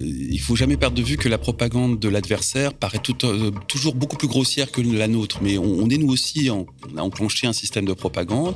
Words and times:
il 0.00 0.40
faut 0.40 0.56
jamais 0.56 0.76
perdre 0.76 0.96
de 0.96 1.02
vue 1.02 1.16
que 1.16 1.28
la 1.28 1.38
propagande 1.38 1.98
de 1.98 2.08
l'adversaire 2.08 2.74
paraît 2.74 3.00
euh, 3.24 3.50
toujours 3.66 3.94
beaucoup 3.94 4.16
plus 4.16 4.28
grossière 4.28 4.70
que 4.70 4.80
la 4.80 5.08
nôtre. 5.08 5.38
Mais 5.42 5.58
on, 5.58 5.88
est 5.88 5.98
nous 5.98 6.10
aussi, 6.12 6.50
on 6.50 6.66
a 6.96 7.02
enclenché 7.02 7.46
un 7.46 7.52
système 7.52 7.84
de 7.84 7.92
propagande 7.92 8.54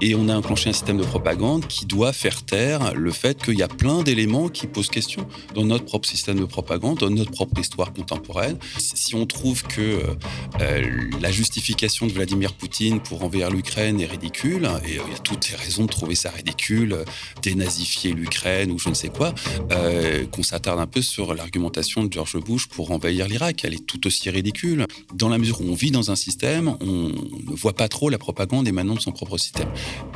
et 0.00 0.14
on 0.14 0.28
a 0.28 0.36
enclenché 0.36 0.70
un 0.70 0.72
système 0.72 0.98
de 0.98 1.04
propagande 1.04 1.66
qui 1.66 1.86
doit 1.86 2.12
faire 2.12 2.44
taire 2.44 2.94
le 2.94 3.10
fait 3.10 3.42
qu'il 3.42 3.58
y 3.58 3.62
a 3.62 3.68
plein 3.68 4.02
d'éléments 4.02 4.48
qui 4.48 4.66
posent 4.66 4.88
question 4.88 5.26
dans 5.54 5.64
notre 5.64 5.84
propre 5.84 6.08
système 6.08 6.38
de 6.38 6.44
propagande, 6.44 6.98
dans 6.98 7.10
notre 7.10 7.32
propre 7.32 7.60
histoire 7.60 7.92
contemporaine. 7.92 8.58
Si 8.78 9.14
on 9.14 9.26
trouve 9.26 9.62
que 9.64 10.00
euh, 10.60 11.10
la 11.20 11.30
justification 11.30 12.06
de 12.06 12.12
Vladimir 12.12 12.52
Poutine 12.52 13.00
pour 13.00 13.24
envahir 13.24 13.50
l'Ukraine 13.50 14.00
est 14.00 14.06
ridicule, 14.06 14.68
et 14.86 14.92
il 14.92 15.12
y 15.12 15.14
a 15.14 15.18
toutes 15.22 15.50
les 15.50 15.56
raisons 15.56 15.84
de 15.84 15.90
trouver 15.90 16.14
ça 16.14 16.30
ridicule, 16.30 16.96
dénazifier 17.42 18.12
l'Ukraine 18.12 18.70
ou 18.70 18.78
je 18.78 18.88
ne 18.88 18.94
sais 18.94 19.08
quoi, 19.08 19.34
euh, 19.70 20.26
qu'on 20.26 20.42
s'attarde 20.42 20.80
un 20.82 20.86
peu 20.86 21.00
sur 21.00 21.34
l'argumentation 21.34 22.04
de 22.04 22.12
George 22.12 22.38
Bush 22.38 22.66
pour 22.66 22.90
envahir 22.90 23.28
l'Irak. 23.28 23.64
Elle 23.64 23.74
est 23.74 23.86
tout 23.86 24.06
aussi 24.06 24.28
ridicule. 24.30 24.86
Dans 25.14 25.28
la 25.28 25.38
mesure 25.38 25.60
où 25.60 25.64
on 25.64 25.74
vit 25.74 25.90
dans 25.90 26.10
un 26.10 26.16
système, 26.16 26.76
on 26.80 27.08
ne 27.08 27.56
voit 27.56 27.72
pas 27.72 27.88
trop 27.88 28.10
la 28.10 28.18
propagande 28.18 28.66
émanant 28.66 28.94
de 28.94 29.00
son 29.00 29.12
propre 29.12 29.38
système. 29.38 29.68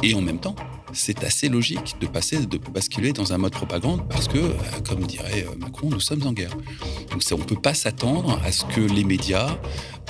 Et 0.02 0.12
en 0.14 0.20
même 0.20 0.40
temps, 0.40 0.56
c'est 0.92 1.24
assez 1.24 1.48
logique 1.48 1.96
de 2.00 2.06
passer, 2.06 2.44
de 2.46 2.58
basculer 2.58 3.12
dans 3.12 3.32
un 3.32 3.38
mode 3.38 3.52
propagande 3.52 4.06
parce 4.08 4.28
que, 4.28 4.38
euh, 4.38 4.54
comme 4.88 5.06
dirait 5.06 5.46
euh, 5.48 5.56
Macron, 5.58 5.88
nous 5.90 6.00
sommes 6.00 6.26
en 6.26 6.32
guerre. 6.32 6.56
Donc 7.10 7.22
on 7.32 7.38
ne 7.38 7.44
peut 7.44 7.60
pas 7.60 7.74
s'attendre 7.74 8.40
à 8.44 8.52
ce 8.52 8.64
que 8.64 8.80
les 8.80 9.04
médias 9.04 9.58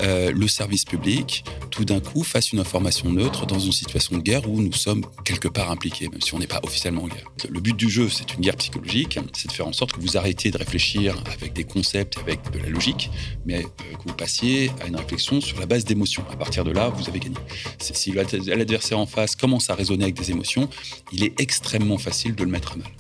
euh, 0.03 0.31
le 0.31 0.47
service 0.47 0.85
public, 0.85 1.45
tout 1.71 1.87
d'un 1.87 2.01
coup, 2.01 2.23
fasse 2.23 2.53
une 2.53 2.59
information 2.59 3.11
neutre 3.11 3.47
dans 3.47 3.59
une 3.59 3.73
situation 3.73 4.17
de 4.17 4.23
guerre 4.23 4.49
où 4.49 4.61
nous 4.61 4.73
sommes 4.73 5.03
quelque 5.25 5.49
part 5.49 5.71
impliqués, 5.71 6.09
même 6.09 6.21
si 6.21 6.35
on 6.35 6.39
n'est 6.39 6.47
pas 6.47 6.61
officiellement 6.63 7.05
en 7.05 7.09
guerre. 7.09 7.31
Le 7.49 7.61
but 7.61 7.75
du 7.75 7.89
jeu, 7.89 8.09
c'est 8.11 8.35
une 8.35 8.41
guerre 8.41 8.57
psychologique, 8.57 9.19
c'est 9.33 9.49
de 9.49 9.53
faire 9.53 9.67
en 9.67 9.73
sorte 9.73 9.93
que 9.93 10.01
vous 10.01 10.19
arrêtiez 10.19 10.51
de 10.51 10.59
réfléchir 10.59 11.17
avec 11.33 11.55
des 11.55 11.65
concepts, 11.65 12.19
avec 12.19 12.51
de 12.51 12.59
la 12.59 12.69
logique, 12.69 13.11
mais 13.47 13.63
que 13.63 14.09
vous 14.09 14.15
passiez 14.15 14.71
à 14.83 14.87
une 14.87 14.97
réflexion 14.97 15.41
sur 15.41 15.59
la 15.61 15.67
base 15.67 15.85
d'émotions. 15.85 16.25
À 16.31 16.37
partir 16.37 16.65
de 16.65 16.73
là, 16.73 16.91
vous 16.91 17.09
avez 17.09 17.19
gagné. 17.19 17.37
Si 17.79 18.13
l'adversaire 18.13 18.99
en 18.99 19.07
face 19.07 19.35
commence 19.35 19.71
à 19.71 19.75
raisonner 19.75 20.05
avec 20.05 20.17
des 20.17 20.31
émotions, 20.31 20.66
il 21.13 21.25
est 21.25 21.41
extrêmement 21.41 21.99
facile 21.99 22.35
de 22.35 22.45
le 22.45 22.51
mettre 22.51 22.73
à 22.73 22.77
mal. 22.77 22.91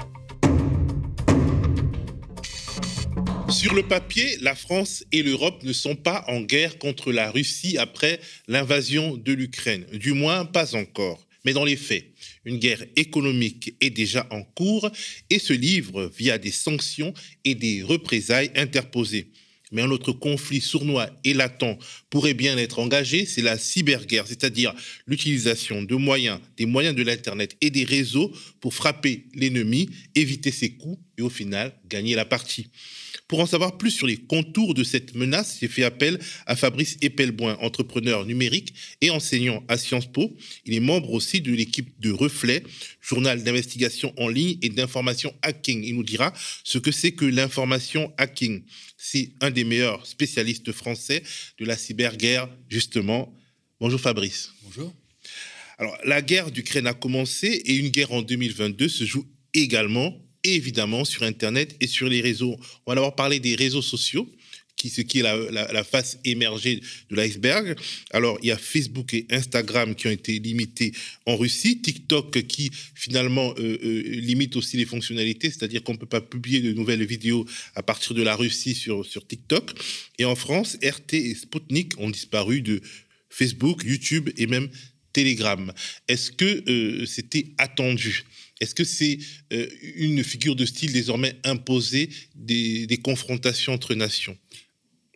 Sur 3.49 3.75
le 3.75 3.85
papier, 3.85 4.37
la 4.41 4.55
France 4.55 5.05
et 5.13 5.23
l'Europe 5.23 5.63
ne 5.63 5.73
sont 5.73 5.95
pas 5.95 6.25
en 6.29 6.41
guerre 6.41 6.79
contre 6.79 7.13
la 7.13 7.31
Russie 7.31 7.79
après 7.79 8.21
l'invasion 8.49 9.17
de 9.17 9.33
l'Ukraine, 9.33 9.87
du 9.93 10.13
moins 10.13 10.45
pas 10.45 10.75
encore. 10.75 11.27
Mais 11.45 11.53
dans 11.53 11.65
les 11.65 11.77
faits, 11.77 12.07
une 12.45 12.59
guerre 12.59 12.85
économique 12.97 13.75
est 13.81 13.91
déjà 13.91 14.27
en 14.31 14.43
cours 14.43 14.91
et 15.31 15.39
se 15.39 15.53
livre 15.53 16.11
via 16.17 16.39
des 16.39 16.51
sanctions 16.51 17.15
et 17.45 17.55
des 17.55 17.85
représailles 17.85 18.51
interposées. 18.57 19.31
Mais 19.77 19.83
un 19.83 19.91
autre 19.91 20.13
conflit 20.13 20.63
sournois 20.63 21.11
et 21.23 21.35
latent 21.35 21.79
pourrait 22.09 22.33
bien 22.33 22.57
être 22.57 22.79
engagé, 22.79 23.27
c'est 23.27 23.43
la 23.43 23.59
cyberguerre, 23.59 24.27
c'est-à-dire 24.27 24.73
l'utilisation 25.07 25.83
de 25.83 25.95
moyens, 25.97 26.41
des 26.57 26.65
moyens 26.65 26.97
de 26.97 27.03
l'Internet 27.03 27.59
et 27.61 27.69
des 27.69 27.85
réseaux 27.85 28.33
pour 28.63 28.73
frapper 28.73 29.27
l'ennemi, 29.35 29.91
éviter 30.15 30.51
ses 30.51 30.71
coups 30.71 30.99
et 31.19 31.23
au 31.23 31.29
final 31.29 31.75
gagner 31.91 32.15
la 32.15 32.25
partie. 32.25 32.69
Pour 33.29 33.41
en 33.41 33.47
savoir 33.47 33.77
plus 33.77 33.91
sur 33.91 34.07
les 34.07 34.17
contours 34.17 34.73
de 34.73 34.85
cette 34.85 35.15
menace, 35.15 35.59
j'ai 35.61 35.67
fait 35.67 35.83
appel 35.83 36.21
à 36.47 36.55
Fabrice 36.55 36.97
Epelboin, 37.03 37.59
entrepreneur 37.61 38.25
numérique 38.25 38.73
et 39.01 39.11
enseignant 39.11 39.65
à 39.67 39.77
Sciences 39.77 40.07
Po. 40.07 40.37
Il 40.65 40.75
est 40.75 40.81
membre 40.81 41.11
aussi 41.11 41.41
de 41.41 41.53
l'équipe 41.53 41.99
de 41.99 42.13
Reflet, 42.13 42.63
journal 43.01 43.43
d'investigation 43.43 44.15
en 44.17 44.29
ligne 44.29 44.59
et 44.63 44.69
d'information 44.69 45.35
hacking. 45.43 45.83
Il 45.83 45.97
nous 45.97 46.05
dira 46.05 46.33
ce 46.63 46.79
que 46.79 46.93
c'est 46.93 47.13
que 47.13 47.25
l'information 47.25 48.13
hacking. 48.17 48.63
C'est 49.09 49.31
un 49.41 49.53
des 49.53 49.63
meilleurs 49.63 50.05
spécialistes 50.05 50.73
français 50.73 51.23
de 51.61 51.65
la 51.65 51.77
cyberguerre, 51.77 52.49
justement. 52.69 53.33
Bonjour 53.79 54.01
Fabrice. 54.01 54.51
Bonjour. 54.65 54.93
Alors, 55.79 55.97
la 56.05 56.21
guerre 56.23 56.51
d'Ukraine 56.51 56.89
a 56.89 56.93
commencé 56.93 57.47
et 57.47 57.77
une 57.77 57.91
guerre 57.91 58.11
en 58.11 58.23
2022 58.23 58.89
se 58.89 59.05
joue 59.05 59.25
également 59.55 60.21
évidemment 60.43 61.05
sur 61.05 61.23
Internet 61.23 61.77
et 61.81 61.87
sur 61.87 62.09
les 62.09 62.21
réseaux. 62.21 62.57
On 62.85 62.91
va 62.91 62.97
d'abord 62.97 63.15
parler 63.15 63.39
des 63.39 63.55
réseaux 63.55 63.81
sociaux, 63.81 64.29
qui, 64.77 64.91
ce 64.91 65.01
qui 65.01 65.21
est 65.21 65.23
la, 65.23 65.85
face 65.85 66.19
émergée 66.25 66.81
de 67.11 67.17
l'iceberg. 67.17 67.77
Alors, 68.11 68.39
il 68.43 68.49
y 68.49 68.51
a 68.53 68.59
Facebook 68.59 69.15
et 69.15 69.27
Instagram 69.31 69.95
qui 69.95 70.07
ont 70.07 70.11
été 70.11 70.39
limités 70.39 70.93
en 71.25 71.37
Russie, 71.37 71.81
TikTok 71.81 72.47
qui 72.47 72.71
finalement 72.95 73.55
euh, 73.59 73.79
euh, 73.83 74.03
limite 74.21 74.57
aussi 74.57 74.77
les 74.77 74.85
fonctionnalités, 74.85 75.51
c'est-à-dire 75.51 75.83
qu'on 75.83 75.95
ne 75.95 75.99
peut 75.99 76.07
pas 76.07 76.21
publier 76.21 76.61
de 76.61 76.73
nouvelles 76.73 77.05
vidéos 77.05 77.47
à 77.75 77.83
partir 77.83 78.15
de 78.15 78.23
la 78.23 78.37
Russie 78.37 78.75
sur, 78.75 79.05
TikTok. 79.27 79.73
Et 80.19 80.25
en 80.25 80.37
France, 80.37 80.77
RT 80.83 81.15
et 81.15 81.35
Sputnik 81.35 81.99
ont 81.99 82.11
disparu 82.11 82.61
de 82.61 82.81
Facebook, 83.31 83.83
YouTube 83.85 84.31
et 84.37 84.47
même 84.47 84.69
Telegram. 85.13 85.73
Est-ce 86.07 86.31
que 86.31 86.63
euh, 86.69 87.07
c'était 87.07 87.47
attendu? 87.57 88.25
Est-ce 88.61 88.75
que 88.75 88.85
c'est 88.85 89.19
une 89.97 90.25
figure 90.25 90.57
de 90.57 90.65
style 90.65 90.93
désormais 90.93 91.37
imposée 91.45 92.09
des, 92.35 93.01
confrontations 93.03 93.75
entre 93.75 93.95
nations? 93.95 94.37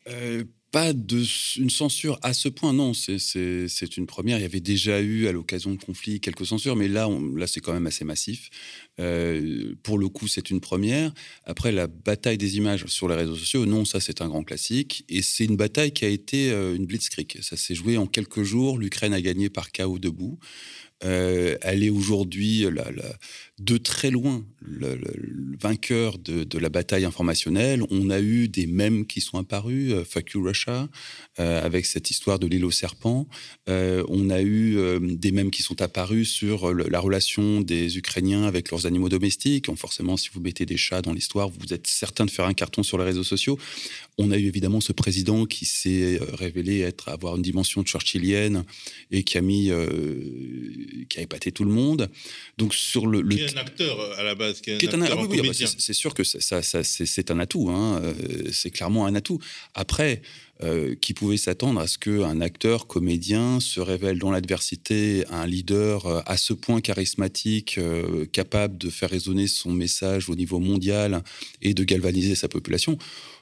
Euh, 0.08 0.44
pas 0.72 0.92
de 0.92 1.24
une 1.56 1.70
censure 1.70 2.18
à 2.22 2.32
ce 2.32 2.48
point, 2.48 2.72
non. 2.72 2.92
C'est 2.94 3.96
une 3.96 4.06
première. 4.06 4.38
Il 4.38 4.42
y 4.42 4.44
avait 4.44 4.60
déjà 4.60 5.00
eu 5.00 5.26
à 5.26 5.32
l'occasion 5.32 5.72
de 5.72 5.82
conflits 5.82 6.20
quelques 6.20 6.46
censures, 6.46 6.76
mais 6.76 6.86
là, 6.86 7.08
là 7.34 7.46
c'est 7.48 7.60
quand 7.60 7.72
même 7.72 7.86
assez 7.86 8.04
massif. 8.04 8.50
Euh, 9.00 9.74
pour 9.82 9.98
le 9.98 10.08
coup, 10.08 10.28
c'est 10.28 10.50
une 10.50 10.60
première. 10.60 11.12
Après, 11.44 11.72
la 11.72 11.88
bataille 11.88 12.38
des 12.38 12.56
images 12.56 12.86
sur 12.86 13.08
les 13.08 13.16
réseaux 13.16 13.34
sociaux, 13.34 13.66
non, 13.66 13.84
ça 13.84 13.98
c'est 13.98 14.20
un 14.20 14.28
grand 14.28 14.44
classique. 14.44 15.04
Et 15.08 15.22
c'est 15.22 15.44
une 15.44 15.56
bataille 15.56 15.92
qui 15.92 16.04
a 16.04 16.08
été 16.08 16.50
une 16.50 16.86
blitzkrieg. 16.86 17.38
Ça 17.42 17.56
s'est 17.56 17.74
joué 17.74 17.96
en 17.96 18.06
quelques 18.06 18.44
jours. 18.44 18.78
L'Ukraine 18.78 19.12
a 19.12 19.20
gagné 19.20 19.50
par 19.50 19.72
chaos 19.72 19.98
debout. 19.98 20.38
Euh, 21.02 21.56
elle 21.62 21.82
est 21.82 21.90
aujourd'hui 21.90 22.66
de 23.60 23.76
très 23.76 24.10
loin 24.10 24.42
le, 24.62 24.98
vainqueur 25.60 26.18
de, 26.18 26.58
la 26.58 26.70
bataille 26.70 27.04
informationnelle. 27.04 27.82
On 27.90 28.08
a 28.08 28.20
eu 28.20 28.48
des 28.48 28.66
mèmes 28.66 29.06
qui 29.06 29.20
sont 29.20 29.38
apparus, 29.38 29.92
euh, 29.92 30.04
Fuck 30.04 30.30
you 30.32 30.42
Russia, 30.42 30.88
euh, 31.38 31.62
avec 31.62 31.84
cette 31.84 32.10
histoire 32.10 32.38
de 32.38 32.46
l'île 32.46 32.64
aux 32.64 32.70
serpents. 32.70 33.28
on 33.66 34.30
a 34.30 34.42
eu 34.42 34.76
des 35.00 35.32
mèmes 35.32 35.50
qui 35.50 35.62
sont 35.62 35.80
apparus 35.82 36.30
sur 36.30 36.72
la 36.74 37.00
relation 37.00 37.60
des 37.60 37.98
Ukrainiens 37.98 38.44
avec 38.44 38.70
leurs 38.70 38.86
animaux 38.86 39.08
domestiques. 39.08 39.74
forcément, 39.76 40.16
si 40.16 40.30
vous 40.32 40.40
mettez 40.40 40.66
des 40.66 40.76
chats 40.76 41.02
dans 41.02 41.12
l'histoire, 41.12 41.48
vous 41.48 41.72
êtes 41.72 41.86
certain 41.86 42.24
de 42.24 42.30
faire 42.30 42.46
un 42.46 42.54
carton 42.54 42.82
sur 42.82 42.98
les 42.98 43.04
réseaux 43.04 43.24
sociaux. 43.24 43.58
On 44.18 44.30
a 44.30 44.38
eu 44.38 44.46
évidemment 44.46 44.80
ce 44.80 44.92
président 44.92 45.46
qui 45.46 45.66
s'est 45.66 46.18
révélé 46.32 46.80
être 46.80 47.08
avoir 47.08 47.36
une 47.36 47.42
dimension 47.42 47.84
churchillienne 47.84 48.64
et 49.10 49.22
qui 49.22 49.38
a 49.38 49.40
mis 49.42 49.70
qui 51.08 51.18
a 51.18 51.22
épaté 51.22 51.52
tout 51.52 51.64
le 51.64 51.72
monde. 51.72 52.10
Donc 52.58 52.74
sur 52.74 53.06
le, 53.06 53.20
le... 53.20 53.49
Est 53.50 53.58
un 53.58 53.60
acteur 53.60 54.00
euh, 54.00 54.18
à 54.18 54.22
la 54.22 54.34
base, 54.34 54.60
qui 54.60 54.70
est 54.70 54.94
un, 54.94 55.02
acteur 55.02 55.18
ah, 55.20 55.26
bah, 55.26 55.52
c'est 55.52 55.92
sûr 55.92 56.14
que 56.14 56.24
ça, 56.24 56.62
ça, 56.62 56.84
c'est 56.84 57.30
un 57.30 57.38
atout. 57.38 57.68
Hein. 57.70 58.00
Euh, 58.02 58.50
c'est 58.52 58.70
clairement 58.70 59.06
un 59.06 59.14
atout. 59.14 59.38
Après. 59.74 60.22
Euh, 60.62 60.94
qui 60.94 61.14
pouvait 61.14 61.38
s'attendre 61.38 61.80
à 61.80 61.86
ce 61.86 61.96
qu'un 61.96 62.40
acteur 62.40 62.86
comédien 62.86 63.60
se 63.60 63.80
révèle 63.80 64.18
dans 64.18 64.30
l'adversité 64.30 65.24
un 65.30 65.46
leader 65.46 66.22
à 66.28 66.36
ce 66.36 66.52
point 66.52 66.80
charismatique, 66.80 67.80
capable 68.32 68.76
de 68.76 68.90
faire 68.90 69.08
résonner 69.08 69.46
son 69.46 69.72
message 69.72 70.28
au 70.28 70.34
niveau 70.34 70.58
mondial 70.58 71.22
et 71.62 71.72
de 71.72 71.82
galvaniser 71.84 72.34
sa 72.34 72.48
population 72.48 72.98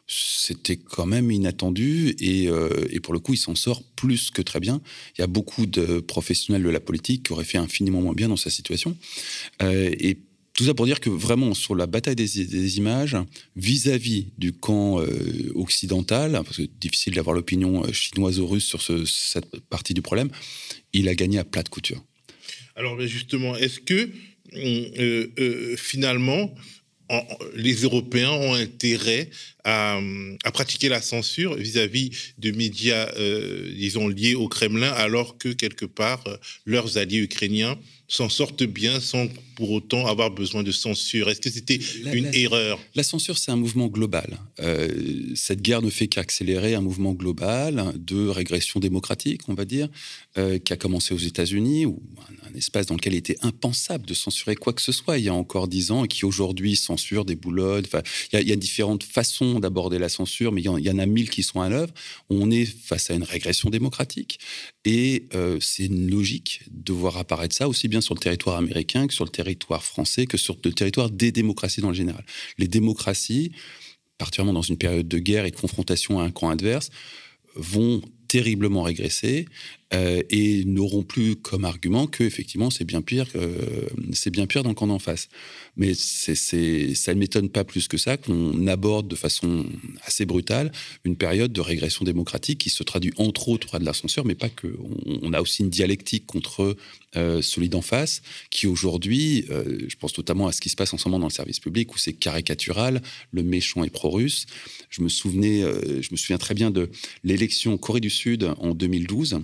c'était 0.09 0.77
quand 0.77 1.05
même 1.05 1.31
inattendu 1.31 2.17
euh, 2.23 2.87
et, 2.91 2.99
pour 3.01 3.13
le 3.13 3.21
coup, 3.21 3.35
il 3.35 3.39
s'en 3.39 3.55
sort 3.55 3.83
plus 3.95 4.31
que 4.31 4.41
très 4.41 4.59
bien. 4.59 4.81
Il 5.17 5.21
y 5.21 5.25
a 5.25 5.27
beaucoup 5.27 5.67
de 5.67 6.01
professionnels 6.01 6.63
de 6.63 6.71
la 6.71 6.81
politique 6.81 7.25
qui 7.25 7.33
auraient 7.33 7.45
fait 7.45 7.59
infiniment 7.59 8.01
moins 8.01 8.15
bien 8.15 8.29
dans 8.29 8.37
sa 8.37 8.49
situation. 8.49 8.97
Euh, 9.63 9.95
tout 10.59 10.65
ça 10.65 10.75
pour 10.75 10.87
dire 10.87 10.99
que 10.99 11.09
vraiment, 11.09 11.55
sur 11.55 11.77
la 11.77 11.87
bataille 11.87 12.17
des, 12.17 12.79
images, 12.79 13.17
vis-à-vis 13.55 14.27
du 14.39 14.53
camp 14.53 15.01
euh, 15.01 15.53
occidental, 15.55 16.33
parce 16.33 16.57
que 16.57 16.63
difficile 16.81 17.15
d'avoir 17.15 17.37
l'opinion 17.37 17.85
chinoise 17.93 18.41
ou 18.41 18.47
russe 18.49 18.65
sur 18.65 18.83
cette 18.83 19.61
partie 19.71 19.95
du 19.95 20.03
problème, 20.03 20.31
il 20.93 21.09
a 21.09 21.15
gagné 21.15 21.39
à 21.39 21.45
plat 21.45 21.63
de 21.63 21.69
couture. 21.69 22.05
Alors 22.75 23.01
justement, 23.07 23.55
est-ce 23.55 23.79
que 23.79 24.11
finalement, 25.77 26.53
les 27.55 27.75
Européens 27.83 28.33
ont 28.33 28.55
intérêt 28.55 29.31
à, 29.63 30.01
pratiquer 30.53 30.89
la 30.89 31.01
censure 31.01 31.55
vis-à-vis 31.55 32.11
de 32.39 32.51
médias, 32.51 33.13
euh, 33.17 33.71
disons, 33.77 34.09
liés 34.09 34.35
au 34.35 34.49
Kremlin, 34.49 34.91
alors 34.91 35.39
que 35.39 35.51
quelque 35.51 35.85
part, 35.85 36.27
euh, 36.27 36.37
leurs 36.67 36.99
alliés 36.99 37.19
ukrainiens 37.19 37.79
s'en 38.09 38.31
sortent 38.31 38.65
bien 38.65 39.01
sans 39.01 39.29
pour 39.55 39.73
autant 39.73 40.07
avoir 40.07 40.31
besoin 40.31 40.63
de 40.63 40.71
censure 40.71 41.29
Est-ce 41.29 41.41
que 41.41 41.51
c'était 41.51 41.81
une 42.05 42.31
erreur? 42.33 42.79
La 42.95 43.03
censure, 43.03 43.37
c'est 43.37 43.51
un 43.51 43.57
mouvement 43.57 43.89
global. 43.89 44.39
Euh, 44.61 44.89
cette 45.35 45.61
guerre 45.61 45.83
ne 45.83 45.91
fait 45.91 46.07
qu'accélérer 46.07 46.75
un 46.75 46.81
mouvement 46.81 47.13
global 47.13 47.93
de 47.99 48.29
régression 48.29 48.79
démocratique, 48.79 49.43
on 49.49 49.55
va 49.55 49.65
dire, 49.65 49.89
euh, 50.39 50.59
qui 50.59 50.73
a 50.73 50.77
commencé 50.77 51.13
aux 51.13 51.19
États-Unis, 51.19 51.87
où 51.87 52.01
un, 52.47 52.57
espace 52.57 52.87
dans 52.87 52.95
lequel 52.95 53.15
il 53.15 53.19
était 53.19 53.37
impensable 53.43 54.07
de 54.07 54.15
censurer 54.15 54.55
quoi 54.55 54.73
que 54.73 54.81
ce 54.81 54.93
soit 54.93 55.19
il 55.19 55.25
y 55.25 55.29
a 55.29 55.35
encore 55.35 55.67
dix 55.67 55.91
ans, 55.91 56.05
et 56.05 56.09
qui 56.09 56.25
aujourd'hui 56.25 56.77
censure 56.77 57.25
des 57.25 57.35
boulottes. 57.35 57.87
Enfin, 57.87 58.03
il 58.33 58.49
y, 58.49 58.53
a 58.53 58.57
différentes 58.57 59.03
façons 59.03 59.59
d'aborder 59.59 59.99
la 59.99 60.09
censure, 60.09 60.53
mais 60.53 60.63
il 60.63 60.87
y, 60.87 60.91
en 60.91 60.99
a 60.99 61.07
mille 61.07 61.31
qui 61.31 61.43
sont 61.43 61.61
à 61.61 61.69
l'œuvre. 61.69 61.93
On 62.31 62.51
est 62.51 62.65
face 62.65 63.11
à 63.11 63.15
une 63.15 63.25
régression 63.25 63.71
démocratique, 63.71 64.39
et 64.85 65.25
euh, 65.35 65.59
c'est 65.61 65.89
logique 65.89 66.63
de 66.71 66.93
voir 66.93 67.17
apparaître 67.17 67.55
ça 67.55 67.69
aussi 67.69 67.89
bien 67.89 68.01
sur 68.01 68.15
le 68.15 68.21
territoire 68.21 68.57
américain 68.57 69.07
que 69.07 69.15
sur 69.15 69.25
le 69.25 69.31
territoire 69.31 69.85
français, 69.85 70.27
que 70.27 70.37
sur 70.37 70.57
le 70.65 70.73
territoire 70.73 71.11
des 71.11 71.33
démocraties 71.33 71.81
dans 71.81 71.89
le 71.89 71.95
général. 71.95 72.25
Les 72.59 72.69
démocraties, 72.69 73.53
particulièrement 74.19 74.53
dans 74.53 74.63
une 74.63 74.79
période 74.79 75.09
de 75.09 75.19
guerre 75.19 75.45
et 75.45 75.51
de 75.51 75.57
confrontation 75.57 76.21
à 76.21 76.25
un 76.25 76.31
camp 76.31 76.51
adverse, 76.51 76.91
vont 77.55 78.03
terriblement 78.29 78.83
régresser 78.83 79.47
euh, 79.95 80.23
et 80.29 80.65
n'auront 80.67 81.03
plus 81.03 81.37
comme 81.37 81.65
argument 81.65 82.07
que 82.07 82.23
effectivement 82.23 82.69
c'est 82.69 82.85
bien 82.85 83.01
pire 83.01 83.29
c'est 84.13 84.31
bien 84.31 84.47
pire 84.47 84.63
dans 84.63 84.71
le 84.71 84.75
camp 84.75 84.87
d'en 84.87 84.99
face. 84.99 85.29
Mais 85.77 85.95
ça 85.95 87.15
ne 87.15 87.19
m'étonne 87.19 87.49
pas 87.49 87.65
plus 87.65 87.89
que 87.89 87.97
ça 87.97 88.17
qu'on 88.17 88.67
aborde 88.67 89.09
de 89.09 89.15
façon 89.15 89.65
assez 90.05 90.27
brutale 90.27 90.73
une 91.05 91.17
période 91.17 91.53
de 91.53 91.61
régression 91.61 92.05
démocratique 92.05 92.59
qui 92.59 92.71
se 92.71 92.83
traduit 92.83 93.13
entre 93.17 93.49
autres 93.49 93.71
par 93.71 93.81
de 93.81 93.85
la 93.85 93.93
censure, 93.93 94.25
mais 94.25 94.35
pas 94.35 94.49
que. 94.49 94.69
On, 95.23 95.33
a 95.33 95.41
aussi 95.41 95.63
une 95.63 95.71
dialectique 95.71 96.27
contre 96.27 96.77
euh, 97.17 97.43
celui 97.43 97.69
d'en 97.69 97.83
face 97.83 98.23
qui 98.51 98.67
aujourd'hui, 98.67 99.45
euh, 99.51 99.87
je 99.89 99.97
pense 99.97 100.17
notamment 100.17 100.49
à 100.49 100.53
ce 100.53 100.61
qui 100.61 100.69
se 100.69 100.77
passe 100.77 100.93
en 100.93 100.99
ce 100.99 101.09
moment 101.09 101.21
dans 101.21 101.27
le 101.27 101.33
service 101.33 101.61
public 101.61 101.95
où 101.95 101.99
c'est 101.99 102.13
caricatural, 102.13 103.03
le 103.31 103.43
méchant 103.43 103.85
est 103.85 103.91
pro-russe. 103.91 104.47
Je 104.91 105.03
me 105.03 105.09
souvenais, 105.09 105.63
je 106.01 106.09
me 106.11 106.17
souviens 106.17 106.39
très 106.39 106.55
bien 106.55 106.71
de 106.71 106.91
l'élection 107.25 107.77
Corée 107.79 108.01
du 108.01 108.11
Sud 108.11 108.51
en 108.59 108.75
2012 108.75 109.41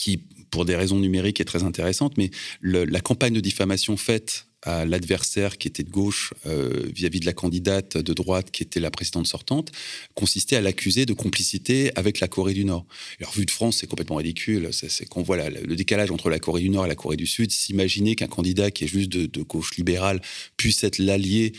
qui, 0.00 0.16
pour 0.50 0.64
des 0.64 0.76
raisons 0.76 0.98
numériques, 0.98 1.40
est 1.40 1.44
très 1.44 1.62
intéressante, 1.62 2.16
mais 2.16 2.30
la 2.62 3.00
campagne 3.00 3.34
de 3.34 3.40
diffamation 3.40 3.98
faite 3.98 4.46
à 4.62 4.84
l'adversaire 4.84 5.58
qui 5.58 5.68
était 5.68 5.82
de 5.82 5.90
gauche 5.90 6.32
euh, 6.46 6.86
vis-à-vis 6.94 7.20
de 7.20 7.26
la 7.26 7.32
candidate 7.32 7.96
de 7.96 8.12
droite 8.14 8.50
qui 8.50 8.62
était 8.62 8.80
la 8.80 8.90
présidente 8.90 9.26
sortante, 9.26 9.72
consistait 10.14 10.56
à 10.56 10.60
l'accuser 10.60 11.06
de 11.06 11.12
complicité 11.12 11.92
avec 11.96 12.20
la 12.20 12.28
Corée 12.28 12.54
du 12.54 12.64
Nord. 12.64 12.86
Alors, 13.20 13.32
vu 13.32 13.44
de 13.44 13.50
France, 13.50 13.78
c'est 13.78 13.86
complètement 13.86 14.16
ridicule. 14.16 14.68
C'est 14.72 15.06
qu'on 15.06 15.22
voit 15.22 15.36
le 15.48 15.76
décalage 15.76 16.10
entre 16.10 16.28
la 16.30 16.38
Corée 16.38 16.62
du 16.62 16.70
Nord 16.70 16.86
et 16.86 16.88
la 16.88 16.94
Corée 16.94 17.16
du 17.16 17.26
Sud. 17.26 17.50
S'imaginer 17.50 18.16
qu'un 18.16 18.26
candidat 18.26 18.70
qui 18.70 18.84
est 18.84 18.88
juste 18.88 19.10
de, 19.10 19.26
de 19.26 19.42
gauche 19.42 19.76
libérale 19.76 20.20
puisse 20.56 20.84
être 20.84 20.98
l'allié 20.98 21.52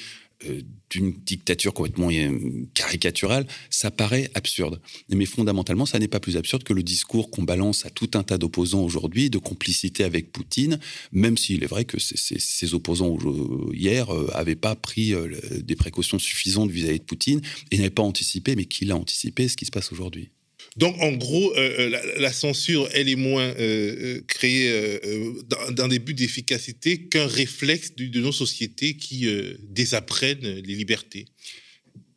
d'une 0.90 1.14
dictature 1.14 1.74
complètement 1.74 2.10
euh, 2.12 2.66
caricaturale, 2.74 3.48
ça 3.70 3.92
paraît 3.92 4.30
absurde. 4.34 4.82
Mais 5.10 5.26
fondamentalement, 5.26 5.86
ça 5.86 6.00
n'est 6.00 6.08
pas 6.08 6.20
plus 6.20 6.38
absurde 6.38 6.64
que 6.64 6.74
le 6.74 6.84
discours 6.84 7.32
qu'on 7.32 7.44
balance 7.44 7.86
à 7.86 7.90
tout 7.90 8.12
un 8.16 8.24
tas 8.24 8.38
d'opposants 8.38 8.84
aujourd'hui 8.84 9.30
de 9.30 9.38
complicité 9.38 10.04
avec 10.04 10.32
Poutine, 10.32 10.80
même 11.12 11.38
s'il 11.38 11.64
est 11.64 11.68
vrai 11.68 11.86
que 11.86 11.98
ces, 12.00 12.74
opposants 12.74 13.18
hier 13.74 14.08
n'avaient 14.36 14.52
euh, 14.54 14.56
pas 14.56 14.76
pris 14.76 15.14
des 15.64 15.76
précautions 15.76 16.20
suffisantes 16.20 16.72
vis-à-vis 16.72 17.00
de 17.00 17.06
Poutine 17.06 17.42
et 17.72 17.78
n'avaient 17.78 17.90
pas 17.90 18.04
anticipé, 18.04 18.56
mais 18.56 18.66
qui 18.66 18.86
l'a 18.86 18.96
anticipé, 18.96 19.48
ce 19.48 19.58
qui 19.58 19.66
se 19.66 19.72
passe 19.72 19.92
aujourd'hui. 19.92 20.32
Donc, 20.78 20.96
en 21.02 21.12
gros, 21.12 21.54
euh, 21.58 21.92
euh, 21.92 22.18
la, 22.18 22.32
censure, 22.32 22.88
elle 22.94 23.10
est 23.10 23.18
moins 23.18 23.54
euh, 23.60 24.22
créée 24.28 24.72
dans, 25.72 25.88
des 25.88 26.00
buts 26.00 26.14
d'efficacité 26.14 26.98
qu'un 27.08 27.28
réflexe 27.28 27.96
de, 27.96 28.20
nos 28.22 28.32
sociétés 28.32 28.96
qui 28.96 29.28
désapprennent 29.64 30.62
les 30.64 30.76
libertés. 30.76 31.26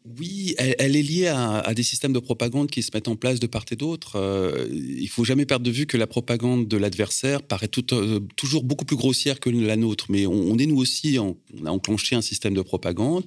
Oui, 0.06 0.55
elle, 0.59 0.97
est 0.97 1.03
liée 1.03 1.29
à, 1.29 1.73
des 1.73 1.83
systèmes 1.83 2.12
de 2.12 2.19
propagande 2.19 2.71
qui 2.71 2.83
se 2.83 2.91
mettent 2.93 3.09
en 3.09 3.17
place 3.17 3.41
de 3.41 3.47
part 3.47 3.65
et 3.71 3.77
d'autre. 3.77 4.17
Euh, 4.17 4.69
il 4.71 5.09
faut 5.09 5.25
jamais 5.25 5.47
perdre 5.47 5.65
de 5.65 5.71
vue 5.71 5.87
que 5.87 5.97
la 5.97 6.06
propagande 6.06 6.69
de 6.69 6.77
l'adversaire 6.77 7.43
paraît 7.43 7.71
euh, 7.93 8.21
toujours 8.37 8.65
beaucoup 8.65 8.85
plus 8.85 8.97
grossière 8.97 9.41
que 9.41 9.49
la 9.49 9.77
nôtre. 9.77 10.05
Mais 10.11 10.27
on, 10.27 10.59
est 10.59 10.67
nous 10.67 10.77
aussi, 10.77 11.19
on 11.19 11.39
a 11.65 11.71
enclenché 11.71 12.17
un 12.17 12.21
système 12.21 12.53
de 12.53 12.61
propagande 12.61 13.25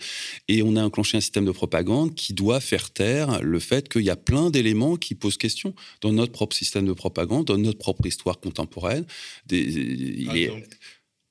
et 0.49 0.61
on 0.61 0.75
a 0.75 0.83
enclenché 0.83 1.17
un 1.17 1.21
système 1.21 1.45
de 1.45 1.51
propagande 1.51 2.13
qui 2.13 2.33
doit 2.33 2.59
faire 2.59 2.91
taire 2.91 3.41
le 3.41 3.57
fait 3.57 3.89
qu'il 3.89 4.03
y 4.03 4.11
a 4.11 4.15
plein 4.15 4.51
d'éléments 4.51 4.97
qui 4.97 5.15
posent 5.15 5.37
question 5.37 5.73
dans 6.01 6.13
notre 6.13 6.31
propre 6.31 6.55
système 6.55 6.85
de 6.85 6.93
propagande, 6.93 7.45
dans 7.45 7.57
notre 7.57 7.79
propre 7.79 8.05
histoire 8.05 8.39
contemporaine. 8.39 9.05
Des, 9.47 10.51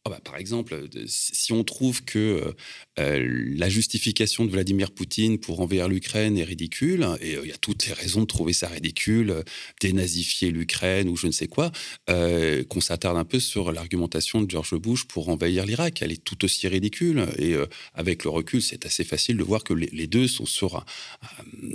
ah 0.07 0.09
bah, 0.09 0.21
par 0.23 0.37
exemple, 0.37 0.89
si 1.09 1.53
on 1.53 1.65
trouve 1.65 2.05
que 2.05 2.55
euh, 3.01 3.45
la 3.57 3.69
justification 3.69 4.45
de 4.45 4.51
Vladimir 4.53 4.93
Poutine 4.93 5.39
pour 5.39 5.61
envers 5.61 5.89
l'Ukraine 5.89 6.39
est 6.39 6.45
ridicule, 6.45 7.05
et 7.21 7.35
euh, 7.35 7.41
il 7.43 7.51
y 7.51 7.53
a 7.53 7.57
toutes 7.57 7.89
les 7.89 7.93
raisons 7.93 8.21
de 8.21 8.27
trouver 8.27 8.53
ça 8.53 8.69
ridicule, 8.69 9.31
euh, 9.31 9.43
dénazifier 9.81 10.53
l'Ukraine 10.53 11.09
ou 11.09 11.17
je 11.17 11.27
ne 11.27 11.33
sais 11.33 11.49
quoi, 11.49 11.73
qu'on 12.07 12.81
s'attarde 12.81 13.17
un 13.17 13.25
peu 13.25 13.41
sur 13.41 13.73
l'argumentation 13.73 14.41
de 14.43 14.49
George 14.49 14.77
Bush 14.77 15.07
pour 15.07 15.29
envahir 15.29 15.67
l'Irak. 15.67 16.03
Elle 16.03 16.13
est 16.13 16.23
tout 16.23 16.45
aussi 16.45 16.69
ridicule. 16.69 17.27
Et 17.39 17.55
avec 17.95 18.23
le 18.23 18.31
recul, 18.31 18.63
c'est 18.63 18.87
assez 18.87 19.03
facile 19.03 19.37
de 19.37 19.43
voir 19.43 19.65
que 19.65 19.75
les, 19.75 20.07
deux 20.07 20.29
sont 20.29 20.47
sur, 20.47 20.85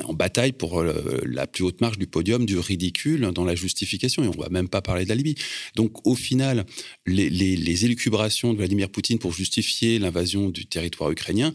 en 0.06 0.13
bataille 0.13 0.54
pour 0.54 0.84
la 0.84 1.48
plus 1.48 1.63
haute 1.63 1.81
marge 1.81 1.98
du 1.98 2.07
podium 2.07 2.45
du 2.45 2.57
ridicule 2.57 3.31
dans 3.34 3.44
la 3.44 3.56
justification. 3.56 4.24
Et 4.24 4.27
on 4.27 4.31
ne 4.31 4.42
va 4.42 4.50
même 4.50 4.69
pas 4.69 4.81
parler 4.81 5.04
de 5.04 5.10
la 5.10 5.16
Libye. 5.16 5.36
Donc 5.75 6.07
au 6.07 6.16
final, 6.16 6.66
les 7.06 7.86
élucubrations 7.86 8.21
de 8.28 8.58
Vladimir 8.58 8.90
Poutine 8.90 9.20
pour 9.20 9.34
justifier 9.34 10.00
l'invasion 10.00 10.50
du 10.50 10.66
territoire 10.66 11.12
ukrainien 11.12 11.54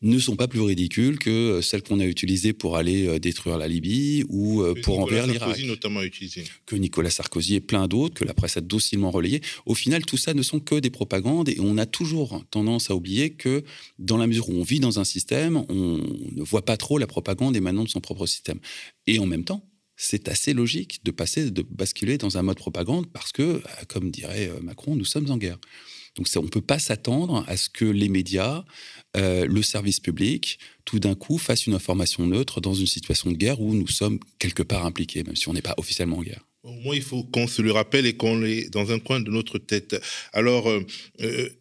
ne 0.00 0.18
sont 0.18 0.36
pas 0.36 0.46
plus 0.46 0.60
ridicules 0.60 1.18
que 1.18 1.30
euh, 1.30 1.62
celles 1.62 1.82
qu'on 1.82 1.98
a 1.98 2.04
utilisées 2.04 2.52
pour 2.52 2.76
aller 2.76 3.06
euh, 3.06 3.18
détruire 3.18 3.58
la 3.58 3.66
Libye 3.66 4.24
ou 4.28 4.62
euh, 4.62 4.74
pour 4.82 5.00
envers 5.00 5.26
l'Irak. 5.26 5.58
notamment 5.64 6.02
utilisé. 6.02 6.44
Que 6.66 6.76
Nicolas 6.76 7.10
Sarkozy 7.10 7.56
et 7.56 7.60
plein 7.60 7.88
d'autres, 7.88 8.14
que 8.14 8.24
la 8.24 8.34
presse 8.34 8.56
a 8.56 8.60
docilement 8.60 9.10
relayé. 9.10 9.40
Au 9.66 9.74
final, 9.74 10.04
tout 10.04 10.16
ça 10.16 10.34
ne 10.34 10.42
sont 10.42 10.60
que 10.60 10.76
des 10.76 10.90
propagandes 10.90 11.48
et 11.48 11.56
on 11.58 11.78
a 11.78 11.86
toujours 11.86 12.44
tendance 12.50 12.90
à 12.90 12.94
oublier 12.94 13.30
que 13.30 13.64
dans 13.98 14.16
la 14.16 14.28
mesure 14.28 14.48
où 14.48 14.52
on 14.52 14.62
vit 14.62 14.80
dans 14.80 15.00
un 15.00 15.04
système, 15.04 15.64
on 15.68 16.00
ne 16.32 16.42
voit 16.42 16.64
pas 16.64 16.76
trop 16.76 16.98
la 16.98 17.08
propagande 17.08 17.56
émanant 17.56 17.82
de 17.82 17.88
son 17.88 18.00
propre 18.00 18.26
système. 18.26 18.60
Et 19.08 19.18
en 19.18 19.26
même 19.26 19.44
temps, 19.44 19.67
c'est 19.98 20.28
assez 20.28 20.54
logique 20.54 21.00
de 21.04 21.10
passer, 21.10 21.50
de 21.50 21.62
basculer 21.62 22.16
dans 22.16 22.38
un 22.38 22.42
mode 22.42 22.56
propagande 22.56 23.10
parce 23.12 23.32
que, 23.32 23.42
euh, 23.42 23.60
comme 23.88 24.10
dirait 24.10 24.48
euh, 24.48 24.60
Macron, 24.60 24.94
nous 24.94 25.04
sommes 25.04 25.30
en 25.30 25.36
guerre. 25.36 25.58
Donc 26.16 26.28
on 26.36 26.42
ne 26.42 26.48
peut 26.48 26.62
pas 26.62 26.78
s'attendre 26.78 27.44
à 27.48 27.56
ce 27.56 27.68
que 27.68 27.84
les 27.84 28.08
médias, 28.08 28.64
euh, 29.16 29.44
le 29.44 29.62
service 29.62 30.00
public, 30.00 30.58
tout 30.84 31.00
d'un 31.00 31.14
coup 31.14 31.36
fassent 31.36 31.66
une 31.66 31.74
information 31.74 32.26
neutre 32.26 32.60
dans 32.60 32.74
une 32.74 32.86
situation 32.86 33.30
de 33.30 33.36
guerre 33.36 33.60
où 33.60 33.74
nous 33.74 33.88
sommes 33.88 34.18
quelque 34.38 34.62
part 34.62 34.86
impliqués, 34.86 35.24
même 35.24 35.36
si 35.36 35.48
on 35.48 35.52
n'est 35.52 35.62
pas 35.62 35.74
officiellement 35.76 36.18
en 36.18 36.22
guerre. 36.22 36.44
Au 36.62 36.72
moins, 36.72 36.94
il 36.94 37.02
faut 37.02 37.22
qu'on 37.24 37.46
se 37.46 37.62
le 37.62 37.72
rappelle 37.72 38.04
et 38.04 38.14
qu'on 38.14 38.38
l'ait 38.38 38.68
dans 38.68 38.90
un 38.90 38.98
coin 38.98 39.20
de 39.20 39.30
notre 39.30 39.58
tête. 39.58 39.96
Alors, 40.32 40.68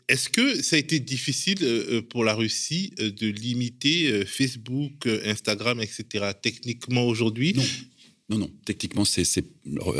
est-ce 0.10 0.28
que 0.28 0.62
ça 0.62 0.76
a 0.76 0.80
été 0.80 1.00
difficile 1.00 2.04
pour 2.10 2.24
la 2.24 2.34
Russie 2.34 2.92
de 2.98 3.28
limiter 3.28 4.26
Facebook, 4.26 5.08
Instagram, 5.24 5.80
etc. 5.80 6.32
techniquement 6.42 7.06
aujourd'hui? 7.06 7.54
Non, 7.54 7.64
non. 8.30 8.50
Techniquement, 8.66 9.06
c'est 9.06 9.24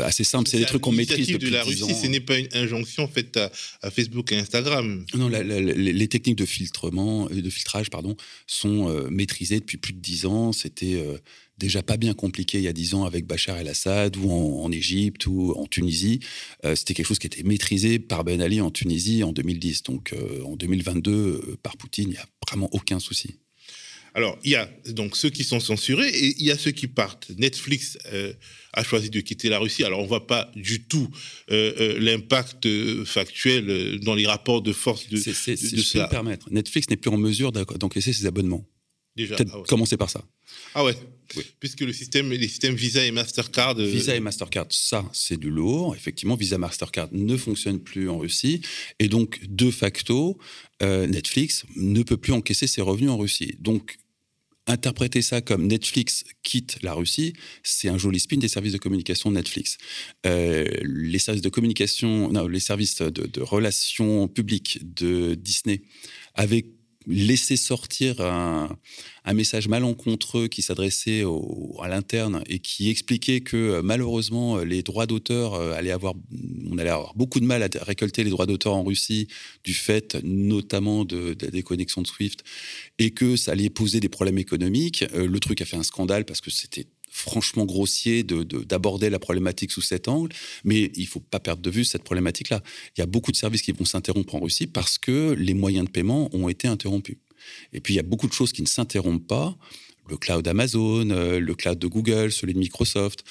assez 0.02 0.24
simple. 0.24 0.50
C'est 0.50 0.58
des 0.58 0.66
trucs 0.66 0.82
qu'on 0.82 0.92
maîtrise 0.92 1.28
depuis 1.28 1.48
de 1.48 1.52
la 1.52 1.64
Russie. 1.64 1.94
Ce 1.94 2.06
n'est 2.06 2.20
pas 2.20 2.38
une 2.38 2.48
injonction 2.52 3.08
faite 3.08 3.38
à, 3.38 3.90
Facebook 3.90 4.32
et 4.32 4.36
Instagram. 4.36 5.06
Non, 5.14 5.28
les 5.28 6.08
techniques 6.08 6.36
de 6.36 6.44
filtrement, 6.44 7.28
euh, 7.30 7.40
de 7.40 7.50
filtrage, 7.50 7.88
pardon, 7.88 8.16
sont 8.46 8.90
euh, 8.90 9.08
maîtrisées 9.08 9.60
depuis 9.60 9.78
plus 9.78 9.94
de 9.94 10.00
dix 10.00 10.26
ans. 10.26 10.52
C'était 10.52 10.96
euh, 10.96 11.16
déjà 11.56 11.82
pas 11.82 11.96
bien 11.96 12.12
compliqué 12.12 12.58
il 12.58 12.64
y 12.64 12.68
a 12.68 12.74
dix 12.74 12.92
ans 12.92 13.04
avec 13.04 13.26
Bachar 13.26 13.56
el-Assad 13.56 14.18
ou 14.18 14.30
en, 14.30 14.70
Égypte 14.72 15.26
ou 15.26 15.54
en 15.56 15.66
Tunisie. 15.66 16.20
C'était 16.74 16.92
quelque 16.92 17.06
chose 17.06 17.18
qui 17.18 17.26
était 17.26 17.42
maîtrisé 17.42 17.98
par 17.98 18.24
Ben 18.24 18.42
Ali 18.42 18.60
en 18.60 18.70
Tunisie 18.70 19.24
en 19.24 19.32
2010. 19.32 19.84
Donc 19.84 20.14
en 20.44 20.54
2022, 20.54 21.56
par 21.62 21.76
Poutine, 21.78 22.08
il 22.08 22.12
n'y 22.12 22.16
a 22.18 22.28
vraiment 22.46 22.68
aucun 22.72 23.00
souci. 23.00 23.38
Alors, 24.14 24.38
il 24.44 24.50
y 24.50 24.56
a 24.56 24.68
donc 24.88 25.16
ceux 25.16 25.30
qui 25.30 25.44
sont 25.44 25.60
censurés 25.60 26.08
et 26.08 26.34
il 26.38 26.44
y 26.44 26.50
a 26.50 26.58
ceux 26.58 26.70
qui 26.70 26.86
partent. 26.86 27.30
Netflix 27.38 27.98
euh, 28.12 28.32
a 28.72 28.82
choisi 28.82 29.10
de 29.10 29.20
quitter 29.20 29.48
la 29.48 29.58
Russie. 29.58 29.84
Alors, 29.84 30.00
on 30.00 30.04
ne 30.04 30.08
voit 30.08 30.26
pas 30.26 30.50
du 30.56 30.84
tout 30.84 31.08
euh, 31.50 31.72
euh, 31.78 31.98
l'impact 32.00 32.68
factuel 33.04 34.00
dans 34.00 34.14
les 34.14 34.26
rapports 34.26 34.62
de 34.62 34.72
force 34.72 35.08
de, 35.08 35.16
de, 35.16 35.22
de 35.22 35.98
me 35.98 36.10
permettre. 36.10 36.50
Netflix 36.50 36.88
n'est 36.90 36.96
plus 36.96 37.10
en 37.10 37.18
mesure 37.18 37.52
d'encaisser 37.52 38.12
ses 38.12 38.26
abonnements. 38.26 38.66
Déjà. 39.16 39.36
Peut-être 39.36 39.52
ah 39.54 39.62
commencer 39.66 39.96
par 39.96 40.10
ça. 40.10 40.24
Ah 40.78 40.84
ouais. 40.84 40.94
Puisque 41.58 41.80
le 41.80 41.92
système, 41.92 42.30
les 42.30 42.46
systèmes 42.46 42.76
Visa 42.76 43.04
et 43.04 43.10
Mastercard. 43.10 43.74
Visa 43.74 44.14
et 44.14 44.20
Mastercard, 44.20 44.68
ça, 44.70 45.04
c'est 45.12 45.36
du 45.36 45.50
lourd. 45.50 45.96
Effectivement, 45.96 46.36
Visa 46.36 46.56
Mastercard 46.56 47.08
ne 47.10 47.36
fonctionne 47.36 47.80
plus 47.80 48.08
en 48.08 48.16
Russie. 48.16 48.60
Et 49.00 49.08
donc, 49.08 49.40
de 49.48 49.72
facto, 49.72 50.38
Netflix 50.80 51.64
ne 51.74 52.04
peut 52.04 52.16
plus 52.16 52.32
encaisser 52.32 52.68
ses 52.68 52.80
revenus 52.80 53.10
en 53.10 53.18
Russie. 53.18 53.56
Donc, 53.58 53.98
interpréter 54.68 55.20
ça 55.20 55.40
comme 55.40 55.66
Netflix 55.66 56.22
quitte 56.44 56.78
la 56.82 56.94
Russie, 56.94 57.32
c'est 57.64 57.88
un 57.88 57.98
joli 57.98 58.20
spin 58.20 58.36
des 58.36 58.48
services 58.48 58.74
de 58.74 58.78
communication 58.78 59.30
de 59.30 59.36
Netflix. 59.36 59.78
Euh, 60.26 60.64
les 60.82 61.18
services 61.18 61.42
de 61.42 61.48
communication, 61.48 62.30
non, 62.30 62.46
les 62.46 62.60
services 62.60 63.02
de, 63.02 63.26
de 63.26 63.40
relations 63.40 64.28
publiques 64.28 64.78
de 64.94 65.34
Disney 65.34 65.82
avaient 66.34 66.66
laisser 67.08 67.56
sortir 67.56 68.20
un, 68.20 68.76
message 69.34 69.68
malencontreux 69.68 70.48
qui 70.48 70.62
s'adressait 70.62 71.22
à 71.82 71.88
l'interne 71.88 72.42
et 72.46 72.60
qui 72.60 72.88
expliquait 72.88 73.40
que 73.40 73.56
euh, 73.56 73.82
malheureusement 73.82 74.58
les 74.58 74.82
droits 74.82 75.06
d'auteur 75.06 75.54
euh, 75.54 75.72
allaient 75.72 75.90
avoir, 75.90 76.14
on 76.70 76.78
allait 76.78 76.88
avoir 76.90 77.14
beaucoup 77.14 77.38
de 77.38 77.44
mal 77.44 77.62
à 77.62 77.68
récolter 77.82 78.24
les 78.24 78.30
droits 78.30 78.46
d'auteur 78.46 78.74
en 78.74 78.82
Russie 78.82 79.28
du 79.64 79.74
fait 79.74 80.16
notamment 80.24 81.04
de, 81.04 81.34
des 81.34 81.62
connexions 81.62 82.00
de 82.00 82.06
Swift 82.06 82.42
et 82.98 83.10
que 83.10 83.36
ça 83.36 83.52
allait 83.52 83.70
poser 83.70 84.00
des 84.00 84.08
problèmes 84.08 84.38
économiques. 84.38 85.04
Euh, 85.14 85.26
le 85.26 85.40
truc 85.40 85.60
a 85.60 85.66
fait 85.66 85.76
un 85.76 85.82
scandale 85.82 86.24
parce 86.24 86.40
que 86.40 86.50
c'était 86.50 86.86
franchement 87.18 87.64
grossier 87.64 88.22
d'aborder 88.22 89.06
de, 89.06 89.12
la 89.12 89.18
problématique 89.18 89.72
sous 89.72 89.82
cet 89.82 90.08
angle, 90.08 90.32
mais 90.64 90.90
il 90.94 91.06
faut 91.06 91.20
pas 91.20 91.40
perdre 91.40 91.62
de 91.62 91.70
vue 91.70 91.84
cette 91.84 92.04
problématique-là. 92.04 92.62
Il 92.96 93.00
y 93.00 93.02
a 93.02 93.06
beaucoup 93.06 93.32
de 93.32 93.36
services 93.36 93.62
qui 93.62 93.72
vont 93.72 93.84
s'interrompre 93.84 94.34
en 94.34 94.40
Russie 94.40 94.66
parce 94.66 94.98
que 94.98 95.34
les 95.38 95.54
moyens 95.54 95.86
de 95.86 95.90
paiement 95.90 96.34
ont 96.34 96.48
été 96.48 96.68
interrompus. 96.68 97.16
Et 97.72 97.80
puis 97.80 97.94
il 97.94 97.96
y 97.96 98.00
a 98.00 98.04
beaucoup 98.04 98.28
de 98.28 98.32
choses 98.32 98.52
qui 98.52 98.62
ne 98.62 98.66
s'interrompent 98.66 99.26
pas, 99.26 99.56
le 100.08 100.16
cloud 100.16 100.46
Amazon, 100.46 101.10
euh, 101.10 101.38
le 101.38 101.54
cloud 101.54 101.78
de 101.78 101.86
Google, 101.86 102.32
celui 102.32 102.54
de 102.54 102.58
Microsoft, 102.58 103.24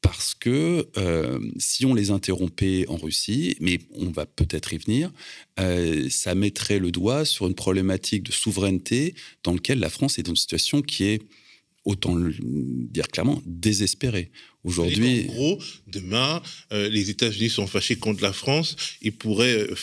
parce 0.00 0.34
que 0.34 0.86
euh, 0.98 1.38
si 1.58 1.86
on 1.86 1.94
les 1.94 2.10
interrompait 2.10 2.86
en 2.88 2.96
Russie, 2.96 3.56
mais 3.60 3.78
on 3.94 4.10
va 4.10 4.26
peut-être 4.26 4.72
y 4.74 4.78
venir, 4.78 5.10
euh, 5.58 6.08
ça 6.10 6.34
mettrait 6.34 6.78
le 6.78 6.90
doigt 6.90 7.24
sur 7.24 7.46
une 7.46 7.54
problématique 7.54 8.22
de 8.22 8.32
souveraineté 8.32 9.14
dans 9.42 9.54
laquelle 9.54 9.78
la 9.78 9.88
France 9.88 10.18
est 10.18 10.22
dans 10.22 10.32
une 10.32 10.36
situation 10.36 10.82
qui 10.82 11.04
est 11.04 11.22
autant 11.84 12.14
le 12.14 12.34
dire 12.40 13.08
clairement, 13.08 13.42
désespéré. 13.46 14.30
Aujourd'hui. 14.64 15.26
En 15.28 15.32
gros, 15.32 15.62
demain, 15.86 16.42
euh, 16.72 16.88
les 16.88 17.10
États-Unis 17.10 17.50
sont 17.50 17.66
fâchés 17.66 17.96
contre 17.96 18.22
la 18.22 18.32
France, 18.32 18.76
ils 19.02 19.12
pourraient, 19.12 19.58
euh, 19.58 19.74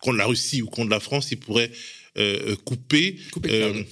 contre 0.00 0.16
la 0.16 0.26
Russie 0.26 0.62
ou 0.62 0.66
contre 0.66 0.90
la 0.90 1.00
France, 1.00 1.30
ils 1.30 1.38
pourraient 1.38 1.70
euh, 2.18 2.56
couper. 2.64 3.18
couper 3.30 3.72
le 3.72 3.86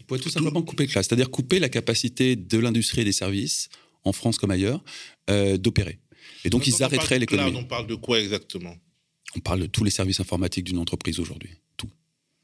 ils 0.00 0.04
pourraient 0.04 0.20
tout 0.20 0.30
simplement 0.30 0.62
couper 0.62 0.84
le 0.84 0.90
c'est-à-dire 0.90 1.30
couper 1.30 1.60
la 1.60 1.68
capacité 1.68 2.34
de 2.34 2.58
l'industrie 2.58 3.02
et 3.02 3.04
des 3.04 3.12
services, 3.12 3.68
en 4.02 4.12
France 4.12 4.36
comme 4.36 4.50
ailleurs, 4.50 4.82
d'opérer. 5.28 6.00
Et 6.44 6.50
donc, 6.50 6.66
ils 6.66 6.82
arrêteraient 6.82 7.20
l'économie. 7.20 7.56
On 7.56 7.64
parle 7.64 7.86
de 7.86 7.94
quoi 7.94 8.20
exactement? 8.20 8.76
On 9.36 9.40
parle 9.40 9.60
de 9.60 9.66
tous 9.66 9.84
les 9.84 9.92
services 9.92 10.18
informatiques 10.18 10.64
d'une 10.64 10.78
entreprise 10.78 11.20
aujourd'hui 11.20 11.50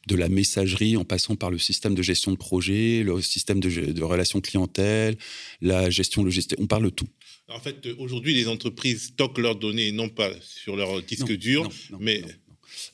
de 0.08 0.16
la 0.16 0.28
messagerie 0.28 0.96
en 0.96 1.04
passant 1.04 1.36
par 1.36 1.50
le 1.50 1.58
système 1.58 1.94
de 1.94 2.02
gestion 2.02 2.32
de 2.32 2.36
projet, 2.36 3.02
le 3.04 3.20
système 3.20 3.60
de, 3.60 4.02
relations 4.02 4.40
clientèle, 4.40 5.16
la 5.60 5.90
gestion 5.90 6.24
logistique. 6.24 6.58
On 6.60 6.66
parle 6.66 6.84
de 6.84 6.90
tout. 6.90 7.08
En 7.48 7.60
fait, 7.60 7.86
aujourd'hui, 7.98 8.34
les 8.34 8.48
entreprises 8.48 9.04
stockent 9.08 9.38
leurs 9.38 9.56
données 9.56 9.92
non 9.92 10.08
pas 10.08 10.30
sur 10.40 10.74
leur 10.74 11.02
disque 11.02 11.32
dur, 11.36 11.68
mais... 12.00 12.22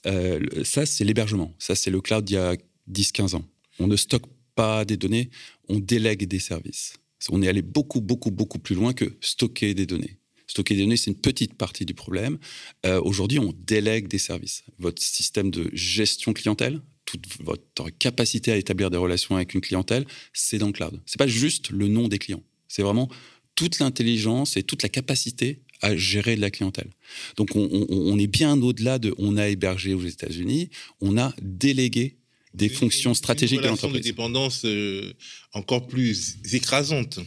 Euh, 0.07 0.41
ça, 0.65 0.87
c'est 0.87 1.05
l'hébergement. 1.05 1.55
Ça, 1.59 1.75
c'est 1.75 1.91
le 1.91 2.01
cloud 2.01 2.25
d'il 2.25 2.35
y 2.35 2.39
a 2.39 2.57
10-15 2.91 3.37
ans. 3.37 3.45
On 3.79 3.87
ne 3.87 3.97
stocke 3.97 4.27
pas 4.55 4.85
des 4.85 4.97
données, 4.97 5.31
on 5.69 5.79
délègue 5.79 6.27
des 6.27 6.39
services. 6.39 6.95
On 7.31 7.43
est 7.43 7.49
allé 7.49 7.63
beaucoup, 7.63 8.01
beaucoup, 8.01 8.31
beaucoup 8.31 8.59
plus 8.59 8.75
loin 8.75 8.93
que 8.93 9.17
stocker 9.21 9.75
des 9.75 9.87
données. 9.87 10.19
Stocker 10.47 10.75
des 10.75 10.83
données, 10.83 10.97
c'est 10.97 11.11
une 11.11 11.21
petite 11.21 11.55
partie 11.55 11.87
du 11.87 11.95
problème. 11.95 12.39
Euh, 12.85 13.01
aujourd'hui, 13.01 13.39
on 13.39 13.53
délègue 13.57 14.09
des 14.09 14.19
services. 14.19 14.63
Votre 14.79 15.03
système 15.03 15.51
de 15.51 15.71
gestion 15.73 16.33
clientèle, 16.33 16.81
toute 17.05 17.25
votre 17.41 17.91
capacité 17.99 18.53
à 18.53 18.57
établir 18.57 18.91
des 18.91 18.97
relations 18.97 19.37
avec 19.37 19.55
une 19.55 19.61
clientèle, 19.61 20.05
c'est 20.33 20.59
dans 20.59 20.67
le 20.69 20.73
cloud. 20.73 21.01
C'est 21.07 21.19
pas 21.19 21.27
juste 21.27 21.71
le 21.71 21.89
nom 21.89 22.09
des 22.09 22.19
clients. 22.19 22.43
C'est 22.69 22.83
vraiment 22.83 23.09
toute 23.55 23.79
l'intelligence 23.79 24.57
et 24.57 24.63
toute 24.63 24.83
la 24.83 24.89
capacité 24.89 25.61
à 25.81 25.97
gérer 25.97 26.37
de 26.37 26.41
la 26.41 26.51
clientèle. 26.51 26.91
Donc 27.37 27.51
on, 27.55 28.19
est 28.19 28.27
bien 28.27 28.61
au-delà 28.61 28.99
de 28.99 29.15
on 29.19 29.37
a 29.37 29.49
hébergé 29.49 29.93
aux 29.93 30.05
États-Unis, 30.05 30.71
on 31.01 31.19
a 31.19 31.35
délégué 31.43 32.17
des 32.55 32.69
fonctions 32.69 33.15
stratégiques 33.15 33.61
de 33.61 33.67
l'entreprise. 33.67 33.99
Une 33.99 34.03
dépendance 34.03 34.63
euh, 34.65 35.13
encore 35.53 35.87
plus 35.87 36.37
écrasante 36.53 37.19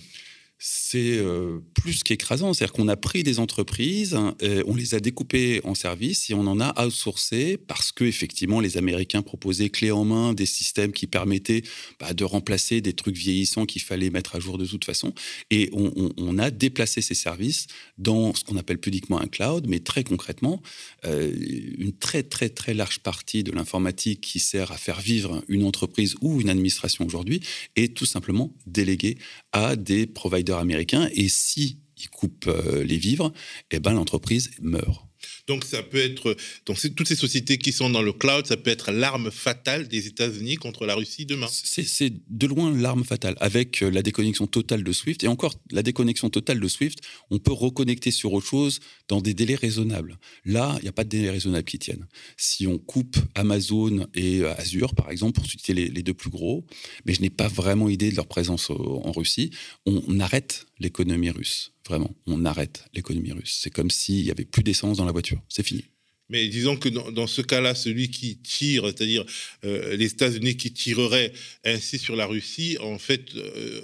c'est 0.59 1.17
euh, 1.17 1.59
plus 1.75 2.03
qu'écrasant. 2.03 2.53
C'est-à-dire 2.53 2.73
qu'on 2.73 2.87
a 2.87 2.95
pris 2.95 3.23
des 3.23 3.39
entreprises, 3.39 4.15
hein, 4.15 4.35
on 4.65 4.75
les 4.75 4.95
a 4.95 4.99
découpées 4.99 5.61
en 5.63 5.75
services 5.75 6.29
et 6.29 6.33
on 6.33 6.47
en 6.47 6.59
a 6.59 6.85
outsourcé 6.85 7.57
parce 7.57 7.91
que 7.91 8.03
effectivement 8.03 8.59
les 8.59 8.77
Américains 8.77 9.21
proposaient 9.21 9.69
clé 9.69 9.91
en 9.91 10.05
main 10.05 10.33
des 10.33 10.45
systèmes 10.45 10.91
qui 10.91 11.07
permettaient 11.07 11.63
bah, 11.99 12.13
de 12.13 12.23
remplacer 12.23 12.81
des 12.81 12.93
trucs 12.93 13.15
vieillissants 13.15 13.65
qu'il 13.65 13.81
fallait 13.81 14.09
mettre 14.09 14.35
à 14.35 14.39
jour 14.39 14.57
de 14.57 14.65
toute 14.65 14.85
façon. 14.85 15.13
Et 15.51 15.69
on, 15.73 16.37
a 16.37 16.51
déplacé 16.51 17.01
ces 17.01 17.15
services 17.15 17.65
dans 17.97 18.33
ce 18.33 18.43
qu'on 18.43 18.57
appelle 18.57 18.77
pudiquement 18.77 19.19
un 19.19 19.25
cloud, 19.27 19.65
mais 19.67 19.79
très 19.79 20.03
concrètement, 20.03 20.61
euh, 21.05 21.33
une 21.77 21.93
très 21.93 22.21
très 22.21 22.49
très 22.49 22.75
large 22.75 22.99
partie 22.99 23.43
de 23.43 23.51
l'informatique 23.51 24.21
qui 24.21 24.39
sert 24.39 24.71
à 24.71 24.77
faire 24.77 25.01
vivre 25.01 25.43
une 25.47 25.63
entreprise 25.63 26.15
ou 26.21 26.39
une 26.41 26.49
administration 26.49 27.05
aujourd'hui 27.05 27.41
est 27.75 27.95
tout 27.95 28.05
simplement 28.05 28.53
déléguée 28.67 29.17
à 29.51 29.75
des 29.75 30.05
providers 30.05 30.46
américain 30.55 31.09
et 31.13 31.27
si 31.27 31.79
ils 31.97 32.09
coupent 32.09 32.47
euh, 32.47 32.83
les 32.83 32.97
vivres, 32.97 33.33
eh 33.71 33.79
ben 33.79 33.93
l'entreprise 33.93 34.51
meurt. 34.61 35.05
Donc 35.47 35.63
ça 35.63 35.81
peut 35.81 35.97
être, 35.97 36.35
donc 36.65 36.77
toutes 36.95 37.07
ces 37.07 37.15
sociétés 37.15 37.57
qui 37.57 37.71
sont 37.71 37.89
dans 37.89 38.01
le 38.01 38.11
cloud, 38.11 38.45
ça 38.45 38.57
peut 38.57 38.69
être 38.69 38.91
l'arme 38.91 39.31
fatale 39.31 39.87
des 39.87 40.05
États-Unis 40.07 40.57
contre 40.57 40.85
la 40.85 40.93
Russie 40.93 41.25
demain. 41.25 41.47
C'est 41.49 42.13
de 42.29 42.47
loin 42.47 42.75
l'arme 42.75 43.05
fatale. 43.05 43.35
Avec 43.39 43.81
euh, 43.81 43.89
la 43.89 44.01
déconnexion 44.01 44.45
totale 44.45 44.83
de 44.83 44.91
Swift, 44.91 45.23
et 45.23 45.27
encore 45.27 45.55
la 45.71 45.83
déconnexion 45.83 46.29
totale 46.29 46.59
de 46.59 46.67
Swift, 46.67 46.99
on 47.29 47.39
peut 47.39 47.53
reconnecter 47.53 48.11
sur 48.11 48.33
autre 48.33 48.45
chose 48.45 48.81
dans 49.07 49.21
des 49.21 49.33
délais 49.33 49.55
raisonnables. 49.55 50.17
Là, 50.43 50.75
il 50.79 50.83
n'y 50.83 50.89
a 50.89 50.93
pas 50.93 51.05
de 51.05 51.09
délais 51.09 51.29
raisonnables 51.29 51.65
qui 51.65 51.79
tiennent. 51.79 52.07
Si 52.35 52.67
on 52.67 52.77
coupe 52.77 53.17
Amazon 53.33 54.05
et 54.15 54.39
euh, 54.39 54.53
Azure, 54.55 54.93
par 54.95 55.11
exemple, 55.11 55.39
pour 55.39 55.49
citer 55.49 55.73
les, 55.73 55.89
deux 55.89 56.13
plus 56.13 56.29
gros, 56.29 56.65
mais 57.05 57.13
je 57.13 57.21
n'ai 57.21 57.29
pas 57.29 57.47
vraiment 57.47 57.87
idée 57.87 58.11
de 58.11 58.15
leur 58.15 58.27
présence 58.27 58.69
en 58.69 59.11
Russie, 59.11 59.51
on 59.85 60.19
arrête 60.19 60.65
l'économie 60.79 61.31
russe. 61.31 61.71
Vraiment, 61.87 62.13
on 62.25 62.43
arrête 62.43 62.85
l'économie 62.93 63.31
russe. 63.31 63.59
C'est 63.61 63.69
comme 63.69 63.89
s'il 63.89 64.25
n'y 64.25 64.31
avait 64.31 64.45
plus 64.45 64.63
d'essence 64.63 64.97
dans 64.97 65.05
la 65.05 65.13
voiture. 65.13 65.36
C'est 65.49 65.63
fini. 65.63 65.85
Mais 66.29 66.47
disons 66.49 66.75
que 66.75 66.89
dans, 66.89 67.27
ce 67.27 67.41
cas-là, 67.41 67.73
celui 67.73 68.09
qui 68.09 68.37
tire, 68.37 68.83
c'est-à-dire 68.85 69.25
euh, 69.63 69.95
les 69.95 70.07
États-Unis 70.07 70.57
qui 70.57 70.73
tireraient 70.73 71.31
ainsi 71.63 71.97
sur 71.97 72.17
la 72.17 72.25
Russie, 72.25 72.77
en 72.81 72.99
fait, 72.99 73.33
euh, 73.35 73.81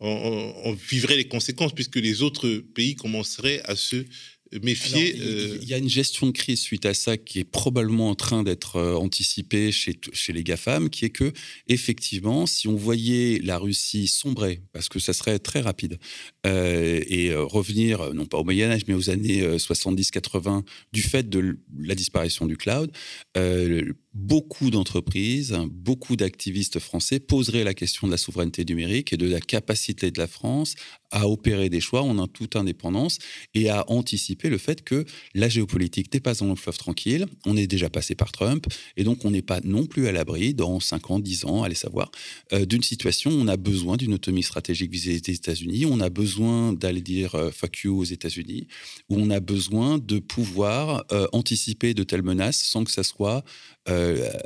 on, 0.00 0.72
vivrait 0.72 1.16
les 1.16 1.28
conséquences 1.28 1.72
puisque 1.72 1.96
les 1.96 2.22
autres 2.22 2.48
pays 2.74 2.96
commenceraient 2.96 3.60
à 3.64 3.76
se 3.76 4.04
méfier. 4.62 5.16
Euh, 5.20 5.58
il 5.60 5.68
y 5.68 5.74
a 5.74 5.78
une 5.78 5.88
gestion 5.88 6.26
de 6.26 6.32
crise 6.32 6.60
suite 6.60 6.86
à 6.86 6.94
ça 6.94 7.16
qui 7.16 7.40
est 7.40 7.44
probablement 7.44 8.10
en 8.10 8.14
train 8.14 8.42
d'être 8.42 8.76
euh, 8.76 8.94
anticipée 8.94 9.72
chez, 9.72 9.98
chez 10.12 10.32
les 10.32 10.44
GAFAM, 10.44 10.90
qui 10.90 11.04
est 11.04 11.10
que, 11.10 11.32
effectivement, 11.68 12.46
si 12.46 12.68
on 12.68 12.76
voyait 12.76 13.40
la 13.42 13.58
Russie 13.58 14.06
sombrer, 14.06 14.62
parce 14.72 14.88
que 14.88 14.98
ça 14.98 15.12
serait 15.12 15.38
très 15.38 15.60
rapide, 15.60 15.98
euh, 16.46 17.00
et 17.08 17.34
revenir, 17.34 18.14
non 18.14 18.26
pas 18.26 18.38
au 18.38 18.44
Moyen-Âge, 18.44 18.82
mais 18.88 18.94
aux 18.94 19.10
années 19.10 19.42
70-80, 19.56 20.64
du 20.92 21.02
fait 21.02 21.28
de 21.28 21.58
la 21.78 21.94
disparition 21.94 22.46
du 22.46 22.56
cloud, 22.56 22.90
beaucoup 24.16 24.70
d'entreprises, 24.70 25.54
beaucoup 25.70 26.16
d'activistes 26.16 26.78
français 26.78 27.20
poseraient 27.20 27.64
la 27.64 27.74
question 27.74 28.06
de 28.06 28.12
la 28.12 28.16
souveraineté 28.16 28.64
numérique 28.64 29.12
et 29.12 29.18
de 29.18 29.28
la 29.28 29.40
capacité 29.40 30.10
de 30.10 30.18
la 30.18 30.26
France 30.26 30.74
à 31.10 31.28
opérer 31.28 31.68
des 31.68 31.80
choix 31.80 32.02
en 32.02 32.26
toute 32.26 32.56
indépendance 32.56 33.18
et 33.54 33.68
à 33.68 33.88
anticiper 33.90 34.48
le 34.48 34.58
fait 34.58 34.82
que 34.82 35.04
la 35.34 35.48
géopolitique 35.48 36.12
n'est 36.12 36.20
pas 36.20 36.34
dans 36.34 36.48
le 36.48 36.56
fleuve 36.56 36.78
tranquille, 36.78 37.26
on 37.44 37.56
est 37.56 37.66
déjà 37.66 37.90
passé 37.90 38.14
par 38.14 38.32
Trump, 38.32 38.66
et 38.96 39.04
donc 39.04 39.24
on 39.24 39.30
n'est 39.30 39.42
pas 39.42 39.60
non 39.62 39.86
plus 39.86 40.08
à 40.08 40.12
l'abri, 40.12 40.54
dans 40.54 40.80
5 40.80 41.10
ans, 41.10 41.18
10 41.18 41.44
ans, 41.44 41.62
allez 41.62 41.74
savoir, 41.74 42.10
euh, 42.52 42.64
d'une 42.64 42.82
situation 42.82 43.30
où 43.30 43.34
on 43.34 43.48
a 43.48 43.56
besoin 43.56 43.96
d'une 43.96 44.14
autonomie 44.14 44.42
stratégique 44.42 44.90
vis-à-vis 44.90 45.20
des 45.20 45.34
États-Unis, 45.34 45.84
on 45.86 46.00
a 46.00 46.08
besoin 46.08 46.72
d'aller 46.72 47.02
dire 47.02 47.34
euh, 47.34 47.50
aux 47.84 48.04
États-Unis, 48.04 48.66
où 49.10 49.16
on 49.16 49.28
a 49.30 49.40
besoin 49.40 49.98
de 49.98 50.18
pouvoir 50.18 51.04
euh, 51.12 51.26
anticiper 51.32 51.94
de 51.94 52.02
telles 52.02 52.22
menaces 52.22 52.62
sans 52.62 52.84
que 52.84 52.90
ça 52.90 53.02
soit 53.02 53.44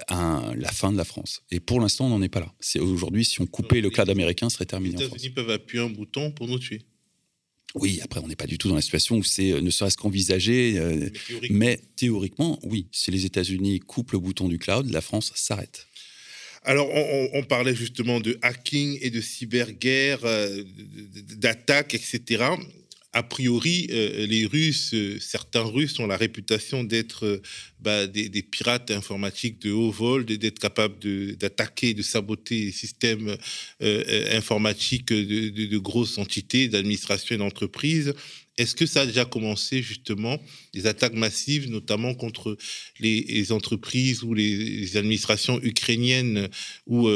la 0.09 0.73
fin 0.73 0.93
de 0.93 0.97
la 0.97 1.05
France. 1.05 1.43
Et 1.51 1.61
pour 1.61 1.81
l'instant, 1.81 2.07
on 2.07 2.11
n'en 2.11 2.23
est 2.23 2.29
pas 2.29 2.41
là. 2.41 2.53
C'est 2.61 2.79
aujourd'hui, 2.79 3.25
si 3.25 3.41
on 3.41 3.47
coupait 3.47 3.81
le 3.81 3.91
cloud 3.91 4.09
américain, 4.09 4.49
ce 4.49 4.55
serait 4.55 4.67
terminé. 4.67 4.97
Les 4.97 5.05
États-Unis 5.05 5.31
peuvent 5.31 5.51
appuyer 5.51 5.85
un 5.85 5.91
bouton 5.91 6.31
pour 6.31 6.49
nous 6.49 6.59
tuer. 6.59 6.83
Oui, 7.75 8.01
après, 8.03 8.21
on 8.21 8.27
n'est 8.27 8.37
pas 8.37 8.47
du 8.47 8.59
tout 8.59 8.69
dans 8.69 8.75
la 8.75 8.81
situation 8.81 9.17
où 9.17 9.23
c'est 9.23 9.53
euh, 9.53 9.61
ne 9.61 9.71
serait-ce 9.71 9.97
qu'envisagé. 9.97 10.75
Euh, 10.77 11.09
mais, 11.51 11.81
théoriquement, 11.97 12.59
oui, 12.65 12.89
si 12.91 13.11
les 13.11 13.27
États-Unis 13.27 13.81
coupent 13.81 14.13
le 14.13 14.19
bouton 14.19 14.49
du 14.49 14.59
cloud, 14.59 14.91
la 14.91 15.01
France 15.01 15.33
s'arrête. 15.37 15.87
Alors, 16.65 16.89
on, 17.33 17.43
parlait 17.45 17.75
justement 17.75 18.21
de 18.21 18.39
hacking 18.43 18.99
et 19.01 19.09
de 19.09 19.21
cyberguerre, 19.23 20.25
euh, 20.25 20.63
d'attaques, 21.37 21.95
etc. 21.95 22.45
a 23.13 23.25
priori, 23.25 23.89
euh, 23.91 24.25
les 24.27 24.47
Russes, 24.47 24.95
euh, 24.95 25.19
certains 25.19 25.63
Russes 25.63 25.99
ont 25.99 26.07
la 26.07 26.17
réputation 26.17 26.85
d'être 26.85 27.27
euh, 27.27 27.43
bah, 27.81 28.07
des, 28.07 28.31
pirates 28.43 28.93
informatiques 28.93 29.61
de 29.61 29.73
haut 29.73 29.91
vol, 29.91 30.25
d'être 30.25 30.61
capables 30.61 30.97
d'attaquer, 31.37 31.93
de, 31.93 32.03
saboter 32.03 32.67
les 32.67 32.73
systèmes 32.73 33.37
informatiques 33.81 35.13
de, 35.13 35.79
grosses 35.79 36.19
entités, 36.19 36.69
d'administration 36.69 37.35
et 37.35 37.39
d'entreprises. 37.39 38.15
Est-ce 38.59 38.77
que 38.77 38.87
ça 38.87 39.03
a 39.03 39.07
déjà 39.07 39.25
commencé 39.25 39.83
justement, 39.83 40.41
des 40.73 40.87
attaques 40.87 41.15
massives, 41.15 41.69
notamment 41.71 42.15
contre 42.15 42.57
les, 43.01 43.53
entreprises 43.53 44.23
ou 44.23 44.35
les, 44.35 44.97
administrations 44.97 45.61
ukrainiennes 45.63 46.49
ou 46.87 47.09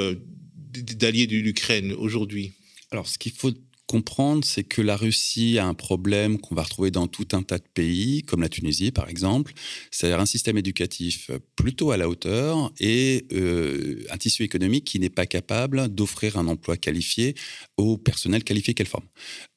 d'alliés 0.73 1.27
de 1.27 1.37
l'Ukraine 1.37 1.93
aujourd'hui? 1.93 2.53
Alors, 2.91 3.09
ce 3.09 3.19
qu'il 3.19 3.33
faut 3.33 3.53
comprendre, 3.95 4.45
c'est 4.45 4.65
que 4.65 4.83
la 4.83 4.97
Russie 4.97 5.57
a 5.57 5.67
un 5.67 5.75
problème 5.75 6.41
qu'on 6.41 6.57
va 6.57 6.65
retrouver 6.65 6.91
dans 6.91 7.07
tout 7.07 7.29
un 7.31 7.45
tas 7.45 7.59
de 7.59 7.69
pays, 7.75 8.25
comme 8.25 8.43
la 8.43 8.49
Tunisie 8.49 8.91
par 8.91 9.09
exemple, 9.09 9.53
c'est-à-dire 9.93 10.19
un 10.19 10.27
système 10.27 10.59
éducatif 10.59 11.31
plutôt 11.55 11.93
à 11.93 11.97
la 11.97 12.09
hauteur 12.09 12.73
et 12.81 13.25
euh, 13.33 14.05
un 14.11 14.17
tissu 14.17 14.43
économique 14.43 14.85
qui 14.85 14.99
n'est 14.99 15.11
pas 15.11 15.27
capable 15.27 15.95
d'offrir 15.95 16.37
un 16.39 16.49
emploi 16.49 16.77
qualifié 16.77 17.37
au 17.77 17.97
personnel 17.97 18.43
qualifié 18.43 18.75
qu'elle 18.75 18.89
forme. 18.89 19.07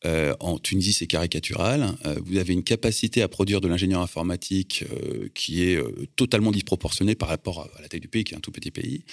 Euh, 0.06 0.36
en 0.40 0.60
Tunisie, 0.60 0.94
c'est 0.94 1.08
caricatural. 1.08 1.96
Euh, 2.06 2.20
vous 2.24 2.38
avez 2.38 2.54
une 2.54 2.64
capacité 2.64 3.24
à 3.24 3.28
produire 3.28 3.60
de 3.60 3.68
l'ingénieur 3.68 4.02
informatique 4.02 4.84
qui 5.34 5.64
est 5.64 5.82
totalement 6.16 6.52
disproportionnée 6.52 7.16
par 7.16 7.30
rapport 7.30 7.68
à 7.76 7.82
la 7.82 7.88
taille 7.88 8.02
du 8.02 8.08
pays, 8.08 8.24
qui 8.24 8.36
est 8.36 8.38
un 8.38 8.42
tout 8.42 8.52
petit 8.52 8.70
pays. 8.70 9.04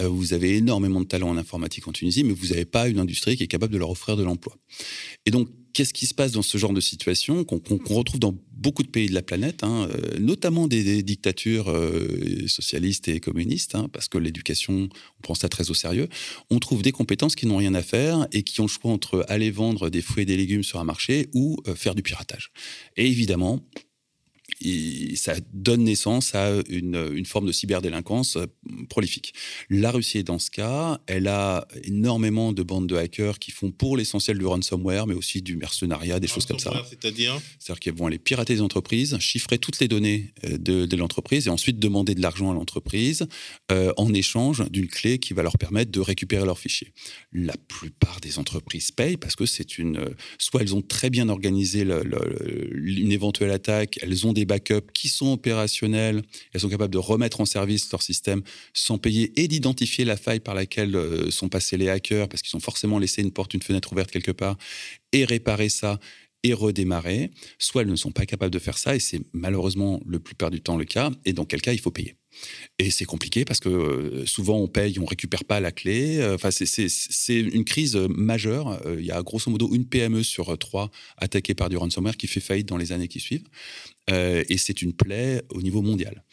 vous 0.00 0.32
avez 0.32 0.56
énormément 0.56 1.00
de 1.00 1.06
talents 1.06 1.28
en 1.28 1.36
informatique 1.36 1.86
en 1.86 1.92
Tunisie, 1.92 2.24
mais 2.24 2.32
vous 2.32 2.48
n'avez 2.48 2.64
pas 2.64 2.88
une 2.88 2.98
industrie 2.98 3.36
qui 3.36 3.42
est 3.42 3.46
capable 3.46 3.74
de 3.74 3.78
leur 3.78 3.90
offrir 3.90 4.16
de 4.16 4.22
l'emploi. 4.22 4.56
Et 5.26 5.30
donc, 5.30 5.48
qu'est-ce 5.72 5.92
qui 5.92 6.06
se 6.06 6.14
passe 6.14 6.32
dans 6.32 6.42
ce 6.42 6.58
genre 6.58 6.72
de 6.72 6.80
situation 6.80 7.44
qu'on 7.44 7.60
retrouve 7.94 8.20
dans 8.20 8.34
beaucoup 8.52 8.82
de 8.82 8.88
pays 8.88 9.08
de 9.08 9.14
la 9.14 9.22
planète, 9.22 9.64
hein, 9.64 9.88
euh, 9.90 10.18
notamment 10.18 10.68
des, 10.68 11.02
dictatures 11.02 11.70
euh, 11.70 12.46
socialistes 12.46 13.08
et 13.08 13.20
communistes, 13.20 13.74
hein, 13.74 13.88
parce 13.92 14.08
que 14.08 14.18
l'éducation, 14.18 14.88
on 15.18 15.22
prend 15.22 15.34
ça 15.34 15.48
très 15.48 15.70
au 15.70 15.74
sérieux. 15.74 16.08
On 16.50 16.58
trouve 16.58 16.82
des 16.82 16.92
compétences 16.92 17.34
qui 17.34 17.46
n'ont 17.46 17.56
rien 17.56 17.74
à 17.74 17.82
faire 17.82 18.26
et 18.32 18.42
qui 18.42 18.60
ont 18.60 18.64
le 18.64 18.68
choix 18.68 18.90
entre 18.90 19.24
aller 19.28 19.50
vendre 19.50 19.88
des 19.88 20.02
fruits 20.02 20.22
et 20.22 20.26
des 20.26 20.36
légumes 20.36 20.62
sur 20.62 20.78
un 20.78 20.84
marché 20.84 21.28
ou 21.34 21.56
euh, 21.66 21.74
faire 21.74 21.94
du 21.94 22.02
piratage. 22.02 22.52
Et 22.96 23.06
évidemment, 23.06 23.64
ça 25.16 25.34
donne 25.52 25.84
naissance 25.84 26.34
à 26.34 26.50
une, 26.68 27.24
forme 27.24 27.46
de 27.46 27.52
cyberdélinquance 27.52 28.36
euh, 28.36 28.46
prolifique. 28.88 29.34
La 29.68 29.90
Russie 29.90 30.18
est 30.18 30.22
dans 30.22 30.38
ce 30.38 30.50
cas. 30.50 31.00
Elle 31.06 31.28
a 31.28 31.66
énormément 31.84 32.52
de 32.52 32.62
bandes 32.62 32.86
de 32.86 32.96
hackers 32.96 33.38
qui 33.38 33.50
font 33.50 33.70
pour 33.70 33.96
l'essentiel 33.96 34.38
du 34.38 34.46
ransomware, 34.46 35.06
mais 35.06 35.14
aussi 35.14 35.42
du 35.42 35.56
mercenariat, 35.56 36.20
des 36.20 36.26
choses 36.26 36.46
comme 36.46 36.58
ça. 36.58 36.72
C'est-à-dire 36.88 37.40
C'est-à-dire 37.58 37.80
qu'elles 37.80 37.94
vont 37.94 38.06
aller 38.06 38.18
pirater 38.18 38.54
les 38.54 38.60
entreprises, 38.62 39.18
chiffrer 39.20 39.58
toutes 39.58 39.78
les 39.80 39.88
données 39.88 40.32
euh, 40.44 40.58
de, 40.58 40.96
l'entreprise 40.96 41.46
et 41.46 41.50
ensuite 41.50 41.78
demander 41.78 42.14
de 42.14 42.20
l'argent 42.20 42.50
à 42.50 42.54
l'entreprise 42.54 43.26
euh, 43.72 43.92
en 43.96 44.12
échange 44.12 44.68
d'une 44.70 44.88
clé 44.88 45.18
qui 45.18 45.32
va 45.32 45.42
leur 45.42 45.56
permettre 45.56 45.90
de 45.90 46.00
récupérer 46.00 46.44
leurs 46.44 46.58
fichiers. 46.58 46.92
La 47.32 47.54
plupart 47.68 48.20
des 48.20 48.38
entreprises 48.38 48.90
payent 48.90 49.16
parce 49.16 49.36
que 49.36 49.46
c'est 49.46 49.78
une. 49.78 50.14
Soit 50.38 50.62
elles 50.62 50.74
ont 50.74 50.82
très 50.82 51.10
bien 51.10 51.28
organisé 51.28 51.82
une 51.82 53.12
éventuelle 53.12 53.50
attaque, 53.50 53.98
elles 54.02 54.26
ont 54.26 54.32
des 54.32 54.39
backups 54.44 54.92
qui 54.94 55.08
sont 55.08 55.32
opérationnels, 55.32 56.22
elles 56.52 56.60
sont 56.60 56.68
capables 56.68 56.92
de 56.92 56.98
remettre 56.98 57.40
en 57.40 57.44
service 57.44 57.90
leur 57.90 58.02
système 58.02 58.42
sans 58.72 58.98
payer 58.98 59.32
et 59.40 59.48
d'identifier 59.48 60.04
la 60.04 60.16
faille 60.16 60.40
par 60.40 60.54
laquelle 60.54 60.94
euh, 60.96 61.30
sont 61.30 61.48
passés 61.48 61.76
les 61.76 61.88
hackers, 61.88 62.28
parce 62.28 62.42
qu'ils 62.42 62.56
ont 62.56 62.60
forcément 62.60 62.98
laissé 62.98 63.22
une 63.22 63.32
porte, 63.32 63.54
une 63.54 63.62
fenêtre 63.62 63.92
ouverte 63.92 64.10
quelque 64.10 64.32
part, 64.32 64.56
et 65.12 65.24
réparer 65.24 65.68
ça 65.68 65.98
et 66.42 66.54
redémarrer. 66.54 67.30
Soit 67.58 67.82
elles 67.82 67.88
ne 67.88 67.96
sont 67.96 68.12
pas 68.12 68.26
capables 68.26 68.52
de 68.52 68.58
faire 68.58 68.78
ça, 68.78 68.96
et 68.96 69.00
c'est 69.00 69.20
malheureusement 69.32 70.00
le 70.06 70.18
plupart 70.18 70.50
du 70.50 70.60
temps 70.60 70.76
le 70.76 70.84
cas, 70.84 71.10
et 71.24 71.32
dans 71.32 71.44
quel 71.44 71.60
cas 71.60 71.72
il 71.72 71.80
faut 71.80 71.90
payer. 71.90 72.16
Et 72.78 72.90
c'est 72.90 73.04
compliqué 73.04 73.44
parce 73.44 73.60
que 73.60 73.68
euh, 73.68 74.26
souvent 74.26 74.58
on 74.58 74.68
paye, 74.68 74.98
on 74.98 75.04
récupère 75.04 75.44
pas 75.44 75.60
la 75.60 75.72
clé. 75.72 76.18
Euh, 76.18 76.36
enfin, 76.36 76.50
c'est 76.50 77.40
une 77.40 77.64
crise 77.64 77.96
majeure. 77.96 78.80
Il 78.98 79.04
y 79.04 79.10
a 79.10 79.22
grosso 79.22 79.50
modo 79.50 79.68
une 79.72 79.86
PME 79.86 80.22
sur 80.22 80.56
trois 80.58 80.90
attaquée 81.16 81.54
par 81.54 81.68
du 81.68 81.76
ransomware 81.76 82.16
qui 82.16 82.26
fait 82.26 82.40
faillite 82.40 82.68
dans 82.68 82.76
les 82.76 82.92
années 82.92 83.08
qui 83.08 83.20
suivent. 83.20 83.44
Euh, 84.10 84.44
et 84.48 84.56
c'est 84.56 84.82
une 84.82 84.92
plaie 84.92 85.42
au 85.50 85.62
niveau 85.62 85.82
mondial. 85.82 86.24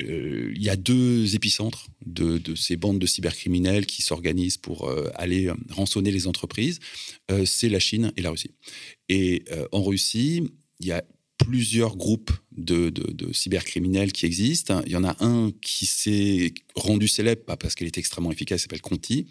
Euh, 0.00 0.52
il 0.54 0.62
y 0.62 0.70
a 0.70 0.76
deux 0.76 1.34
épicentres 1.34 1.88
de, 2.06 2.40
ces 2.54 2.76
bandes 2.76 3.00
de 3.00 3.06
cybercriminels 3.06 3.86
qui 3.86 4.02
s'organisent 4.02 4.56
pour 4.56 4.88
euh, 4.88 5.10
aller 5.16 5.50
rançonner 5.70 6.12
les 6.12 6.26
entreprises. 6.26 6.78
c'est 7.44 7.68
la 7.68 7.80
Chine 7.80 8.12
et 8.16 8.22
la 8.22 8.30
Russie. 8.30 8.52
Et 9.08 9.44
en 9.72 9.82
Russie, 9.82 10.42
il 10.80 10.86
y 10.86 10.92
a 10.92 11.02
plusieurs 11.38 11.96
groupes 11.96 12.32
de, 12.56 12.92
cybercriminels 13.32 14.12
qui 14.12 14.26
existent. 14.26 14.82
Il 14.86 14.92
y 14.92 14.96
en 14.96 15.04
a 15.04 15.16
un 15.24 15.50
qui 15.62 15.86
s'est 15.86 16.52
rendu 16.74 17.08
célèbre, 17.08 17.44
pas 17.44 17.56
parce 17.56 17.74
qu'il 17.74 17.86
est 17.86 17.98
extrêmement 17.98 18.32
efficace, 18.32 18.62
s'appelle 18.62 18.82
Conti, 18.82 19.26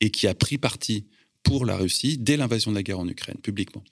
et 0.00 0.10
qui 0.10 0.26
a 0.26 0.34
pris 0.34 0.58
parti 0.58 1.06
pour 1.42 1.64
la 1.64 1.76
Russie 1.76 2.18
dès 2.18 2.36
l'invasion 2.36 2.70
de 2.70 2.76
la 2.76 2.82
guerre 2.82 2.98
en 2.98 3.08
Ukraine, 3.08 3.38
publiquement 3.42 3.84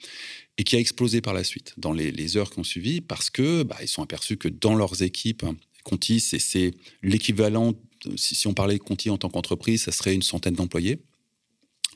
et 0.58 0.64
qui 0.64 0.76
a 0.76 0.80
explosé 0.80 1.20
par 1.20 1.32
la 1.32 1.44
suite 1.44 1.72
dans 1.78 1.92
les, 1.92 2.36
heures 2.36 2.50
qui 2.50 2.58
ont 2.58 2.64
suivi 2.64 3.00
parce 3.00 3.30
que 3.30 3.62
bah, 3.62 3.76
ils 3.80 3.88
sont 3.88 4.02
aperçus 4.02 4.36
que 4.36 4.48
dans 4.48 4.74
leurs 4.74 5.02
équipes, 5.02 5.46
Conti, 5.84 6.20
c'est 6.20 6.74
l'équivalent, 7.02 7.72
si, 8.16 8.46
on 8.46 8.52
parlait 8.52 8.74
de 8.74 8.82
Conti 8.82 9.08
en 9.08 9.16
tant 9.16 9.30
qu'entreprise, 9.30 9.84
ça 9.84 9.92
serait 9.92 10.14
une 10.14 10.22
centaine 10.22 10.54
d'employés. 10.54 11.00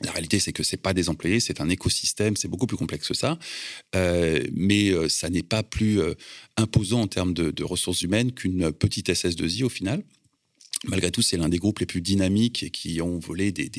La 0.01 0.11
réalité, 0.11 0.39
c'est 0.39 0.53
que 0.53 0.63
ce 0.63 0.75
n'est 0.75 0.81
pas 0.81 0.93
des 0.93 1.09
employés, 1.09 1.39
c'est 1.39 1.61
un 1.61 1.69
écosystème, 1.69 2.35
c'est 2.35 2.47
beaucoup 2.47 2.65
plus 2.65 2.77
complexe 2.77 3.07
que 3.07 3.13
ça. 3.13 3.37
Euh, 3.95 4.43
mais 4.51 4.89
euh, 4.89 5.07
ça 5.07 5.29
n'est 5.29 5.43
pas 5.43 5.61
plus 5.61 6.01
euh, 6.01 6.15
imposant 6.57 7.01
en 7.01 7.07
termes 7.07 7.33
de, 7.33 7.51
de 7.51 7.63
ressources 7.63 8.01
humaines 8.01 8.31
qu'une 8.31 8.71
petite 8.71 9.09
SS2I 9.09 9.63
au 9.63 9.69
final. 9.69 10.03
Malgré 10.85 11.11
tout, 11.11 11.21
c'est 11.21 11.37
l'un 11.37 11.47
des 11.47 11.59
groupes 11.59 11.79
les 11.79 11.85
plus 11.85 12.01
dynamiques 12.01 12.63
et 12.63 12.69
qui 12.69 13.01
ont 13.01 13.17
volé 13.17 13.53
des, 13.53 13.69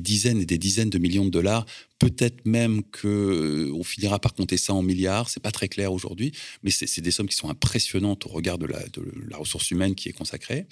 dizaines 0.00 0.40
et 0.40 0.44
des 0.44 0.58
dizaines 0.58 0.90
de 0.90 0.98
millions 0.98 1.24
de 1.24 1.30
dollars. 1.30 1.64
Peut-être 1.98 2.44
même 2.44 2.82
qu'on 2.82 3.08
euh, 3.08 3.82
finira 3.84 4.18
par 4.18 4.34
compter 4.34 4.58
ça 4.58 4.74
en 4.74 4.82
milliards. 4.82 5.30
C'est 5.30 5.42
pas 5.42 5.50
très 5.50 5.68
clair 5.68 5.92
aujourd'hui, 5.92 6.32
mais 6.62 6.70
c'est 6.70 7.00
des 7.00 7.10
sommes 7.10 7.28
qui 7.28 7.36
sont 7.36 7.48
impressionnantes 7.48 8.26
au 8.26 8.28
regard 8.28 8.58
de 8.58 8.66
la, 8.66 9.36
ressource 9.38 9.70
humaine 9.70 9.94
qui 9.94 10.08
est 10.08 10.12
consacrée. 10.12 10.66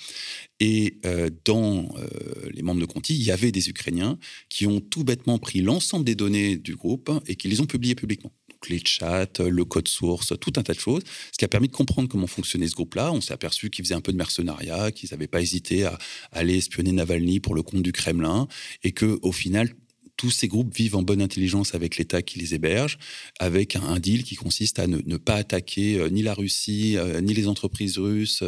Et 0.58 0.98
euh, 1.06 1.30
dans 1.44 1.88
euh, 1.96 2.50
les 2.52 2.62
membres 2.62 2.80
de 2.80 2.86
Conti, 2.86 3.14
il 3.14 3.22
y 3.22 3.30
avait 3.30 3.52
des 3.52 3.70
Ukrainiens 3.70 4.18
qui 4.48 4.66
ont 4.66 4.80
tout 4.80 5.04
bêtement 5.04 5.38
pris 5.38 5.62
l'ensemble 5.62 6.04
des 6.04 6.14
données 6.14 6.56
du 6.56 6.76
groupe 6.76 7.10
et 7.26 7.36
qui 7.36 7.48
les 7.48 7.60
ont 7.60 7.66
publiées 7.66 7.94
publiquement 7.94 8.32
les 8.68 8.80
chats, 8.84 9.26
le 9.38 9.64
code 9.64 9.88
source, 9.88 10.34
tout 10.40 10.52
un 10.56 10.62
tas 10.62 10.74
de 10.74 10.80
choses, 10.80 11.02
ce 11.32 11.38
qui 11.38 11.44
a 11.44 11.48
permis 11.48 11.68
de 11.68 11.72
comprendre 11.72 12.08
comment 12.08 12.26
fonctionnait 12.26 12.68
ce 12.68 12.74
groupe-là. 12.74 13.12
On 13.12 13.20
s'est 13.20 13.32
aperçu 13.32 13.70
qu'ils 13.70 13.84
faisaient 13.84 13.94
un 13.94 14.00
peu 14.00 14.12
de 14.12 14.18
mercenariat, 14.18 14.92
qu'ils 14.92 15.10
n'avaient 15.12 15.26
pas 15.26 15.40
hésité 15.40 15.84
à 15.84 15.98
aller 16.32 16.58
espionner 16.58 16.92
Navalny 16.92 17.40
pour 17.40 17.54
le 17.54 17.62
compte 17.62 17.82
du 17.82 17.92
Kremlin, 17.92 18.48
et 18.82 18.92
que 18.92 19.18
au 19.22 19.32
final, 19.32 19.74
tous 20.20 20.30
ces 20.30 20.48
groupes 20.48 20.76
vivent 20.76 20.96
en 20.96 21.02
bonne 21.02 21.22
intelligence 21.22 21.74
avec 21.74 21.96
l'État 21.96 22.20
qui 22.20 22.38
les 22.38 22.54
héberge, 22.54 22.98
avec 23.38 23.74
un, 23.74 23.98
deal 23.98 24.22
qui 24.22 24.36
consiste 24.36 24.78
à 24.78 24.86
ne, 24.86 25.16
pas 25.16 25.36
attaquer 25.36 25.98
euh, 25.98 26.10
ni 26.10 26.20
la 26.20 26.34
Russie, 26.34 26.98
euh, 26.98 27.22
ni 27.22 27.32
les 27.32 27.48
entreprises 27.48 27.96
russes, 27.96 28.42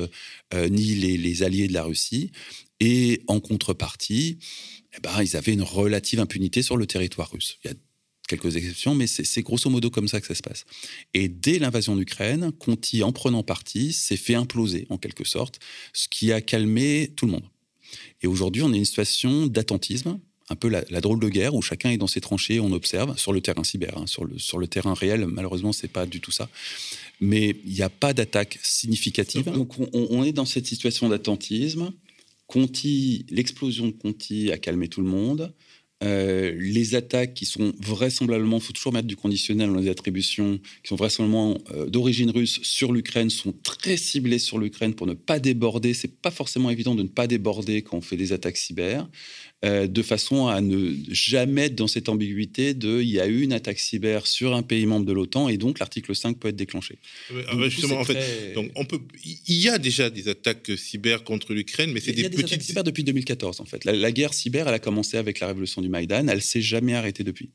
euh, 0.52 0.68
ni 0.68 0.94
les, 0.94 1.42
alliés 1.42 1.68
de 1.68 1.72
la 1.72 1.84
Russie. 1.84 2.30
Et 2.78 3.22
en 3.26 3.40
contrepartie, 3.40 4.38
eh 4.94 5.00
ben, 5.00 5.22
ils 5.22 5.34
avaient 5.34 5.54
une 5.54 5.62
relative 5.62 6.20
impunité 6.20 6.62
sur 6.62 6.76
le 6.76 6.84
territoire 6.84 7.30
russe. 7.30 7.56
Il 7.64 7.68
y 7.68 7.70
a 7.70 7.76
quelques 8.36 8.56
exceptions, 8.56 8.94
mais 8.94 9.06
c'est 9.06 9.42
grosso 9.42 9.68
modo 9.68 9.90
comme 9.90 10.08
ça 10.08 10.20
que 10.20 10.26
ça 10.26 10.34
se 10.34 10.42
passe. 10.42 10.64
Et 11.12 11.28
dès 11.28 11.58
l'invasion 11.58 11.96
d'Ukraine, 11.96 12.52
Conti, 12.58 13.02
en 13.02 13.12
prenant 13.12 13.42
parti, 13.42 13.92
s'est 13.92 14.16
fait 14.16 14.34
imploser 14.34 14.86
en 14.88 14.98
quelque 14.98 15.24
sorte, 15.24 15.58
ce 15.92 16.08
qui 16.08 16.32
a 16.32 16.40
calmé 16.40 17.12
tout 17.16 17.26
le 17.26 17.32
monde. 17.32 17.44
Et 18.22 18.26
aujourd'hui, 18.26 18.62
on 18.62 18.72
est 18.72 18.78
une 18.78 18.84
situation 18.86 19.46
d'attentisme, 19.46 20.18
un 20.48 20.56
peu 20.56 20.68
la, 20.68 20.82
drôle 21.00 21.20
de 21.20 21.28
guerre 21.28 21.54
où 21.54 21.62
chacun 21.62 21.90
est 21.90 21.98
dans 21.98 22.06
ses 22.06 22.20
tranchées, 22.20 22.58
on 22.60 22.72
observe 22.72 23.16
sur 23.18 23.32
le 23.32 23.40
terrain 23.40 23.64
cyber, 23.64 23.96
hein, 23.96 24.06
sur, 24.06 24.24
le, 24.24 24.66
terrain 24.66 24.94
réel. 24.94 25.26
Malheureusement, 25.26 25.72
c'est 25.72 25.88
pas 25.88 26.06
du 26.06 26.20
tout 26.20 26.32
ça. 26.32 26.48
Mais 27.20 27.56
il 27.64 27.72
n'y 27.72 27.82
a 27.82 27.90
pas 27.90 28.12
d'attaque 28.12 28.58
significative. 28.62 29.44
Donc, 29.44 29.78
on, 29.78 29.88
on, 29.92 30.24
est 30.24 30.32
dans 30.32 30.44
cette 30.44 30.66
situation 30.66 31.08
d'attentisme. 31.08 31.92
Conti, 32.46 33.24
l'explosion 33.30 33.86
de 33.86 33.92
Conti 33.92 34.50
a 34.50 34.58
calmé 34.58 34.88
tout 34.88 35.00
le 35.00 35.08
monde. 35.08 35.52
Euh, 36.02 36.52
les 36.58 36.94
attaques 36.94 37.34
qui 37.34 37.46
sont 37.46 37.72
vraisemblablement, 37.80 38.58
il 38.58 38.62
faut 38.62 38.72
toujours 38.72 38.92
mettre 38.92 39.06
du 39.06 39.16
conditionnel 39.16 39.70
dans 39.70 39.78
les 39.78 39.88
attributions, 39.88 40.58
qui 40.82 40.88
sont 40.88 40.96
vraisemblablement 40.96 41.58
euh, 41.72 41.86
d'origine 41.86 42.30
russe 42.30 42.60
sur 42.62 42.92
l'Ukraine, 42.92 43.30
sont 43.30 43.54
très 43.62 43.96
ciblées 43.96 44.38
sur 44.38 44.58
l'Ukraine 44.58 44.94
pour 44.94 45.06
ne 45.06 45.14
pas 45.14 45.38
déborder. 45.38 45.94
C'est 45.94 46.20
pas 46.20 46.30
forcément 46.30 46.70
évident 46.70 46.94
de 46.94 47.02
ne 47.02 47.08
pas 47.08 47.26
déborder 47.26 47.82
quand 47.82 47.98
on 47.98 48.00
fait 48.00 48.16
des 48.16 48.32
attaques 48.32 48.56
cyber. 48.56 49.08
Euh, 49.64 49.86
de 49.86 50.02
façon 50.02 50.48
à 50.48 50.60
ne 50.60 50.92
jamais 51.08 51.66
être 51.66 51.76
dans 51.76 51.86
cette 51.86 52.08
ambiguïté 52.08 52.74
de 52.74 53.00
il 53.00 53.08
y 53.08 53.20
a 53.20 53.28
eu 53.28 53.42
une 53.42 53.52
attaque 53.52 53.78
cyber 53.78 54.26
sur 54.26 54.56
un 54.56 54.62
pays 54.62 54.86
membre 54.86 55.06
de 55.06 55.12
l'OTAN 55.12 55.48
et 55.48 55.56
donc 55.56 55.78
l'article 55.78 56.16
5 56.16 56.36
peut 56.36 56.48
être 56.48 56.56
déclenché. 56.56 56.98
justement, 57.68 58.00
en 58.00 58.04
fait, 58.04 58.54
donc 58.54 58.72
on 58.74 58.84
peut, 58.84 58.98
il 59.24 59.56
y 59.56 59.68
a 59.68 59.78
déjà 59.78 60.10
des 60.10 60.26
attaques 60.26 60.72
cyber 60.76 61.22
contre 61.22 61.54
l'Ukraine, 61.54 61.92
mais 61.92 62.00
c'est 62.00 62.12
des, 62.12 62.22
y 62.22 62.26
a 62.26 62.28
des 62.28 62.42
attaques 62.42 62.62
cyber 62.62 62.82
depuis 62.82 63.04
2014 63.04 63.60
en 63.60 63.64
fait. 63.64 63.84
La, 63.84 64.10
guerre 64.10 64.34
cyber, 64.34 64.66
elle 64.66 64.74
a 64.74 64.80
commencé 64.80 65.16
avec 65.16 65.38
la 65.38 65.46
révolution 65.46 65.80
du 65.80 65.88
Maïdan, 65.88 66.26
elle 66.26 66.42
s'est 66.42 66.60
jamais 66.60 66.94
arrêtée 66.94 67.22
depuis. 67.22 67.50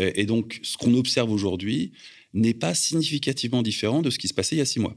Euh, 0.00 0.10
et 0.16 0.26
donc, 0.26 0.58
ce 0.64 0.76
qu'on 0.76 0.94
observe 0.94 1.30
aujourd'hui, 1.30 1.92
n'est 2.32 2.54
pas 2.54 2.74
significativement 2.74 3.62
différent 3.62 4.02
de 4.02 4.10
ce 4.10 4.18
qui 4.18 4.28
se 4.28 4.34
passait 4.34 4.56
il 4.56 4.58
y 4.58 4.62
a 4.62 4.66
six 4.66 4.80
mois. 4.80 4.96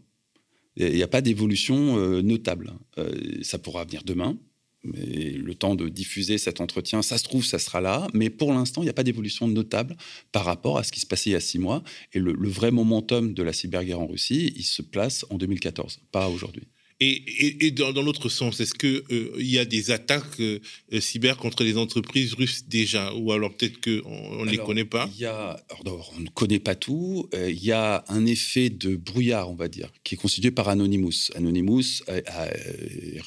Il 0.75 0.93
n'y 0.93 1.03
a 1.03 1.07
pas 1.07 1.21
d'évolution 1.21 1.97
euh, 1.97 2.21
notable. 2.21 2.73
Euh, 2.97 3.13
ça 3.41 3.57
pourra 3.57 3.85
venir 3.85 4.03
demain. 4.03 4.37
Mais 4.83 5.31
le 5.31 5.55
temps 5.55 5.75
de 5.75 5.89
diffuser 5.89 6.37
cet 6.37 6.61
entretien, 6.61 7.01
ça 7.01 7.17
se 7.17 7.23
trouve, 7.23 7.43
ça 7.45 7.59
sera 7.59 7.81
là. 7.81 8.07
Mais 8.13 8.29
pour 8.29 8.53
l'instant, 8.53 8.81
il 8.81 8.85
n'y 8.85 8.89
a 8.89 8.93
pas 8.93 9.03
d'évolution 9.03 9.47
notable 9.47 9.97
par 10.31 10.45
rapport 10.45 10.77
à 10.77 10.83
ce 10.83 10.91
qui 10.91 10.99
se 10.99 11.07
passait 11.07 11.31
il 11.31 11.33
y 11.33 11.35
a 11.35 11.39
six 11.39 11.59
mois. 11.59 11.83
Et 12.13 12.19
le, 12.19 12.33
le 12.33 12.49
vrai 12.49 12.71
momentum 12.71 13.33
de 13.33 13.43
la 13.43 13.53
cyberguerre 13.53 13.99
en 13.99 14.07
Russie, 14.07 14.53
il 14.55 14.63
se 14.63 14.81
place 14.81 15.25
en 15.29 15.37
2014, 15.37 15.99
pas 16.11 16.29
aujourd'hui. 16.29 16.67
Et, 16.99 17.69
dans, 17.71 18.01
l'autre 18.01 18.27
sens, 18.27 18.59
est-ce 18.59 18.73
qu'il 18.73 19.03
euh, 19.11 19.35
y 19.37 19.59
a 19.59 19.65
des 19.65 19.91
attaques 19.91 20.39
euh, 20.39 20.59
cyber 20.99 21.37
contre 21.37 21.63
les 21.63 21.77
entreprises 21.77 22.33
russes 22.33 22.63
déjà? 22.67 23.13
Ou 23.13 23.31
alors 23.31 23.55
peut-être 23.55 23.79
qu'on 23.79 24.43
ne 24.43 24.49
les 24.49 24.57
connaît 24.57 24.83
pas? 24.83 25.07
y 25.15 25.25
a, 25.25 25.63
On 25.85 26.19
ne 26.19 26.29
connaît 26.29 26.57
pas 26.59 26.73
tout. 26.73 27.29
Euh, 27.35 27.51
il 27.51 27.63
y 27.63 27.71
a 27.71 28.03
un 28.07 28.25
effet 28.25 28.71
de 28.71 28.95
brouillard, 28.95 29.51
on 29.51 29.53
va 29.53 29.67
dire, 29.67 29.91
qui 30.03 30.15
est 30.15 30.17
constitué 30.17 30.49
par 30.49 30.69
Anonymous. 30.69 31.29
Anonymous 31.35 32.01
a, 32.07 32.47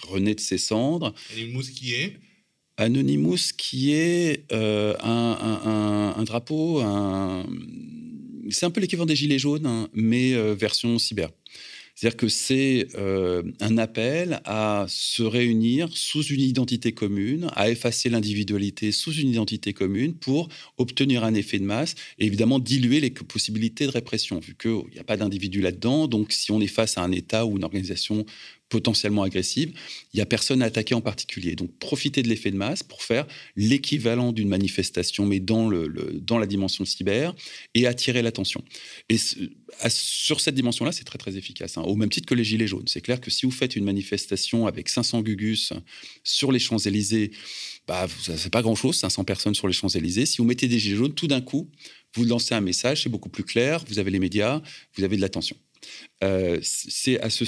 rené 0.08 0.34
de 0.34 0.40
ses 0.40 0.58
cendres. 0.58 1.14
Anonymous 1.32 1.70
qui 1.72 1.94
est? 1.94 2.16
Anonymous 2.76 3.52
qui 3.56 3.92
est 3.92 4.52
un, 4.52 6.14
un, 6.16 6.24
drapeau, 6.24 6.82
c'est 8.50 8.66
un 8.66 8.70
peu 8.70 8.80
l'équivalent 8.80 9.06
des 9.06 9.14
Gilets 9.14 9.38
jaunes, 9.38 9.66
hein, 9.66 9.88
mais 9.92 10.32
version 10.54 10.98
cyber. 10.98 11.28
C'est-à-dire 12.00 12.16
que 12.16 12.28
c'est 12.28 12.86
euh, 12.94 13.42
un 13.60 13.76
appel 13.76 14.40
à 14.46 14.86
se 14.88 15.22
réunir 15.22 15.90
sous 15.92 16.22
une 16.22 16.40
identité 16.40 16.92
commune, 16.92 17.50
à 17.56 17.68
effacer 17.68 18.08
l'individualité 18.08 18.90
sous 18.90 19.12
une 19.12 19.28
identité 19.28 19.74
commune 19.74 20.14
pour 20.14 20.48
obtenir 20.78 21.24
un 21.24 21.34
effet 21.34 21.58
de 21.58 21.64
masse 21.64 21.96
et 22.18 22.24
évidemment 22.24 22.58
diluer 22.58 23.00
les 23.00 23.10
possibilités 23.10 23.84
de 23.84 23.90
répression, 23.90 24.38
vu 24.38 24.54
qu'il 24.58 24.94
n'y 24.94 24.98
a 24.98 25.04
pas 25.04 25.18
d'individu 25.18 25.60
là-dedans. 25.60 26.08
Donc 26.08 26.32
si 26.32 26.50
on 26.50 26.62
est 26.62 26.68
face 26.68 26.96
à 26.96 27.02
un 27.02 27.12
État 27.12 27.44
ou 27.44 27.58
une 27.58 27.64
organisation 27.64 28.24
potentiellement 28.70 29.24
agressive, 29.24 29.72
il 30.14 30.16
n'y 30.16 30.22
a 30.22 30.26
personne 30.26 30.62
à 30.62 30.66
attaquer 30.66 30.94
en 30.94 31.02
particulier. 31.02 31.56
Donc 31.56 31.76
profiter 31.78 32.22
de 32.22 32.28
l'effet 32.28 32.50
de 32.50 32.56
masse 32.56 32.82
pour 32.82 33.02
faire 33.02 33.26
l'équivalent 33.56 34.32
d'une 34.32 34.48
manifestation, 34.48 35.26
mais 35.26 35.40
dans, 35.40 35.68
le, 35.68 35.88
dans 36.22 36.38
la 36.38 36.46
dimension 36.46 36.86
cyber, 36.86 37.34
et 37.74 37.86
attirer 37.86 38.22
l'attention. 38.22 38.64
Et 39.10 39.16
sur 39.88 40.40
cette 40.40 40.54
dimension-là, 40.54 40.92
c'est 40.92 41.04
très 41.04 41.18
très 41.18 41.36
efficace, 41.36 41.76
hein. 41.76 41.82
au 41.82 41.96
même 41.96 42.08
titre 42.08 42.26
que 42.26 42.34
les 42.34 42.44
Gilets 42.44 42.68
jaunes. 42.68 42.86
C'est 42.86 43.00
clair 43.02 43.20
que 43.20 43.30
si 43.30 43.44
vous 43.44 43.52
faites 43.52 43.76
une 43.76 43.84
manifestation 43.84 44.66
avec 44.66 44.88
500 44.88 45.22
gugus 45.22 45.72
sur 46.24 46.52
les 46.52 46.60
Champs-Élysées, 46.60 47.32
bah, 47.86 48.06
c'est 48.36 48.50
pas 48.50 48.62
grand-chose, 48.62 48.96
500 48.96 49.24
personnes 49.24 49.54
sur 49.54 49.66
les 49.66 49.74
Champs-Élysées. 49.74 50.26
Si 50.26 50.38
vous 50.38 50.44
mettez 50.44 50.68
des 50.68 50.78
Gilets 50.78 50.96
jaunes, 50.96 51.14
tout 51.14 51.26
d'un 51.26 51.40
coup, 51.40 51.68
vous 52.14 52.24
lancez 52.24 52.54
un 52.54 52.60
message, 52.60 53.02
c'est 53.02 53.08
beaucoup 53.08 53.28
plus 53.28 53.44
clair, 53.44 53.84
vous 53.88 53.98
avez 53.98 54.12
les 54.12 54.20
médias, 54.20 54.62
vous 54.96 55.02
avez 55.04 55.16
de 55.16 55.20
l'attention. 55.20 55.56
Euh, 56.22 56.60
c'est 56.62 57.20
à 57.20 57.30
ce 57.30 57.44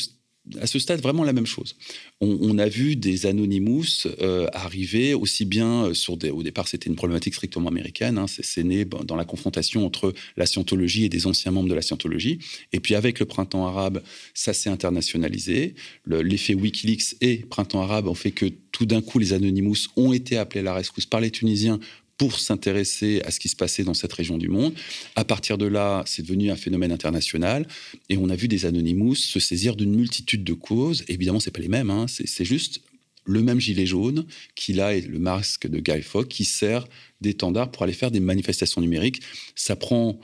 à 0.60 0.66
ce 0.66 0.78
stade 0.78 1.00
vraiment 1.00 1.22
la 1.22 1.32
même 1.32 1.46
chose. 1.46 1.76
On, 2.20 2.58
a 2.58 2.68
vu 2.68 2.96
des 2.96 3.26
Anonymous 3.26 4.06
euh, 4.20 4.48
arriver 4.52 5.14
aussi 5.14 5.44
bien 5.44 5.84
euh, 5.84 5.94
sur 5.94 6.16
des. 6.16 6.30
Au 6.30 6.42
départ, 6.42 6.68
c'était 6.68 6.88
une 6.88 6.96
problématique 6.96 7.34
strictement 7.34 7.68
américaine. 7.68 8.18
Hein, 8.18 8.26
c'est 8.26 8.64
né 8.64 8.84
dans 8.84 9.16
la 9.16 9.24
confrontation 9.24 9.86
entre 9.86 10.12
la 10.36 10.46
scientologie 10.46 11.04
et 11.04 11.08
des 11.08 11.26
anciens 11.26 11.52
membres 11.52 11.68
de 11.68 11.74
la 11.74 11.82
scientologie. 11.82 12.38
Et 12.72 12.80
puis 12.80 12.94
avec 12.94 13.20
le 13.20 13.26
printemps 13.26 13.66
arabe, 13.66 14.02
ça 14.34 14.52
s'est 14.52 14.70
internationalisé. 14.70 15.74
L'effet 16.06 16.54
WikiLeaks 16.54 17.16
et 17.20 17.38
printemps 17.38 17.82
arabe 17.82 18.08
ont 18.08 18.14
fait 18.14 18.32
que 18.32 18.46
tout 18.72 18.86
d'un 18.86 19.02
coup, 19.02 19.18
les 19.18 19.34
Anonymous 19.34 19.88
ont 19.96 20.12
été 20.12 20.38
appelés 20.38 20.60
à 20.60 20.64
la 20.64 20.74
rescousse 20.74 21.06
par 21.06 21.20
les 21.20 21.30
Tunisiens 21.30 21.78
pour 22.22 22.38
s'intéresser 22.38 23.20
à 23.24 23.32
ce 23.32 23.40
qui 23.40 23.48
se 23.48 23.56
passait 23.56 23.82
dans 23.82 23.94
cette 23.94 24.12
région 24.12 24.38
du 24.38 24.46
monde. 24.48 24.74
À 25.16 25.24
partir 25.24 25.58
de 25.58 25.66
là, 25.66 26.04
c'est 26.06 26.22
devenu 26.22 26.52
un 26.52 26.56
phénomène 26.56 26.92
international 26.92 27.66
et 28.10 28.16
on 28.16 28.30
a 28.30 28.36
vu 28.36 28.46
des 28.46 28.64
Anonymous 28.64 29.16
se 29.16 29.40
saisir 29.40 29.74
d'une 29.74 29.92
multitude 29.92 30.44
de 30.44 30.52
causes. 30.52 31.02
Évidemment, 31.08 31.40
c'est 31.40 31.50
pas 31.50 31.60
les 31.60 31.66
mêmes, 31.66 31.90
hein. 31.90 32.06
c'est 32.06 32.44
juste 32.44 32.80
le 33.24 33.42
même 33.42 33.58
gilet 33.58 33.86
jaune 33.86 34.24
qui 34.54 34.72
là 34.72 34.94
est 34.94 35.00
le 35.00 35.18
masque 35.18 35.66
de 35.66 35.80
Guy 35.80 36.00
Fawkes 36.00 36.28
qui 36.28 36.44
sert 36.44 36.86
d'étendard 37.20 37.72
pour 37.72 37.82
aller 37.82 37.92
faire 37.92 38.12
des 38.12 38.20
manifestations 38.20 38.80
numériques. 38.80 39.20
Ça 39.56 39.74
prend 39.74 40.20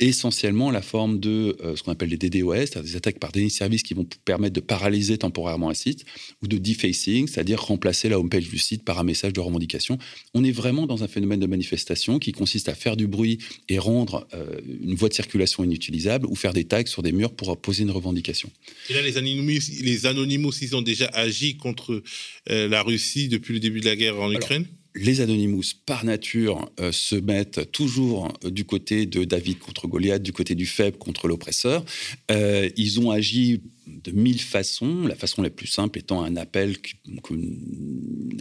essentiellement 0.00 0.70
la 0.70 0.82
forme 0.82 1.18
de 1.18 1.56
euh, 1.62 1.76
ce 1.76 1.82
qu'on 1.82 1.92
appelle 1.92 2.10
les 2.10 2.16
DDoS, 2.16 2.54
c'est-à-dire 2.54 2.82
des 2.82 2.96
attaques 2.96 3.18
par 3.18 3.32
déni 3.32 3.46
de 3.46 3.52
service 3.52 3.82
qui 3.82 3.94
vont 3.94 4.06
permettre 4.24 4.54
de 4.54 4.60
paralyser 4.60 5.18
temporairement 5.18 5.70
un 5.70 5.74
site, 5.74 6.04
ou 6.42 6.48
de 6.48 6.58
defacing, 6.58 7.26
c'est-à-dire 7.26 7.60
remplacer 7.60 8.08
la 8.08 8.18
homepage 8.18 8.48
du 8.48 8.58
site 8.58 8.84
par 8.84 8.98
un 8.98 9.04
message 9.04 9.32
de 9.32 9.40
revendication. 9.40 9.98
On 10.34 10.44
est 10.44 10.52
vraiment 10.52 10.86
dans 10.86 11.04
un 11.04 11.08
phénomène 11.08 11.40
de 11.40 11.46
manifestation 11.46 12.18
qui 12.18 12.32
consiste 12.32 12.68
à 12.68 12.74
faire 12.74 12.96
du 12.96 13.06
bruit 13.06 13.38
et 13.68 13.78
rendre 13.78 14.26
euh, 14.34 14.60
une 14.80 14.94
voie 14.94 15.08
de 15.08 15.14
circulation 15.14 15.64
inutilisable, 15.64 16.26
ou 16.26 16.34
faire 16.34 16.52
des 16.52 16.64
tags 16.64 16.86
sur 16.86 17.02
des 17.02 17.12
murs 17.12 17.34
pour 17.34 17.60
poser 17.60 17.82
une 17.82 17.90
revendication. 17.90 18.50
Et 18.90 18.94
là, 18.94 19.02
les 19.02 19.16
Anonymous, 19.16 19.60
les 19.80 20.06
Anonymous 20.06 20.52
ils 20.62 20.76
ont 20.76 20.82
déjà 20.82 21.06
agi 21.06 21.56
contre 21.56 22.02
euh, 22.50 22.68
la 22.68 22.82
Russie 22.82 23.28
depuis 23.28 23.54
le 23.54 23.60
début 23.60 23.80
de 23.80 23.86
la 23.86 23.96
guerre 23.96 24.20
en 24.20 24.32
Ukraine? 24.32 24.66
Les 24.98 25.20
Anonymous, 25.20 25.64
par 25.86 26.04
nature, 26.04 26.70
euh, 26.80 26.92
se 26.92 27.16
mettent 27.16 27.70
toujours 27.72 28.32
euh, 28.44 28.50
du 28.50 28.64
côté 28.64 29.06
de 29.06 29.24
David 29.24 29.58
contre 29.58 29.86
Goliath, 29.86 30.22
du 30.22 30.32
côté 30.32 30.54
du 30.54 30.66
faible 30.66 30.98
contre 30.98 31.28
l'oppresseur. 31.28 31.84
Euh, 32.30 32.68
ils 32.76 33.00
ont 33.00 33.10
agi 33.10 33.62
de 34.04 34.12
mille 34.12 34.40
façons, 34.40 35.06
la 35.06 35.14
façon 35.14 35.42
la 35.42 35.50
plus 35.50 35.66
simple 35.66 35.98
étant 35.98 36.22
un 36.22 36.36
appel 36.36 36.76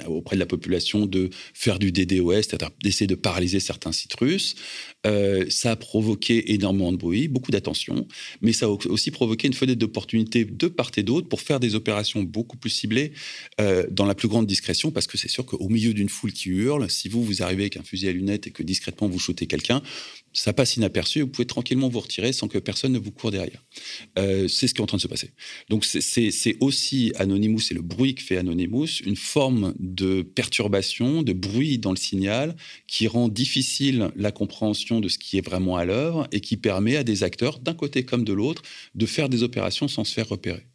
auprès 0.08 0.36
de 0.36 0.40
la 0.40 0.46
population 0.46 1.06
de 1.06 1.30
faire 1.54 1.80
du 1.80 1.92
DDoS, 1.92 2.44
c'est-à-dire 2.44 2.70
d'essayer 2.84 3.08
de 3.08 3.16
paralyser 3.16 3.60
certains 3.60 3.92
sites 3.92 4.14
russes. 4.16 4.56
Euh, 5.06 5.46
ça 5.50 5.72
a 5.72 5.76
provoqué 5.76 6.54
énormément 6.54 6.92
de 6.92 6.98
bruit, 6.98 7.28
beaucoup 7.28 7.52
d'attention, 7.52 8.08
mais 8.42 8.54
ça 8.54 8.66
a 8.66 8.70
aussi 8.70 9.12
provoqué 9.12 9.48
une 9.48 9.54
fenêtre 9.54 9.80
d'opportunité 9.80 10.46
de 10.46 10.68
part 10.68 10.92
et 10.98 11.04
d'autre 11.04 11.28
pour 11.28 11.42
faire 11.42 11.60
des 11.60 11.76
opérations 11.76 12.24
beaucoup 12.24 12.58
plus 12.58 12.70
ciblées 12.70 13.14
euh, 13.60 13.86
dans 13.90 14.06
la 14.06 14.16
plus 14.16 14.28
grande 14.28 14.48
discrétion, 14.48 14.92
parce 14.92 15.08
que 15.08 15.18
c'est 15.18 15.30
sûr 15.30 15.46
qu'au 15.46 15.70
milieu 15.70 15.94
d'une 15.94 16.10
foule 16.10 16.34
qui 16.34 16.50
hurle, 16.50 16.90
si 16.90 17.10
vous, 17.10 17.24
vous 17.24 17.42
arrivez 17.42 17.64
avec 17.64 17.78
un 17.78 17.84
fusil 17.84 18.08
à 18.08 18.12
lunettes 18.12 18.48
et 18.48 18.52
que 18.52 18.64
discrètement 18.64 19.08
vous 19.08 19.20
shootez 19.20 19.48
quelqu'un, 19.48 19.82
ça 20.38 20.54
passe 20.54 20.78
inaperçu, 20.78 21.22
vous 21.22 21.28
pouvez 21.28 21.48
tranquillement 21.48 21.90
vous 21.90 22.00
retirer 22.00 22.32
sans 22.32 22.48
que 22.48 22.60
personne 22.60 22.94
ne 22.94 23.00
vous 23.00 23.12
court 23.12 23.32
derrière. 23.32 23.64
Euh, 24.20 24.48
c'est 24.48 24.68
ce 24.68 24.74
qui 24.74 24.82
est 24.82 24.84
en 24.84 24.88
train 24.88 24.98
de 24.98 25.02
se 25.02 25.08
passer. 25.08 25.32
Donc 25.70 25.84
c'est 25.84 26.58
aussi 26.60 27.12
Anonymous, 27.16 27.62
c'est 27.62 27.74
le 27.74 27.82
bruit 27.82 28.14
que 28.16 28.22
fait 28.22 28.38
Anonymous, 28.38 29.02
une 29.06 29.16
forme 29.16 29.74
de 29.80 30.22
perturbation, 30.22 31.24
de 31.24 31.34
bruit 31.34 31.80
dans 31.80 31.92
le 31.92 31.98
signal 31.98 32.56
qui 32.88 33.08
rend 33.08 33.30
difficile 33.30 34.12
la 34.16 34.32
compréhension 34.32 35.00
de 35.00 35.10
ce 35.10 35.18
qui 35.18 35.38
est 35.38 35.46
vraiment 35.46 35.76
à 35.76 35.86
l'œuvre 35.86 36.28
et 36.32 36.40
qui 36.40 36.58
permet 36.58 36.98
à 36.98 37.04
des 37.04 37.24
acteurs, 37.24 37.60
d'un 37.60 37.74
côté 37.74 38.06
comme 38.06 38.24
de 38.24 38.34
l'autre, 38.34 38.62
de 38.94 39.06
faire 39.06 39.30
des 39.30 39.42
opérations 39.44 39.88
sans 39.88 40.04
se 40.04 40.14
faire 40.14 40.30
repérer. 40.30 40.68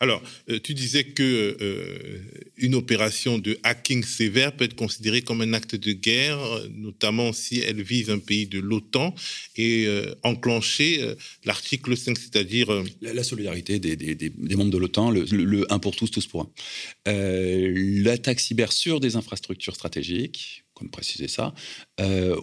Alors, 0.00 0.22
euh, 0.50 0.58
tu 0.62 0.74
disais 0.74 1.04
que 1.04 1.56
euh, 1.60 2.18
une 2.56 2.74
opération 2.74 3.38
de 3.38 3.58
hacking 3.62 4.04
sévère 4.04 4.54
peut 4.54 4.64
être 4.64 4.76
considérée 4.76 5.22
comme 5.22 5.40
un 5.40 5.52
acte 5.52 5.74
de 5.74 5.92
guerre, 5.92 6.38
notamment 6.74 7.32
si 7.32 7.60
elle 7.60 7.82
vise 7.82 8.10
un 8.10 8.18
pays 8.18 8.46
de 8.46 8.58
l'OTAN 8.58 9.14
et 9.56 9.86
euh, 9.86 10.14
enclencher 10.22 11.00
l'article 11.44 11.96
5, 11.96 12.18
c'est-à-dire 12.18 12.68
la, 13.00 13.22
solidarité 13.22 13.78
des, 13.78 14.32
membres 14.56 14.70
de 14.70 14.78
l'OTAN, 14.78 15.10
le, 15.10 15.24
le, 15.24 15.72
1 15.72 15.78
pour 15.78 15.96
tous, 15.96 16.10
tous 16.10 16.26
pour 16.26 16.42
un. 16.42 16.50
L'attaque 17.06 18.40
cyber 18.40 18.72
sur 18.72 19.00
des 19.00 19.16
infrastructures 19.16 19.74
stratégiques, 19.74 20.64
comme 20.74 20.90
préciser 20.90 21.28
ça. 21.28 21.54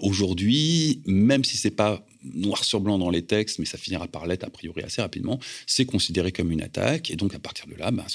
Aujourd'hui, 0.02 1.02
même 1.06 1.44
si 1.44 1.58
c'est 1.58 1.72
pas 1.72 2.06
noir 2.24 2.64
sur 2.64 2.80
blanc 2.80 2.98
dans 2.98 3.10
les 3.10 3.24
textes, 3.24 3.60
mais 3.60 3.66
ça 3.66 3.78
finira 3.78 4.08
par 4.08 4.26
l'être 4.26 4.44
a 4.44 4.50
priori 4.50 4.84
assez 4.84 5.02
rapidement, 5.02 5.40
c'est 5.68 5.86
considéré 5.86 6.32
comme 6.32 6.52
une 6.52 6.62
attaque. 6.62 7.12
Et 7.12 7.16
donc, 7.16 7.34
à 7.34 7.40
partir 7.40 7.68
de 7.68 7.76
là, 7.76 7.92
bah, 7.92 8.06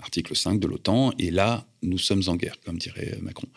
article 0.00 0.36
5 0.36 0.60
de 0.60 0.66
l'OTAN, 0.66 1.12
et 1.18 1.30
là, 1.30 1.66
nous 1.82 1.98
sommes 1.98 2.22
en 2.26 2.36
guerre, 2.36 2.56
comme 2.64 2.78
dirait 2.78 3.18
Macron. 3.22 3.48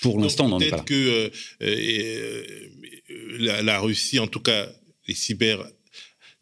Pour 0.00 0.18
l'instant, 0.18 0.46
on 0.46 0.48
n'en 0.48 0.60
est 0.60 0.70
pas 0.70 0.78
là. 0.78 0.82
que 0.82 0.94
euh, 0.94 1.30
euh, 1.62 2.42
la, 3.38 3.80
Russie, 3.80 4.18
en 4.18 4.26
tout 4.26 4.40
cas, 4.40 4.68
les 5.06 5.14
cyber 5.14 5.66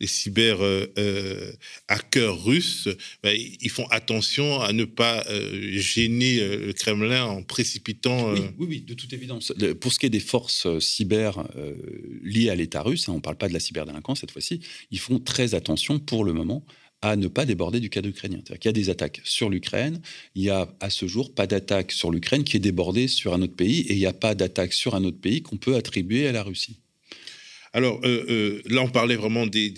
les 0.02 0.08
cyber 0.08 0.60
euh, 0.60 0.92
euh, 0.98 1.52
hackers 1.88 2.44
russes, 2.44 2.88
ben, 3.22 3.38
ils 3.38 3.70
font 3.70 3.86
attention 3.86 4.60
à 4.60 4.72
ne 4.72 4.84
pas 4.84 5.24
euh, 5.30 5.78
gêner 5.78 6.40
le 6.40 6.72
Kremlin 6.72 7.24
en 7.24 7.42
précipitant. 7.42 8.32
Oui, 8.58 8.66
oui, 8.68 8.80
de 8.80 8.94
toute 8.94 9.12
évidence. 9.12 9.52
Pour 9.80 9.92
ce 9.92 9.98
qui 9.98 10.06
est 10.06 10.10
des 10.10 10.20
forces 10.20 10.66
cyber 10.80 11.44
liées 12.22 12.50
à 12.50 12.54
l'État 12.54 12.82
russe, 12.82 13.08
hein, 13.08 13.12
on 13.12 13.16
ne 13.16 13.20
parle 13.20 13.36
pas 13.36 13.48
de 13.48 13.54
la 13.54 13.60
cyberdélinquance 13.60 14.20
cette 14.20 14.32
fois-ci, 14.32 14.60
ils 14.90 14.98
font 14.98 15.20
très 15.20 15.54
attention 15.54 15.98
pour 15.98 16.24
le 16.24 16.32
moment 16.32 16.64
à 17.00 17.16
ne 17.16 17.28
pas 17.28 17.44
déborder 17.44 17.80
du 17.80 17.90
cadre 17.90 18.08
ukrainien. 18.08 18.40
Il 18.48 18.64
y 18.64 18.68
a 18.68 18.72
des 18.72 18.90
attaques 18.90 19.20
sur 19.24 19.50
l'Ukraine, 19.50 20.00
il 20.34 20.42
y 20.42 20.50
a 20.50 20.68
à 20.80 20.90
ce 20.90 21.06
jour 21.06 21.34
pas 21.34 21.46
d'attaque 21.46 21.92
sur 21.92 22.10
l'Ukraine 22.10 22.44
qui 22.44 22.56
est 22.56 22.60
débordée 22.60 23.08
sur 23.08 23.34
un 23.34 23.42
autre 23.42 23.56
pays, 23.56 23.80
et 23.80 23.94
il 23.94 23.98
n'y 23.98 24.06
a 24.06 24.12
pas 24.12 24.34
d'attaque 24.34 24.72
sur 24.72 24.94
un 24.94 25.04
autre 25.04 25.20
pays 25.20 25.42
qu'on 25.42 25.56
peut 25.56 25.76
attribuer 25.76 26.26
à 26.26 26.32
la 26.32 26.42
Russie. 26.42 26.78
Alors 27.72 28.00
euh, 28.04 28.24
euh, 28.28 28.62
là, 28.66 28.82
on 28.82 28.88
parlait 28.88 29.16
vraiment 29.16 29.46
des, 29.46 29.72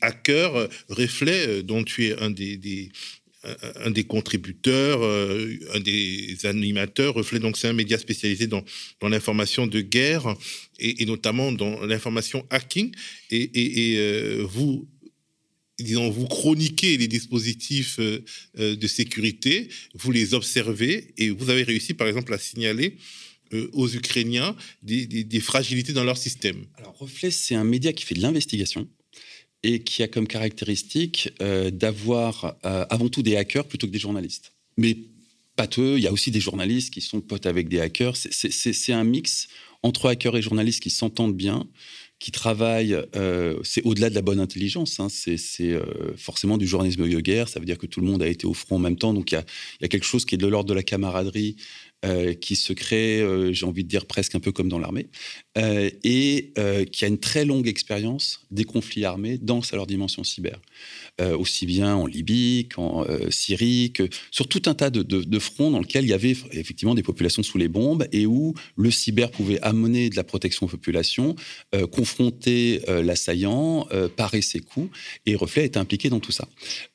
hackers. 0.00 0.68
Reflet, 0.88 1.46
euh, 1.48 1.62
dont 1.62 1.82
tu 1.82 2.06
es 2.06 2.16
un 2.20 2.30
des, 2.30 4.04
contributeurs, 4.04 5.02
euh, 5.02 5.58
un 5.74 5.80
des 5.80 6.36
animateurs. 6.44 7.14
Reflet, 7.14 7.40
donc, 7.40 7.56
c'est 7.56 7.68
un 7.68 7.72
média 7.72 7.98
spécialisé 7.98 8.46
dans, 8.46 8.62
l'information 9.02 9.66
de 9.66 9.80
guerre 9.80 10.36
et, 10.78 11.04
notamment 11.04 11.50
dans 11.50 11.84
l'information 11.84 12.46
hacking. 12.50 12.92
Et, 13.30 14.38
vous, 14.42 14.88
disons, 15.80 16.10
vous 16.10 16.26
chroniquez 16.26 16.96
les 16.96 17.08
dispositifs 17.08 17.98
de 17.98 18.86
sécurité, 18.86 19.68
vous 19.94 20.12
les 20.12 20.34
observez 20.34 21.12
et 21.18 21.30
vous 21.30 21.50
avez 21.50 21.64
réussi, 21.64 21.94
par 21.94 22.06
exemple, 22.06 22.32
à 22.34 22.38
signaler 22.38 22.96
aux 23.72 23.88
Ukrainiens 23.88 24.54
des, 24.82 25.40
fragilités 25.40 25.92
dans 25.92 26.04
leur 26.04 26.16
système. 26.16 26.64
Alors, 26.78 26.96
Reflet, 26.98 27.30
c'est 27.30 27.54
un 27.54 27.64
média 27.64 27.92
qui 27.92 28.04
fait 28.04 28.14
de 28.14 28.22
l'investigation 28.22 28.88
et 29.62 29.80
qui 29.80 30.02
a 30.02 30.08
comme 30.08 30.26
caractéristique 30.26 31.30
euh, 31.42 31.70
d'avoir 31.70 32.56
euh, 32.64 32.86
avant 32.88 33.08
tout 33.08 33.22
des 33.22 33.36
hackers 33.36 33.66
plutôt 33.66 33.86
que 33.86 33.92
des 33.92 33.98
journalistes. 33.98 34.52
Mais 34.76 34.96
pas 35.56 35.66
peu, 35.66 35.98
il 35.98 36.02
y 36.02 36.06
a 36.06 36.12
aussi 36.12 36.30
des 36.30 36.40
journalistes 36.40 36.92
qui 36.92 37.00
sont 37.00 37.20
potes 37.20 37.46
avec 37.46 37.68
des 37.68 37.80
hackers. 37.80 38.16
C'est 38.16 38.92
un 38.92 39.04
mix 39.04 39.48
entre 39.82 40.08
hackers 40.08 40.36
et 40.36 40.42
journalistes 40.42 40.82
qui 40.82 40.90
s'entendent 40.90 41.36
bien, 41.36 41.66
qui 42.18 42.30
travaillent, 42.30 42.96
euh, 43.16 43.58
c'est 43.62 43.82
au-delà 43.84 44.08
de 44.10 44.14
la 44.14 44.22
bonne 44.22 44.40
intelligence, 44.40 45.00
hein, 45.00 45.08
c'est 45.10 45.36
forcément 46.16 46.56
du 46.56 46.66
journalisme 46.66 47.08
de 47.08 47.20
guerre, 47.20 47.48
ça 47.48 47.60
veut 47.60 47.66
dire 47.66 47.78
que 47.78 47.86
tout 47.86 48.00
le 48.00 48.06
monde 48.06 48.22
a 48.22 48.28
été 48.28 48.46
au 48.46 48.54
front 48.54 48.76
en 48.76 48.78
même 48.78 48.96
temps, 48.96 49.12
donc 49.12 49.32
il 49.32 49.34
y 49.34 49.84
a, 49.84 49.88
quelque 49.88 50.04
chose 50.04 50.24
qui 50.24 50.34
est 50.34 50.38
de 50.38 50.46
l'ordre 50.46 50.68
de 50.68 50.74
la 50.74 50.82
camaraderie 50.82 51.56
euh, 52.06 52.32
qui 52.32 52.56
se 52.56 52.72
crée, 52.72 53.20
euh, 53.20 53.52
j'ai 53.52 53.66
envie 53.66 53.84
de 53.84 53.88
dire 53.88 54.06
presque 54.06 54.34
un 54.34 54.40
peu 54.40 54.52
comme 54.52 54.70
dans 54.70 54.78
l'armée, 54.78 55.08
euh, 55.58 55.90
et 56.02 56.54
qui 56.90 57.04
a 57.04 57.08
une 57.08 57.18
très 57.18 57.44
longue 57.44 57.68
expérience 57.68 58.46
des 58.50 58.64
conflits 58.64 59.04
armés 59.04 59.36
dans 59.36 59.60
leur 59.72 59.86
dimension 59.86 60.24
cyber. 60.24 60.58
Euh, 61.20 61.36
aussi 61.36 61.66
bien 61.66 61.94
en 61.94 62.06
Libye 62.06 62.66
qu'en 62.74 63.04
euh, 63.04 63.30
Syrie, 63.30 63.92
que 63.92 64.08
sur 64.30 64.48
tout 64.48 64.62
un 64.66 64.74
tas 64.74 64.88
de, 64.88 65.38
fronts 65.38 65.70
dans 65.70 65.80
lesquels 65.80 66.04
il 66.04 66.10
y 66.10 66.14
avait 66.14 66.34
effectivement 66.52 66.94
des 66.94 67.02
populations 67.02 67.42
sous 67.42 67.58
les 67.58 67.68
bombes 67.68 68.06
et 68.12 68.24
où 68.24 68.54
le 68.76 68.90
cyber 68.90 69.30
pouvait 69.30 69.60
amener 69.60 70.08
de 70.08 70.16
la 70.16 70.24
protection 70.24 70.66
aux 70.66 70.68
populations, 70.68 71.36
euh, 71.74 71.86
confronter 71.86 72.80
l'assaillant, 72.88 73.86
parer 74.16 74.40
ses 74.40 74.60
coups, 74.60 74.90
et 75.26 75.34
Reflet 75.34 75.64
est 75.64 75.76
impliqué 75.76 76.08
dans 76.08 76.20
tout 76.20 76.32
ça. 76.32 76.48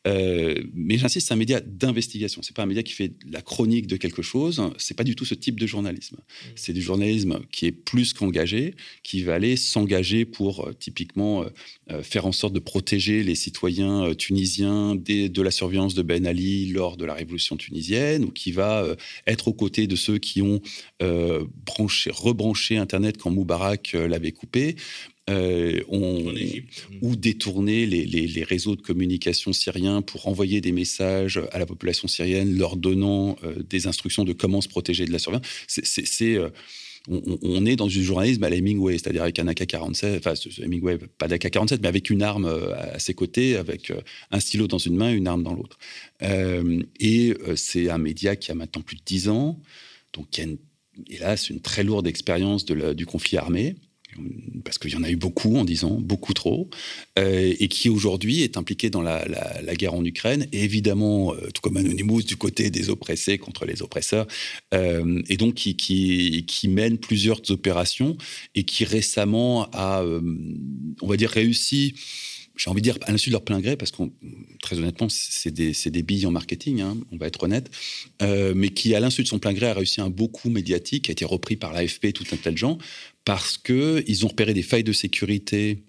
mais 0.06 0.98
j'insiste, 0.98 1.28
c'est 1.28 1.34
un 1.34 1.38
média 1.38 1.60
d'investigation. 1.62 2.42
C'est 2.42 2.56
pas 2.56 2.64
un 2.64 2.68
média 2.68 2.84
qui 2.84 2.94
fait 2.94 3.14
la 3.30 3.42
chronique 3.42 3.88
de 3.88 3.98
quelque 3.98 4.22
chose. 4.22 4.62
C'est 4.78 4.96
pas 4.96 5.04
du 5.04 5.16
tout 5.16 5.26
ce 5.26 5.36
type 5.36 5.60
de 5.60 5.68
journalisme. 5.68 6.18
Mmh. 6.18 6.48
C'est 6.56 6.74
du 6.74 6.82
journalisme 6.82 7.42
qui 7.52 7.66
est 7.68 7.72
plus 7.72 8.14
qu'engagé, 8.14 8.76
qui 9.04 9.24
va 9.24 9.36
aller 9.36 9.56
s'engager 9.56 10.26
pour 10.26 10.70
typiquement 10.80 11.46
faire 12.02 12.26
en 12.26 12.32
sorte 12.32 12.54
de 12.54 12.60
protéger 12.60 13.24
les 13.24 13.36
citoyens 13.36 14.15
tunisien 14.16 14.96
de 14.96 15.42
la 15.42 15.52
surveillance 15.52 15.96
de 15.96 16.02
Ben 16.02 16.26
Ali 16.26 16.68
lors 16.68 16.98
de 16.98 17.06
la 17.06 17.14
révolution 17.14 17.58
tunisienne, 17.58 18.24
ou 18.26 18.32
qui 18.32 18.52
va 18.52 18.84
euh, 18.84 18.96
être 19.28 19.48
aux 19.48 19.54
côtés 19.54 19.88
de 19.88 19.96
ceux 19.96 20.18
qui 20.18 20.42
ont 20.42 20.62
euh, 21.02 21.46
branché, 21.66 22.12
rebranché 22.14 22.78
Internet 22.78 23.18
quand 23.18 23.32
Moubarak 23.32 23.94
euh, 23.96 24.08
l'avait 24.08 24.32
coupé. 24.32 24.76
ou 25.28 27.16
détourner 27.16 27.88
les, 27.88 28.44
réseaux 28.44 28.76
de 28.76 28.82
communication 28.82 29.54
syriens 29.54 30.04
pour 30.04 30.28
envoyer 30.28 30.62
des 30.62 30.72
messages 30.72 31.42
à 31.52 31.58
la 31.58 31.66
population 31.66 32.08
syrienne, 32.08 32.56
leur 32.56 32.78
donnant 32.78 33.36
des 33.68 33.88
instructions 33.88 34.24
de 34.24 34.34
comment 34.34 34.62
se 34.62 34.68
protéger 34.68 35.06
de 35.06 35.12
la 35.12 35.18
surveillance. 35.18 35.48
C'est 35.68 36.38
on, 37.08 37.66
est 37.66 37.76
dans 37.76 37.88
du 37.88 38.04
journalisme 38.04 38.44
à 38.44 38.50
Hemingway, 38.50 38.98
c'est-à-dire 38.98 39.24
avec 39.24 39.38
un 39.40 39.48
AK-47, 39.48 40.18
enfin 40.18 40.34
Hemingway, 40.64 40.98
pas 41.18 41.28
d'AK-47, 41.28 41.80
mais 41.82 41.88
avec 41.88 42.10
une 42.10 42.24
arme 42.24 42.46
euh, 42.46 42.76
à 42.76 43.00
ses 43.00 43.14
côtés, 43.14 43.56
avec 43.56 43.92
euh, 43.92 44.02
un 44.32 44.40
stylo 44.40 44.68
dans 44.68 44.78
une 44.78 44.96
main 44.96 45.14
une 45.14 45.28
arme 45.28 45.44
dans 45.44 45.54
l'autre. 45.54 45.78
Euh, 46.24 46.82
et 47.00 47.34
c'est 47.56 47.90
un 47.90 47.98
média 47.98 48.36
qui 48.36 48.52
a 48.52 48.56
maintenant 48.56 48.82
plus 48.82 48.98
de 48.98 49.04
10 49.06 49.30
ans, 49.30 49.60
donc 50.14 50.30
qui 50.30 50.42
a, 50.42 50.46
hélas, 51.10 51.50
une 51.50 51.62
très 51.62 51.84
lourde 51.84 52.08
expérience 52.08 52.66
du 52.66 53.06
conflit 53.06 53.38
armé 53.38 53.76
parce 54.64 54.78
qu'il 54.78 54.92
y 54.92 54.96
en 54.96 55.04
a 55.04 55.10
eu 55.10 55.16
beaucoup 55.16 55.56
en 55.58 55.66
disant 55.66 55.92
beaucoup 55.92 56.34
trop, 56.34 56.70
euh, 57.20 57.54
et 57.60 57.68
qui 57.68 57.90
aujourd'hui 57.90 58.42
est 58.42 58.58
impliqué 58.58 58.90
dans 58.90 59.02
la, 59.02 59.26
guerre 59.76 59.94
en 59.94 60.04
Ukraine, 60.04 60.48
et 60.52 60.64
évidemment, 60.64 61.34
euh, 61.34 61.50
tout 61.54 61.62
comme 61.62 61.78
Anonymous, 61.78 62.24
du 62.24 62.38
côté 62.38 62.70
des 62.70 62.90
oppressés 62.90 63.38
contre 63.38 63.66
les 63.66 63.82
oppresseurs, 63.82 64.28
euh, 64.74 65.22
et 65.28 65.38
donc 65.38 65.56
qui, 65.56 65.76
qui, 65.76 66.68
mène 66.68 66.98
plusieurs 66.98 67.40
opérations, 67.50 68.18
et 68.56 68.64
qui 68.64 68.86
récemment 68.86 69.70
a, 69.72 70.04
on 70.04 71.08
va 71.08 71.18
dire, 71.18 71.30
réussi 71.30 71.96
j'ai 72.56 72.70
envie 72.70 72.82
de 72.82 72.84
dire 72.84 72.98
à 73.02 73.12
l'insu 73.12 73.30
de 73.30 73.34
leur 73.34 73.44
plein 73.44 73.60
gré, 73.60 73.76
parce 73.76 73.92
que 73.92 74.04
très 74.62 74.78
honnêtement, 74.78 75.08
c'est 75.10 75.52
des, 75.52 75.74
des, 75.74 76.04
billes 76.04 76.26
en 76.26 76.32
marketing, 76.32 76.82
hein, 76.82 76.98
on 77.12 77.18
va 77.18 77.28
être 77.28 77.44
honnête, 77.44 77.70
mais 78.22 78.70
qui 78.70 78.96
à 78.96 79.00
l'insu 79.00 79.24
de 79.24 79.28
son 79.28 79.40
plein 79.40 79.54
gré 79.54 79.68
a 79.68 79.74
réussi 79.74 80.02
un 80.02 80.10
beau 80.10 80.28
coup 80.28 80.50
médiatique, 80.50 81.10
a 81.10 81.12
été 81.12 81.26
repris 81.26 81.56
par 81.56 81.74
l'AFP, 81.74 82.14
tout 82.14 82.26
un 82.32 82.38
tas 82.38 82.52
de 82.52 82.58
gens, 82.58 82.78
parce 83.26 83.58
qu'ils 83.58 84.26
ont 84.26 84.30
repéré 84.30 84.54
des 84.54 84.64
failles 84.64 84.84
de 84.84 84.94
sécurité 84.94 85.84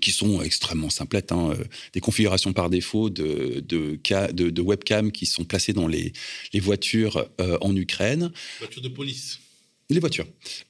qui 0.00 0.12
sont 0.12 0.42
extrêmement 0.42 0.90
simplettes, 0.90 1.32
hein, 1.32 1.50
euh, 1.52 1.64
des 1.92 2.00
configurations 2.00 2.52
par 2.52 2.70
défaut 2.70 3.10
de, 3.10 3.62
de, 3.66 3.98
de, 4.32 4.62
webcam 4.62 5.12
qui 5.12 5.26
sont 5.26 5.44
placées 5.44 5.72
dans 5.72 5.86
les, 5.86 6.12
les 6.52 6.60
voitures 6.60 7.28
euh, 7.40 7.58
en 7.60 7.74
Ukraine. 7.76 8.32
Voitures 8.58 8.82
de 8.82 8.88
police. 8.88 9.40
Les 9.90 10.00
voitures, 10.00 10.26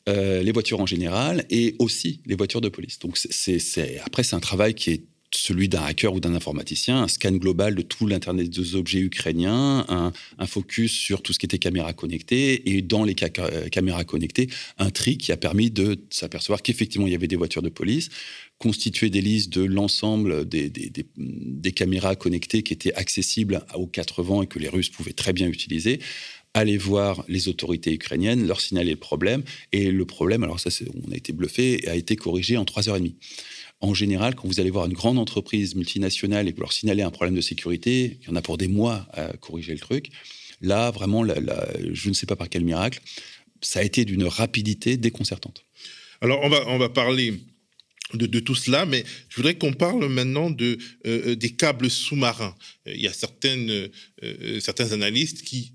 euh, 0.09 0.42
les 0.42 0.53
voitures 0.53 0.81
en 0.81 0.87
général, 0.87 1.44
et 1.50 1.77
aussi 1.79 2.20
les 2.27 2.35
voitures 2.35 2.61
de 2.61 2.68
police. 2.68 2.98
Donc 2.98 3.16
c'est, 3.16 4.00
après 4.05 4.24
c'est 4.24 4.35
un 4.35 4.40
travail 4.40 4.74
qui 4.74 4.90
est 4.90 5.05
celui 5.37 5.68
d'un 5.68 5.83
hacker 5.83 6.14
ou 6.14 6.20
d'un 6.20 6.35
informaticien, 6.35 7.03
un 7.03 7.09
scan 7.09 7.33
global 7.33 7.74
de 7.74 7.83
tout 7.83 8.07
l'Internet 8.07 8.48
des 8.48 8.74
objets 8.74 9.00
ukrainiens, 9.00 9.85
un, 9.88 10.46
focus 10.46 10.92
sur 10.92 11.22
tout 11.22 11.33
ce 11.33 11.38
qui 11.38 11.46
était 11.46 11.59
caméra 11.59 11.92
connectée, 11.92 12.70
et 12.70 12.83
dans 12.83 13.05
les 13.05 13.14
caméras 13.14 14.05
connectées, 14.05 14.48
un 14.79 14.90
tri 14.90 15.18
qui 15.18 15.33
a 15.33 15.37
permis 15.37 15.70
de 15.70 15.98
s'apercevoir 16.11 16.62
qu'effectivement 16.62 17.07
il 17.07 17.12
y 17.12 17.16
avait 17.16 17.27
des 17.27 17.37
voitures 17.37 17.62
de 17.62 17.68
police, 17.68 18.11
constituer 18.59 19.11
des 19.11 19.20
listes 19.20 19.53
de 19.53 19.64
l'ensemble 19.64 20.48
des, 20.48 20.70
des, 20.70 21.72
caméras 21.72 22.14
connectées 22.14 22.62
qui 22.62 22.72
étaient 22.72 22.94
accessibles 22.94 23.64
aux 23.74 23.87
quatre 23.87 24.22
vents 24.22 24.42
et 24.42 24.46
que 24.46 24.61
les 24.61 24.68
Russes 24.68 24.90
pouvaient 24.90 25.12
très 25.12 25.33
bien 25.33 25.48
utiliser 25.48 25.98
aller 26.55 26.77
voir 26.79 27.25
les 27.29 27.49
autorités 27.49 27.93
ukrainiennes, 27.93 28.47
leur 28.47 28.61
signaler 28.61 28.93
le 28.93 28.97
problème. 28.97 29.43
Et 29.73 29.90
le 29.90 30.05
problème, 30.05 30.45
alors 30.45 30.61
ça, 30.61 30.71
on 31.07 31.12
a 31.12 31.17
été 31.17 31.33
bluffé, 31.33 31.87
a 31.88 31.97
été 31.97 32.17
corrigé 32.17 32.57
en 32.57 32.64
trois 32.64 32.88
heures 32.88 32.97
et 32.97 33.01
demie 33.01 33.17
en 33.85 33.95
général, 33.95 34.35
quand 34.35 34.49
vous 34.49 34.61
allez 34.61 34.71
voir 34.71 34.87
une 34.87 34.95
grande 34.95 35.19
entreprise 35.19 35.75
multinationale 35.75 36.49
et 36.49 36.53
que 36.53 36.57
vous 36.57 36.62
leur 36.62 36.73
signalez 36.73 37.03
un 37.03 37.11
problème 37.11 37.35
de 37.35 37.43
sécurité, 37.43 38.19
il 38.23 38.29
y 38.29 38.31
en 38.31 38.37
a 38.37 38.43
pour 38.43 38.57
des 38.57 38.69
mois 38.69 39.07
à 39.12 39.37
corriger 39.37 39.73
le 39.73 39.79
truc. 39.79 40.09
Là, 40.62 40.90
vraiment, 40.90 41.25
je 41.27 42.09
ne 42.09 42.14
sais 42.14 42.27
pas 42.27 42.37
par 42.37 42.49
quel 42.49 42.64
miracle, 42.64 43.01
ça 43.61 43.81
a 43.81 43.83
été 43.83 44.05
d'une 44.05 44.25
rapidité 44.25 44.97
déconcertante. 44.97 45.64
Alors, 46.23 46.40
on 46.43 46.49
va, 46.49 46.67
on 46.69 46.79
va 46.79 46.88
parler 46.88 47.35
de, 48.14 48.40
tout 48.40 48.55
cela, 48.55 48.87
mais 48.87 49.05
je 49.29 49.37
voudrais 49.37 49.57
qu'on 49.57 49.73
parle 49.73 50.09
maintenant 50.09 50.51
de, 50.51 50.79
euh, 51.07 51.35
des 51.35 51.51
câbles 51.51 51.90
sous-marins. 51.90 52.55
Il 52.87 53.01
y 53.01 53.09
a 53.09 53.12
certaines, 53.12 53.90
euh, 54.23 54.61
certains 54.61 54.93
analystes 54.93 55.43
qui 55.43 55.74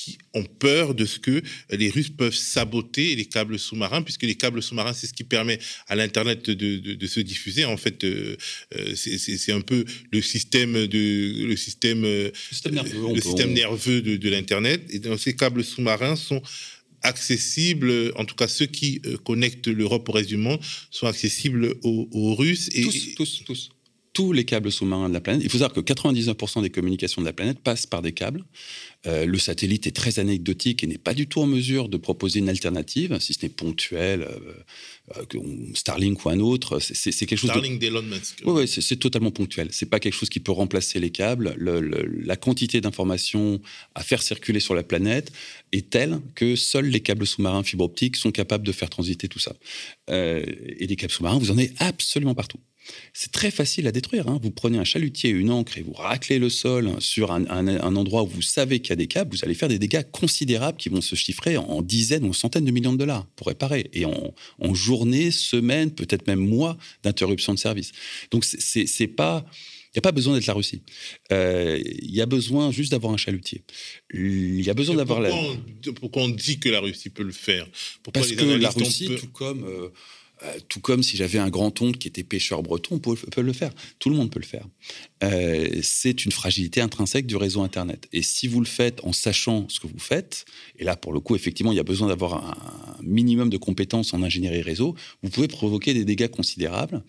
qui 0.00 0.16
ont 0.32 0.44
peur 0.44 0.94
de 0.94 1.04
ce 1.04 1.18
que 1.18 1.42
les 1.70 1.90
Russes 1.90 2.08
peuvent 2.08 2.34
saboter 2.34 3.14
les 3.16 3.26
câbles 3.26 3.58
sous-marins, 3.58 4.00
puisque 4.00 4.22
les 4.22 4.34
câbles 4.34 4.62
sous-marins, 4.62 4.94
c'est 4.94 5.06
ce 5.06 5.12
qui 5.12 5.24
permet 5.24 5.58
à 5.88 5.94
l'Internet 5.94 6.48
de, 6.48 7.06
se 7.06 7.20
diffuser. 7.20 7.66
En 7.66 7.76
fait, 7.76 8.02
euh, 8.04 8.36
euh, 8.76 8.94
c'est 8.94 9.52
un 9.52 9.60
peu 9.60 9.84
le 10.10 10.22
système, 10.22 10.86
de, 10.86 11.44
le 11.44 11.56
système, 11.56 12.04
euh, 12.04 12.30
nerveux, 12.70 13.14
le 13.14 13.20
système 13.20 13.52
nerveux 13.52 14.00
de, 14.00 14.28
l'Internet. 14.30 14.82
Et 14.88 15.00
donc, 15.00 15.20
ces 15.20 15.36
câbles 15.36 15.62
sous-marins 15.62 16.16
sont 16.16 16.40
accessibles, 17.02 18.12
en 18.16 18.24
tout 18.24 18.36
cas 18.36 18.48
ceux 18.48 18.66
qui 18.66 19.02
connectent 19.24 19.68
l'Europe 19.68 20.08
au 20.08 20.12
reste 20.12 20.30
du 20.30 20.38
monde, 20.38 20.60
sont 20.90 21.08
accessibles 21.08 21.74
aux, 21.82 22.34
Russes. 22.36 22.70
Et, 22.72 22.84
tous, 22.84 23.14
tous, 23.16 23.42
tous 23.44 23.70
tous 24.12 24.32
les 24.32 24.44
câbles 24.44 24.72
sous-marins 24.72 25.08
de 25.08 25.14
la 25.14 25.20
planète. 25.20 25.42
Il 25.44 25.50
faut 25.50 25.58
savoir 25.58 25.72
que 25.72 25.80
99% 25.80 26.62
des 26.62 26.70
communications 26.70 27.22
de 27.22 27.26
la 27.26 27.32
planète 27.32 27.60
passent 27.60 27.86
par 27.86 28.02
des 28.02 28.12
câbles. 28.12 28.44
Euh, 29.06 29.24
le 29.24 29.38
satellite 29.38 29.86
est 29.86 29.92
très 29.92 30.18
anecdotique 30.18 30.82
et 30.82 30.86
n'est 30.86 30.98
pas 30.98 31.14
du 31.14 31.26
tout 31.26 31.40
en 31.40 31.46
mesure 31.46 31.88
de 31.88 31.96
proposer 31.96 32.40
une 32.40 32.48
alternative, 32.48 33.16
si 33.20 33.34
ce 33.34 33.42
n'est 33.42 33.48
ponctuel, 33.48 34.22
euh, 34.22 35.16
euh, 35.16 35.40
Starlink 35.74 36.24
ou 36.24 36.28
un 36.28 36.40
autre. 36.40 36.80
C'est 36.80 37.12
quelque 37.12 37.38
chose. 37.38 37.50
Starlink 37.50 37.78
d'Elon 37.78 38.02
Musk. 38.02 38.42
Oui, 38.44 38.66
c'est 38.66 38.96
totalement 38.96 39.30
ponctuel. 39.30 39.68
C'est 39.70 39.88
pas 39.88 40.00
quelque 40.00 40.14
chose 40.14 40.28
qui 40.28 40.40
peut 40.40 40.52
remplacer 40.52 40.98
les 40.98 41.10
câbles. 41.10 41.54
la 41.58 42.36
quantité 42.36 42.80
d'informations 42.80 43.60
à 43.94 44.02
faire 44.02 44.22
circuler 44.22 44.60
sur 44.60 44.74
la 44.74 44.82
planète 44.82 45.30
est 45.72 45.88
telle 45.88 46.20
que 46.34 46.56
seuls 46.56 46.86
les 46.86 47.00
câbles 47.00 47.26
sous-marins 47.26 47.62
fibre 47.62 47.84
optique 47.84 48.16
sont 48.16 48.32
capables 48.32 48.66
de 48.66 48.72
faire 48.72 48.90
transiter 48.90 49.28
tout 49.28 49.38
ça. 49.38 49.54
et 50.08 50.86
des 50.86 50.96
câbles 50.96 51.12
sous-marins, 51.12 51.38
vous 51.38 51.50
en 51.50 51.58
avez 51.58 51.72
absolument 51.78 52.34
partout. 52.34 52.58
C'est 53.12 53.32
très 53.32 53.50
facile 53.50 53.86
à 53.86 53.92
détruire. 53.92 54.28
Hein. 54.28 54.38
Vous 54.42 54.50
prenez 54.50 54.78
un 54.78 54.84
chalutier, 54.84 55.30
une 55.30 55.50
encre 55.50 55.78
et 55.78 55.82
vous 55.82 55.92
raclez 55.92 56.38
le 56.38 56.48
sol 56.48 56.90
sur 57.00 57.32
un, 57.32 57.46
endroit 57.96 58.22
où 58.22 58.26
vous 58.26 58.42
savez 58.42 58.80
qu'il 58.80 58.90
y 58.90 58.92
a 58.92 58.96
des 58.96 59.06
câbles, 59.06 59.34
vous 59.36 59.44
allez 59.44 59.54
faire 59.54 59.68
des 59.68 59.78
dégâts 59.78 60.02
considérables 60.10 60.78
qui 60.78 60.88
vont 60.88 61.00
se 61.00 61.14
chiffrer 61.14 61.56
en 61.56 61.82
dizaines 61.82 62.24
ou 62.24 62.32
centaines 62.32 62.64
de 62.64 62.70
millions 62.70 62.92
de 62.92 62.98
dollars 62.98 63.26
pour 63.36 63.48
réparer. 63.48 63.90
Et 63.92 64.04
en, 64.04 64.34
journées, 64.74 65.30
semaines, 65.30 65.90
peut-être 65.90 66.26
même 66.26 66.40
mois 66.40 66.76
d'interruption 67.02 67.54
de 67.54 67.58
service. 67.58 67.92
Donc 68.30 68.44
c'est 68.44 69.08
pas 69.08 69.44
Il 69.92 69.96
n'y 69.96 69.98
a 69.98 70.02
pas 70.02 70.12
besoin 70.12 70.34
d'être 70.34 70.46
la 70.46 70.54
Russie. 70.54 70.82
Euh, 71.32 71.80
il 71.84 72.14
y 72.14 72.20
a 72.20 72.26
besoin 72.26 72.70
juste 72.70 72.92
d'avoir 72.92 73.12
un 73.12 73.16
chalutier. 73.16 73.64
Il 74.14 74.62
y 74.62 74.70
a 74.70 74.74
besoin 74.74 74.94
d'avoir 74.96 75.20
la. 75.20 75.30
Pourquoi 75.96 76.22
on 76.22 76.28
dit 76.28 76.58
que 76.58 76.68
la 76.68 76.80
Russie 76.80 77.10
peut 77.10 77.24
le 77.24 77.32
faire? 77.32 77.66
Parce 78.12 78.32
que 78.32 78.44
la 78.44 78.70
Russie, 78.70 79.10
tout 79.18 79.28
comme 79.28 79.64
euh, 79.64 79.88
euh, 80.42 80.58
tout 80.68 80.80
comme 80.80 81.02
si 81.02 81.16
j'avais 81.16 81.38
un 81.38 81.50
grand-oncle 81.50 81.98
qui 81.98 82.08
était 82.08 82.22
pêcheur 82.22 82.62
breton, 82.62 82.96
on 82.96 82.98
peut, 82.98 83.42
le 83.42 83.52
faire. 83.52 83.72
Tout 83.98 84.10
le 84.10 84.16
monde 84.16 84.30
peut 84.30 84.40
le 84.40 84.46
faire. 84.46 84.66
Euh, 85.22 85.80
c'est 85.82 86.24
une 86.24 86.32
fragilité 86.32 86.80
intrinsèque 86.80 87.26
du 87.26 87.36
réseau 87.36 87.62
Internet. 87.62 88.08
Et 88.12 88.22
si 88.22 88.48
vous 88.48 88.60
le 88.60 88.66
faites 88.66 89.04
en 89.04 89.12
sachant 89.12 89.68
ce 89.68 89.80
que 89.80 89.86
vous 89.86 89.98
faites, 89.98 90.44
et 90.78 90.84
là, 90.84 90.96
pour 90.96 91.12
le 91.12 91.20
coup, 91.20 91.34
effectivement, 91.34 91.72
il 91.72 91.76
y 91.76 91.80
a 91.80 91.84
besoin 91.84 92.08
d'avoir 92.08 92.34
un 92.36 93.02
minimum 93.02 93.50
de 93.50 93.58
compétences 93.58 94.14
en 94.14 94.22
ingénierie 94.22 94.62
réseau, 94.62 94.94
vous 95.22 95.30
pouvez 95.30 95.48
provoquer 95.48 95.92
des 95.94 96.04
dégâts 96.04 96.28
considérables. 96.28 97.02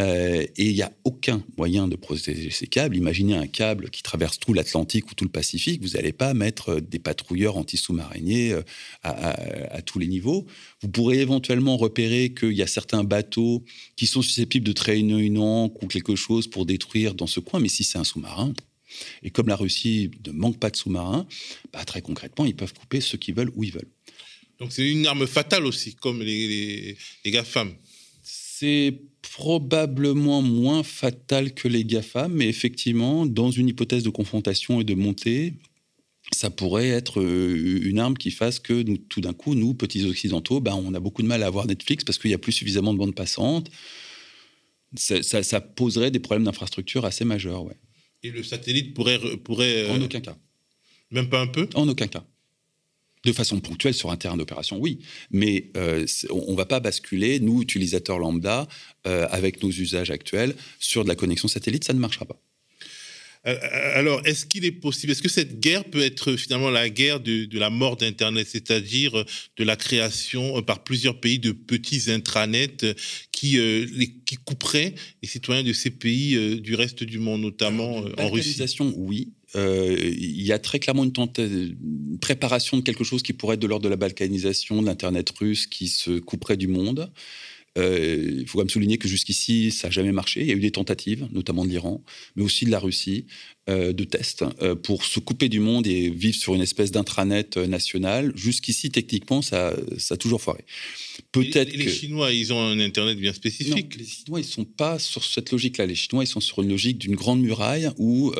Euh, 0.00 0.46
et 0.56 0.70
il 0.70 0.74
n'y 0.74 0.82
a 0.82 0.92
aucun 1.04 1.44
moyen 1.58 1.86
de 1.86 1.94
protéger 1.94 2.50
ces 2.50 2.66
câbles. 2.66 2.96
Imaginez 2.96 3.34
un 3.34 3.46
câble 3.46 3.90
qui 3.90 4.02
traverse 4.02 4.38
tout 4.38 4.54
l'Atlantique 4.54 5.10
ou 5.10 5.14
tout 5.14 5.24
le 5.24 5.30
Pacifique. 5.30 5.82
Vous 5.82 5.90
n'allez 5.90 6.12
pas 6.12 6.32
mettre 6.32 6.80
des 6.80 6.98
patrouilleurs 6.98 7.56
anti-sous-mariniers 7.56 8.56
à, 9.02 9.82
tous 9.82 9.98
les 9.98 10.06
niveaux. 10.06 10.46
Vous 10.80 10.88
pourrez 10.88 11.20
éventuellement 11.20 11.76
repérer 11.76 12.32
qu'il 12.32 12.52
y 12.52 12.62
a 12.62 12.66
certains 12.66 13.04
bateaux 13.04 13.64
qui 13.96 14.06
sont 14.06 14.22
susceptibles 14.22 14.66
de 14.66 14.72
traîner 14.72 15.18
une 15.18 15.38
encre 15.38 15.82
ou 15.82 15.86
quelque 15.86 16.16
chose 16.16 16.46
pour 16.46 16.66
détruire 16.66 17.14
dans 17.14 17.26
ce 17.26 17.40
coin, 17.40 17.60
mais 17.60 17.68
si 17.68 17.84
c'est 17.84 17.98
un 17.98 18.04
sous-marin, 18.04 18.52
et 19.22 19.30
comme 19.30 19.48
la 19.48 19.56
Russie 19.56 20.10
ne 20.26 20.32
manque 20.32 20.58
pas 20.58 20.70
de 20.70 20.76
sous-marins, 20.76 21.26
bah, 21.72 21.84
très 21.84 22.02
concrètement, 22.02 22.44
ils 22.44 22.56
peuvent 22.56 22.74
couper 22.74 23.00
ce 23.00 23.16
qu'ils 23.16 23.34
veulent 23.34 23.52
où 23.54 23.64
ils 23.64 23.72
veulent. 23.72 23.90
Donc 24.58 24.72
c'est 24.72 24.88
une 24.88 25.06
arme 25.06 25.26
fatale 25.26 25.64
aussi, 25.64 25.94
comme 25.94 26.22
les, 26.22 26.48
les, 26.48 26.96
les 27.24 27.30
GAFAM. 27.30 27.72
C'est 28.22 28.94
probablement 29.22 30.42
moins 30.42 30.82
fatal 30.82 31.54
que 31.54 31.68
les 31.68 31.84
GAFAM, 31.84 32.32
mais 32.32 32.48
effectivement, 32.48 33.26
dans 33.26 33.50
une 33.50 33.68
hypothèse 33.68 34.02
de 34.02 34.10
confrontation 34.10 34.80
et 34.80 34.84
de 34.84 34.94
montée, 34.94 35.54
ça 36.32 36.50
pourrait 36.50 36.88
être 36.88 37.20
euh, 37.20 37.80
une 37.82 37.98
arme 37.98 38.16
qui 38.16 38.30
fasse 38.30 38.58
que 38.58 38.82
nous, 38.82 38.98
tout 38.98 39.20
d'un 39.20 39.32
coup, 39.32 39.54
nous, 39.54 39.74
petits 39.74 40.04
occidentaux, 40.04 40.60
ben, 40.60 40.74
on 40.74 40.94
a 40.94 41.00
beaucoup 41.00 41.22
de 41.22 41.26
mal 41.26 41.42
à 41.42 41.46
avoir 41.46 41.66
Netflix 41.66 42.04
parce 42.04 42.18
qu'il 42.18 42.28
n'y 42.28 42.34
a 42.34 42.38
plus 42.38 42.52
suffisamment 42.52 42.92
de 42.92 42.98
bandes 42.98 43.14
passantes. 43.14 43.70
Ça, 44.96 45.60
poserait 45.60 46.10
des 46.10 46.18
problèmes 46.18 46.44
d'infrastructure 46.44 47.04
assez 47.04 47.24
majeurs. 47.24 47.64
Ouais. 47.64 47.76
Et 48.22 48.30
le 48.30 48.42
satellite 48.42 48.94
pourrait... 48.94 49.18
pourrait 49.44 49.88
En 49.88 50.00
aucun 50.00 50.20
cas. 50.20 50.36
Même 51.10 51.28
pas 51.28 51.40
un 51.40 51.46
peu? 51.46 51.68
En 51.74 51.88
aucun 51.88 52.08
cas. 52.08 52.24
De 53.24 53.32
façon 53.32 53.60
ponctuelle 53.60 53.92
sur 53.92 54.10
un 54.10 54.16
terrain 54.16 54.38
d'opération, 54.38 54.78
oui. 54.78 55.00
Mais 55.30 55.70
euh, 55.76 56.06
on 56.30 56.52
ne 56.52 56.56
va 56.56 56.64
pas 56.64 56.80
basculer, 56.80 57.38
nous, 57.38 57.60
utilisateurs 57.60 58.18
lambda, 58.18 58.66
euh, 59.06 59.26
avec 59.30 59.62
nos 59.62 59.68
usages 59.68 60.10
actuels, 60.10 60.54
sur 60.78 61.04
de 61.04 61.08
la 61.08 61.14
connexion 61.14 61.46
satellite, 61.46 61.84
ça 61.84 61.92
ne 61.92 61.98
marchera 61.98 62.24
pas. 62.24 62.40
Euh, 63.46 63.58
alors, 63.94 64.26
est-ce 64.26 64.46
qu'il 64.46 64.64
est 64.64 64.72
possible, 64.72 65.12
est-ce 65.12 65.22
que 65.22 65.28
cette 65.28 65.60
guerre 65.60 65.84
peut 65.84 66.00
être 66.00 66.36
finalement 66.36 66.70
la 66.70 66.88
guerre 66.88 67.20
de, 67.20 67.58
la 67.58 67.68
mort 67.68 67.98
d'Internet, 67.98 68.48
c'est-à-dire 68.50 69.24
de 69.56 69.64
la 69.64 69.76
création 69.76 70.62
par 70.62 70.82
plusieurs 70.82 71.20
pays 71.20 71.38
de 71.38 71.52
petits 71.52 72.10
intranets 72.10 72.84
euh, 72.84 72.94
qui, 73.32 73.58
qui 74.24 74.36
couperaient 74.36 74.94
les 75.22 75.28
citoyens 75.28 75.62
de 75.62 75.74
ces 75.74 75.90
pays 75.90 76.60
du 76.60 76.74
reste 76.74 77.04
du 77.04 77.18
monde, 77.18 77.42
notamment 77.42 78.02
en 78.16 78.30
Russie? 78.30 78.62
Oui, 78.96 79.32
il 79.54 80.42
y 80.42 80.52
a 80.52 80.58
très 80.58 80.78
clairement 80.78 81.04
une, 81.04 81.12
préparation 82.20 82.76
de 82.76 82.82
quelque 82.82 83.04
chose 83.04 83.22
qui 83.22 83.32
pourrait 83.32 83.54
être 83.54 83.60
de 83.60 83.66
l'ordre 83.66 83.84
de 83.84 83.88
la 83.88 83.96
balkanisation 83.96 84.80
de 84.80 84.86
l'Internet 84.86 85.30
russe 85.30 85.66
qui 85.66 85.88
se 85.88 86.18
couperait 86.18 86.56
du 86.56 86.68
monde. 86.68 87.10
Euh, 87.78 88.38
il 88.40 88.48
faut 88.48 88.58
quand 88.58 88.64
même 88.64 88.70
souligner 88.70 88.98
que 88.98 89.08
jusqu'ici, 89.08 89.70
ça 89.70 89.88
n'a 89.88 89.92
jamais 89.92 90.12
marché. 90.12 90.40
Il 90.40 90.48
y 90.48 90.50
a 90.50 90.54
eu 90.54 90.60
des 90.60 90.72
tentatives, 90.72 91.28
notamment 91.32 91.64
de 91.64 91.70
l'Iran, 91.70 92.02
mais 92.34 92.42
aussi 92.42 92.64
de 92.64 92.70
la 92.70 92.78
Russie, 92.78 93.26
euh, 93.59 93.59
de 93.70 94.04
tests 94.04 94.44
euh, 94.62 94.74
pour 94.74 95.04
se 95.04 95.20
couper 95.20 95.48
du 95.48 95.60
monde 95.60 95.86
et 95.86 96.10
vivre 96.10 96.36
sur 96.36 96.54
une 96.54 96.62
espèce 96.62 96.90
d'intranet 96.90 97.56
national. 97.56 98.32
Jusqu'ici, 98.34 98.90
techniquement, 98.90 99.42
ça, 99.42 99.74
ça 99.98 100.14
a 100.14 100.16
toujours 100.16 100.40
foiré. 100.40 100.64
Peut-être 101.32 101.72
les, 101.72 101.88
Chinois, 101.88 102.32
ils 102.32 102.52
ont 102.52 102.60
un 102.60 102.80
Internet 102.80 103.18
bien 103.18 103.32
spécifique. 103.32 103.96
les 103.96 104.04
Chinois, 104.04 104.40
ils 104.40 104.44
sont 104.44 104.64
pas 104.64 104.98
sur 104.98 105.24
cette 105.24 105.52
logique-là. 105.52 105.86
Les 105.86 105.94
Chinois, 105.94 106.24
ils 106.24 106.28
sont 106.28 106.40
sur 106.40 106.62
une 106.62 106.70
logique 106.70 106.98
d'une 106.98 107.14
grande 107.14 107.40
muraille 107.40 107.90
où 107.98 108.32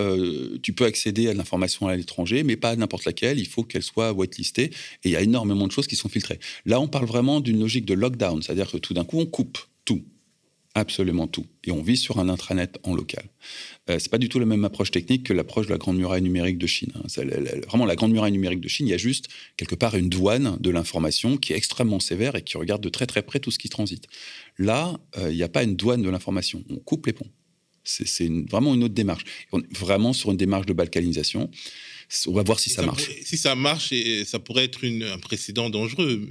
tu 0.63 0.73
peux 0.73 0.85
accéder 0.85 1.29
à 1.29 1.35
l'information 1.35 1.89
à 1.89 1.97
l'étranger, 1.97 2.43
mais 2.43 2.57
pas 2.57 2.71
à 2.71 2.77
n'importe 2.77 3.05
laquelle. 3.05 3.39
Il 3.39 3.47
faut 3.47 3.63
qu'elle 3.63 3.83
soit 3.83 4.13
whitelistée. 4.13 4.71
Et 5.05 5.09
il 5.09 5.11
y 5.11 5.17
a 5.17 5.23
énormément 5.23 5.67
de 5.67 5.73
choses 5.73 5.87
qui 5.87 5.97
sont 5.97 6.09
filtrées. 6.09 6.41
Là, 6.67 6.81
on 6.81 6.89
parle 6.89 7.07
vraiment 7.07 7.41
d'une 7.41 7.61
logique 7.61 7.85
de 7.85 7.95
lockdown, 7.95 8.43
c'est-à-dire 8.43 8.71
que 8.71 8.79
tout 8.79 8.95
d'un 8.95 9.05
coup, 9.05 9.19
on 9.19 9.27
coupe 9.27 9.59
tout, 9.85 10.03
absolument 10.81 11.27
tout, 11.27 11.47
et 11.65 11.71
on 11.71 11.83
vit 11.83 11.97
sur 11.97 12.19
un 12.19 12.29
intranet 12.29 12.79
en 12.83 12.95
local. 12.95 13.25
Euh, 13.89 13.99
c'est 13.99 14.11
pas 14.11 14.19
du 14.19 14.29
tout 14.29 14.39
la 14.39 14.47
même 14.47 14.65
approche 14.65 14.91
technique 14.91 15.25
que 15.25 15.33
l'approche 15.33 15.67
de 15.67 15.73
la 15.73 15.79
grande 15.79 15.97
muraille 15.97 16.23
numérique 16.23 16.59
de 16.59 16.67
Chine. 16.67 16.93
Hein. 16.97 17.23
vraiment, 17.69 17.87
la 17.87 17.97
grande 17.97 18.13
muraille 18.13 18.33
numérique 18.33 18.61
de 18.61 18.69
Chine, 18.69 18.87
il 18.89 18.91
y 18.91 18.95
a 18.95 18.99
juste 18.99 19.29
quelque 19.57 19.75
part 19.75 19.95
une 19.97 20.09
douane 20.09 20.57
de 20.61 20.71
l'information 20.71 21.37
qui 21.37 21.53
est 21.53 21.57
extrêmement 21.57 22.01
sévère 22.01 22.35
et 22.37 22.43
qui 22.43 22.57
regarde 22.57 22.83
de 22.83 22.89
très 22.89 23.07
très 23.07 23.23
près 23.23 23.39
tout 23.39 23.51
ce 23.51 23.59
qui 23.59 23.69
transite. 23.69 24.07
Là, 24.59 24.99
euh, 25.19 25.31
il 25.31 25.37
n'y 25.37 25.43
a 25.43 25.49
pas 25.49 25.63
une 25.63 25.77
douane 25.77 26.03
de 26.03 26.11
l'information. 26.11 26.65
On 26.71 26.77
coupe 26.77 27.07
les 27.07 27.13
ponts. 27.13 27.31
C'est 27.83 28.31
vraiment 28.49 28.75
une 28.75 28.85
autre 28.85 28.95
démarche. 28.95 29.25
On 29.53 29.61
est 29.61 29.77
vraiment 29.77 30.13
sur 30.13 30.31
une 30.31 30.37
démarche 30.37 30.67
de 30.67 30.73
balkanisation. 30.73 31.51
On 32.27 32.33
va 32.33 32.43
voir 32.43 32.59
si 32.59 32.71
ça, 32.71 32.83
marche. 32.83 33.09
si 33.25 33.39
ça 33.39 33.55
marche, 33.55 33.93
et 33.93 34.25
ça 34.25 34.41
pourrait 34.41 34.65
être 34.65 34.85
un 34.85 35.19
précédent 35.19 35.71
dangereux. 35.71 36.29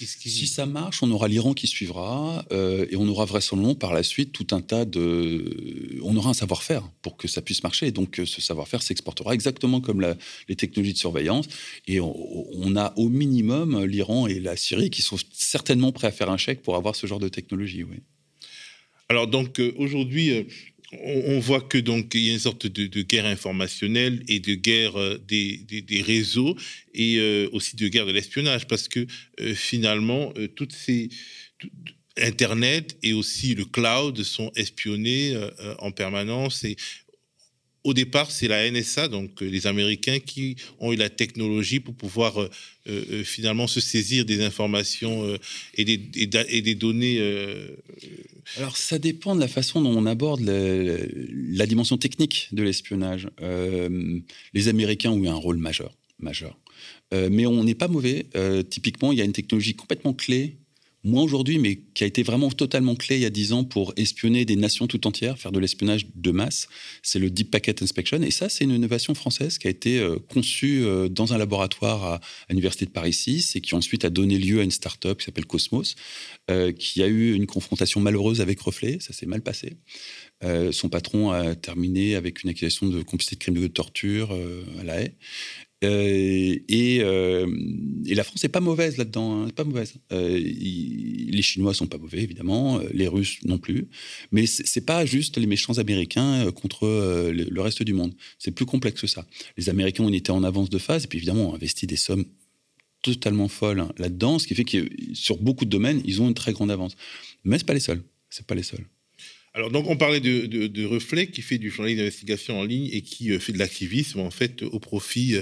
Si 0.00 0.46
ça 0.46 0.66
marche, 0.66 1.02
on 1.02 1.10
aura 1.10 1.26
l'Iran 1.26 1.52
qui 1.52 1.66
suivra 1.66 2.44
euh, 2.52 2.86
et 2.90 2.96
on 2.96 3.08
aura 3.08 3.24
vraisemblablement 3.24 3.74
par 3.74 3.92
la 3.92 4.04
suite 4.04 4.32
tout 4.32 4.46
un 4.52 4.60
tas 4.60 4.84
de. 4.84 5.98
On 6.02 6.16
aura 6.16 6.30
un 6.30 6.34
savoir-faire 6.34 6.88
pour 7.02 7.16
que 7.16 7.26
ça 7.26 7.42
puisse 7.42 7.64
marcher. 7.64 7.88
Et 7.88 7.90
donc, 7.90 8.20
euh, 8.20 8.26
ce 8.26 8.40
savoir-faire 8.40 8.82
s'exportera 8.82 9.34
exactement 9.34 9.80
comme 9.80 10.14
les 10.48 10.56
technologies 10.56 10.92
de 10.92 10.98
surveillance. 10.98 11.46
Et 11.88 11.98
on, 11.98 12.76
a 12.76 12.92
au 12.96 13.08
minimum 13.08 13.84
l'Iran 13.84 14.28
et 14.28 14.38
la 14.38 14.56
Syrie 14.56 14.90
qui 14.90 15.02
sont 15.02 15.16
certainement 15.32 15.90
prêts 15.90 16.06
à 16.06 16.12
faire 16.12 16.30
un 16.30 16.36
chèque 16.36 16.62
pour 16.62 16.76
avoir 16.76 16.94
ce 16.94 17.08
genre 17.08 17.18
de 17.18 17.28
technologie. 17.28 17.82
Oui. 17.82 17.96
Alors, 19.08 19.26
donc, 19.26 19.58
euh, 19.58 19.74
aujourd'hui, 19.76 20.46
on, 20.92 21.38
voit 21.38 21.60
que 21.60 21.78
donc 21.78 22.12
il 22.14 22.20
y 22.20 22.30
a 22.30 22.32
une 22.32 22.38
sorte 22.38 22.66
de, 22.66 23.02
guerre 23.02 23.26
informationnelle 23.26 24.22
et 24.28 24.40
de 24.40 24.54
guerre 24.54 24.98
euh, 24.98 25.18
des, 25.26 26.02
réseaux 26.04 26.56
et 26.94 27.16
euh, 27.18 27.48
aussi 27.52 27.76
de 27.76 27.88
guerre 27.88 28.06
de 28.06 28.12
l'espionnage 28.12 28.66
parce 28.66 28.88
que 28.88 29.06
euh, 29.40 29.54
finalement 29.54 30.32
toutes 30.56 30.72
ces 30.72 31.08
Internet 32.16 32.98
et 33.02 33.12
aussi 33.12 33.54
le 33.54 33.64
cloud 33.64 34.22
sont 34.24 34.50
espionnés 34.56 35.34
en 35.78 35.92
permanence 35.92 36.64
et 36.64 36.76
au 37.84 37.94
départ, 37.94 38.30
c'est 38.30 38.48
la 38.48 38.70
NSA, 38.70 39.08
donc 39.08 39.40
les 39.40 39.66
Américains, 39.66 40.18
qui 40.18 40.56
ont 40.78 40.92
eu 40.92 40.96
la 40.96 41.08
technologie 41.08 41.80
pour 41.80 41.94
pouvoir 41.94 42.48
finalement 43.24 43.66
se 43.66 43.80
saisir 43.80 44.24
des 44.24 44.42
informations 44.42 45.38
et, 45.74 45.84
des, 45.84 46.74
données 46.74 47.18
alors, 48.56 48.76
ça 48.76 48.98
dépend 48.98 49.34
de 49.34 49.40
la 49.40 49.48
façon 49.48 49.80
dont 49.80 49.96
on 49.96 50.06
aborde 50.06 50.40
la 50.40 51.66
dimension 51.66 51.98
technique 51.98 52.48
de 52.52 52.62
l'espionnage. 52.62 53.28
Euh, 53.42 54.20
les 54.54 54.68
Américains 54.68 55.10
ont 55.10 55.22
eu 55.22 55.28
un 55.28 55.34
rôle 55.34 55.58
majeur, 55.58 55.96
majeur. 56.18 56.58
Euh, 57.14 57.28
mais 57.30 57.46
on 57.46 57.62
n'est 57.64 57.74
pas 57.74 57.88
mauvais. 57.88 58.26
Euh, 58.34 58.62
typiquement, 58.62 59.12
il 59.12 59.18
y 59.18 59.22
a 59.22 59.24
une 59.24 59.32
technologie 59.32 59.74
complètement 59.74 60.14
clé 60.14 60.56
moins 61.02 61.22
aujourd'hui, 61.22 61.58
mais 61.58 61.80
qui 61.94 62.04
a 62.04 62.06
été 62.06 62.22
vraiment 62.22 62.50
totalement 62.50 62.94
clé 62.94 63.16
il 63.16 63.22
y 63.22 63.26
a 63.26 63.30
dix 63.30 63.52
ans 63.52 63.64
pour 63.64 63.92
espionner 63.96 64.44
des 64.44 64.56
nations 64.56 64.86
tout 64.86 65.06
entières, 65.06 65.38
faire 65.38 65.52
de 65.52 65.58
l'espionnage 65.58 66.06
de 66.14 66.30
masse, 66.30 66.68
c'est 67.02 67.18
le 67.18 67.30
Deep 67.30 67.50
Packet 67.50 67.82
Inspection. 67.82 68.20
Et 68.22 68.30
ça, 68.30 68.48
c'est 68.48 68.64
une 68.64 68.72
innovation 68.72 69.14
française 69.14 69.58
qui 69.58 69.66
a 69.66 69.70
été 69.70 69.98
euh, 69.98 70.16
conçue 70.28 70.84
euh, 70.84 71.08
dans 71.08 71.32
un 71.32 71.38
laboratoire 71.38 72.04
à, 72.04 72.20
l'Université 72.50 72.84
de 72.84 72.90
Paris 72.90 73.12
6 73.12 73.56
et 73.56 73.60
qui 73.60 73.74
ensuite 73.74 74.04
a 74.04 74.10
donné 74.10 74.38
lieu 74.38 74.60
à 74.60 74.62
une 74.62 74.70
start-up 74.70 75.18
qui 75.18 75.24
s'appelle 75.24 75.46
Cosmos, 75.46 75.94
euh, 76.50 76.72
qui 76.72 77.02
a 77.02 77.06
eu 77.06 77.34
une 77.34 77.46
confrontation 77.46 78.00
malheureuse 78.00 78.40
avec 78.40 78.60
Reflet. 78.60 78.98
Ça 79.00 79.12
s'est 79.12 79.26
mal 79.26 79.42
passé. 79.42 79.76
son 80.72 80.88
patron 80.88 81.30
a 81.30 81.54
terminé 81.54 82.14
avec 82.14 82.42
une 82.42 82.50
accusation 82.50 82.86
de 82.88 83.02
complicité 83.02 83.36
de 83.36 83.40
crime 83.40 83.60
de 83.60 83.66
torture 83.66 84.32
à 84.80 84.84
la 84.84 85.02
haie. 85.02 85.14
Euh, 85.82 86.56
euh, 86.70 87.46
et, 88.06 88.14
la 88.14 88.24
France 88.24 88.42
n'est 88.42 88.50
pas 88.50 88.60
mauvaise 88.60 88.98
là-dedans, 88.98 89.44
hein, 89.44 89.48
pas 89.54 89.64
mauvaise. 89.64 89.94
Euh, 90.12 90.38
les 90.38 91.42
Chinois 91.42 91.72
sont 91.72 91.86
pas 91.86 91.96
mauvais 91.96 92.22
évidemment, 92.22 92.80
les 92.92 93.08
Russes 93.08 93.38
non 93.44 93.58
plus, 93.58 93.88
mais 94.30 94.46
c'est 94.46 94.82
pas 94.82 95.06
juste 95.06 95.38
les 95.38 95.46
méchants 95.46 95.78
Américains 95.78 96.50
contre 96.52 96.86
le, 97.32 97.60
reste 97.60 97.82
du 97.82 97.94
monde. 97.94 98.12
C'est 98.38 98.50
plus 98.50 98.66
complexe 98.66 99.00
que 99.00 99.06
ça. 99.06 99.26
Les 99.56 99.68
Américains 99.68 100.04
ont 100.04 100.12
été 100.12 100.32
en 100.32 100.44
avance 100.44 100.68
de 100.68 100.78
phase 100.78 101.04
et 101.04 101.08
puis 101.08 101.18
évidemment 101.18 101.50
ont 101.50 101.54
investi 101.54 101.86
des 101.86 101.96
sommes 101.96 102.24
totalement 103.02 103.48
folles 103.48 103.86
là-dedans, 103.96 104.38
ce 104.38 104.46
qui 104.46 104.54
fait 104.54 104.64
que 104.64 104.86
sur 105.14 105.38
beaucoup 105.38 105.64
de 105.64 105.70
domaines 105.70 106.02
ils 106.04 106.20
ont 106.20 106.28
une 106.28 106.34
très 106.34 106.52
grande 106.52 106.70
avance. 106.70 106.96
Mais 107.44 107.58
c'est 107.58 107.66
pas 107.66 107.74
les 107.74 107.80
seuls. 107.80 108.02
C'est 108.28 108.46
pas 108.46 108.54
les 108.54 108.62
seuls. 108.62 108.84
Alors, 109.52 109.72
donc, 109.72 109.88
on 109.88 109.96
parlait 109.96 110.20
de, 110.20 110.84
Reflet, 110.84 111.26
qui 111.26 111.42
fait 111.42 111.58
du 111.58 111.70
journalisme 111.70 111.98
d'investigation 111.98 112.60
en 112.60 112.64
ligne 112.64 112.88
et 112.92 113.02
qui 113.02 113.32
euh, 113.32 113.40
fait 113.40 113.52
de 113.52 113.58
l'activisme, 113.58 114.20
en 114.20 114.30
fait, 114.30 114.62
au 114.62 114.78
profit 114.78 115.34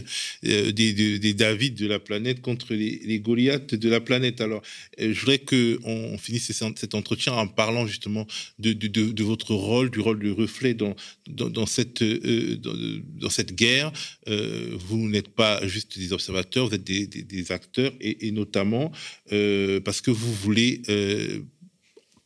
euh, 0.47 0.73
des, 0.73 1.19
des, 1.19 1.35
David 1.35 1.75
de 1.75 1.87
la 1.87 1.99
planète 1.99 2.41
contre 2.41 2.75
les, 2.75 3.21
Goliaths 3.21 3.75
de 3.75 3.89
la 3.89 4.01
planète. 4.01 4.41
Alors, 4.41 4.63
euh, 5.01 5.13
je 5.13 5.21
voudrais 5.21 5.39
qu'on 5.39 6.17
finisse 6.19 6.51
cet 6.77 6.95
entretien 6.95 7.35
en 7.35 7.47
parlant 7.47 7.87
justement 7.87 8.27
de, 8.59 9.23
votre 9.23 9.55
rôle, 9.55 9.91
du 9.91 10.01
rôle 10.01 10.21
de 10.21 10.31
Reflet 10.31 10.73
dans, 10.73 10.97
cette, 11.67 12.03
guerre. 13.55 13.93
vous 14.27 15.09
n'êtes 15.09 15.29
pas 15.29 15.67
juste 15.67 15.99
des 15.99 16.15
observateurs, 16.15 16.69
vous 16.69 16.75
êtes 16.75 16.85
des, 16.85 17.53
acteurs 17.53 17.93
et 18.01 18.31
notamment 18.31 18.91
parce 19.85 20.01
que 20.01 20.11
vous 20.11 20.33
voulez 20.33 20.83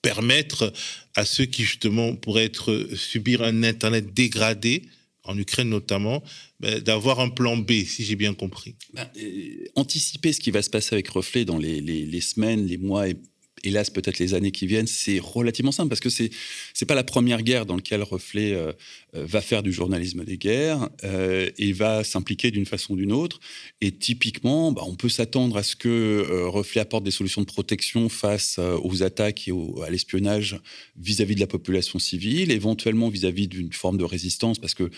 permettre 0.02 0.72
à 1.14 1.24
ceux 1.24 1.44
qui 1.46 1.62
justement 1.62 2.14
pourraient 2.14 2.44
être 2.44 2.88
subir 2.94 3.42
un 3.42 3.62
Internet 3.62 4.12
dégradé, 4.12 4.82
en 5.24 5.38
Ukraine 5.38 5.68
notamment, 5.68 6.22
ben, 6.58 6.80
d'avoir 6.80 7.20
un 7.20 7.28
plan 7.28 7.56
B, 7.56 7.84
si 7.86 8.04
j'ai 8.04 8.16
bien 8.16 8.34
compris. 8.34 8.74
Ben, 8.92 9.08
euh, 9.16 9.64
anticiper 9.76 10.32
ce 10.32 10.40
qui 10.40 10.50
va 10.50 10.62
se 10.62 10.70
passer 10.70 10.94
avec 10.94 11.08
Reflet 11.08 11.44
dans 11.44 11.58
les, 11.58 11.80
les 11.80 12.20
semaines, 12.20 12.66
les 12.66 12.78
mois 12.78 13.08
et 13.08 13.16
hélas, 13.64 13.90
peut-être 13.90 14.18
les 14.18 14.34
années 14.34 14.50
qui 14.50 14.66
viennent, 14.66 14.86
c'est 14.86 15.18
relativement 15.18 15.72
simple 15.72 15.88
parce 15.88 16.00
que 16.00 16.10
c'est 16.10 16.30
c'est 16.74 16.86
pas 16.86 16.94
la 16.94 17.04
première 17.04 17.42
guerre 17.42 17.66
dans 17.66 17.76
laquelle 17.76 18.02
Reflet 18.02 18.52
euh, 18.52 18.72
euh, 19.14 19.24
va 19.26 19.40
faire 19.40 19.62
du 19.62 19.72
journalisme 19.72 20.24
des 20.24 20.38
guerres 20.38 20.88
euh, 21.04 21.50
et 21.58 21.72
va 21.72 22.04
s'impliquer 22.04 22.50
d'une 22.50 22.66
façon 22.66 22.94
ou 22.94 22.96
d'une 22.96 23.12
autre. 23.12 23.40
Et 23.80 23.92
typiquement, 23.92 24.72
bah, 24.72 24.82
on 24.86 24.94
peut 24.94 25.08
s'attendre 25.08 25.56
à 25.56 25.62
ce 25.62 25.76
que 25.76 26.26
Reflet 26.46 26.80
apporte 26.80 27.04
des 27.04 27.10
solutions 27.10 27.42
de 27.42 27.46
protection 27.46 28.08
face 28.08 28.58
aux 28.58 29.02
attaques 29.02 29.48
et 29.48 29.52
à 29.84 29.90
l'espionnage 29.90 30.60
vis-à-vis 30.96 31.34
de 31.34 31.40
la 31.40 31.46
population 31.46 31.98
civile, 31.98 32.50
éventuellement 32.50 33.08
vis-à-vis 33.08 33.48
d'une 33.48 33.72
forme 33.72 33.98
de 33.98 34.04
résistance 34.04 34.58
parce 34.58 34.74
que 34.74 34.90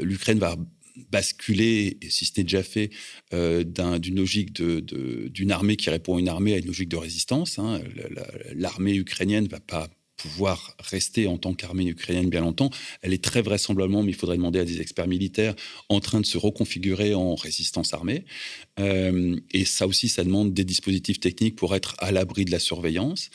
l'Ukraine 0.00 0.38
va 0.38 0.56
basculer, 1.10 1.98
si 2.08 2.24
ce 2.26 2.32
n'est 2.36 2.44
déjà 2.44 2.62
fait, 2.62 2.90
euh, 3.32 3.64
d'une 3.98 4.16
logique 4.16 4.60
d'une 4.62 5.52
armée 5.52 5.76
qui 5.76 5.90
répond 5.90 6.16
à 6.16 6.20
une 6.20 6.28
armée 6.28 6.54
à 6.54 6.58
une 6.58 6.66
logique 6.66 6.88
de 6.88 6.96
résistance. 6.96 7.58
Hein. 7.58 7.80
L'armée 8.54 8.94
ukrainienne 8.94 9.44
ne 9.44 9.48
va 9.48 9.60
pas 9.60 9.88
pouvoir 10.22 10.74
rester 10.78 11.26
en 11.26 11.38
tant 11.38 11.54
qu'armée 11.54 11.86
ukrainienne 11.86 12.28
bien 12.28 12.40
longtemps. 12.40 12.70
Elle 13.02 13.12
est 13.12 13.22
très 13.22 13.42
vraisemblablement, 13.42 14.02
mais 14.02 14.10
il 14.10 14.14
faudrait 14.14 14.36
demander 14.36 14.58
à 14.58 14.64
des 14.64 14.80
experts 14.80 15.08
militaires, 15.08 15.54
en 15.88 16.00
train 16.00 16.20
de 16.20 16.26
se 16.26 16.38
reconfigurer 16.38 17.14
en 17.14 17.34
résistance 17.34 17.94
armée. 17.94 18.24
Euh, 18.78 19.36
et 19.52 19.64
ça 19.64 19.86
aussi, 19.86 20.08
ça 20.08 20.24
demande 20.24 20.52
des 20.52 20.64
dispositifs 20.64 21.20
techniques 21.20 21.56
pour 21.56 21.74
être 21.74 21.94
à 21.98 22.12
l'abri 22.12 22.44
de 22.44 22.50
la 22.50 22.58
surveillance. 22.58 23.30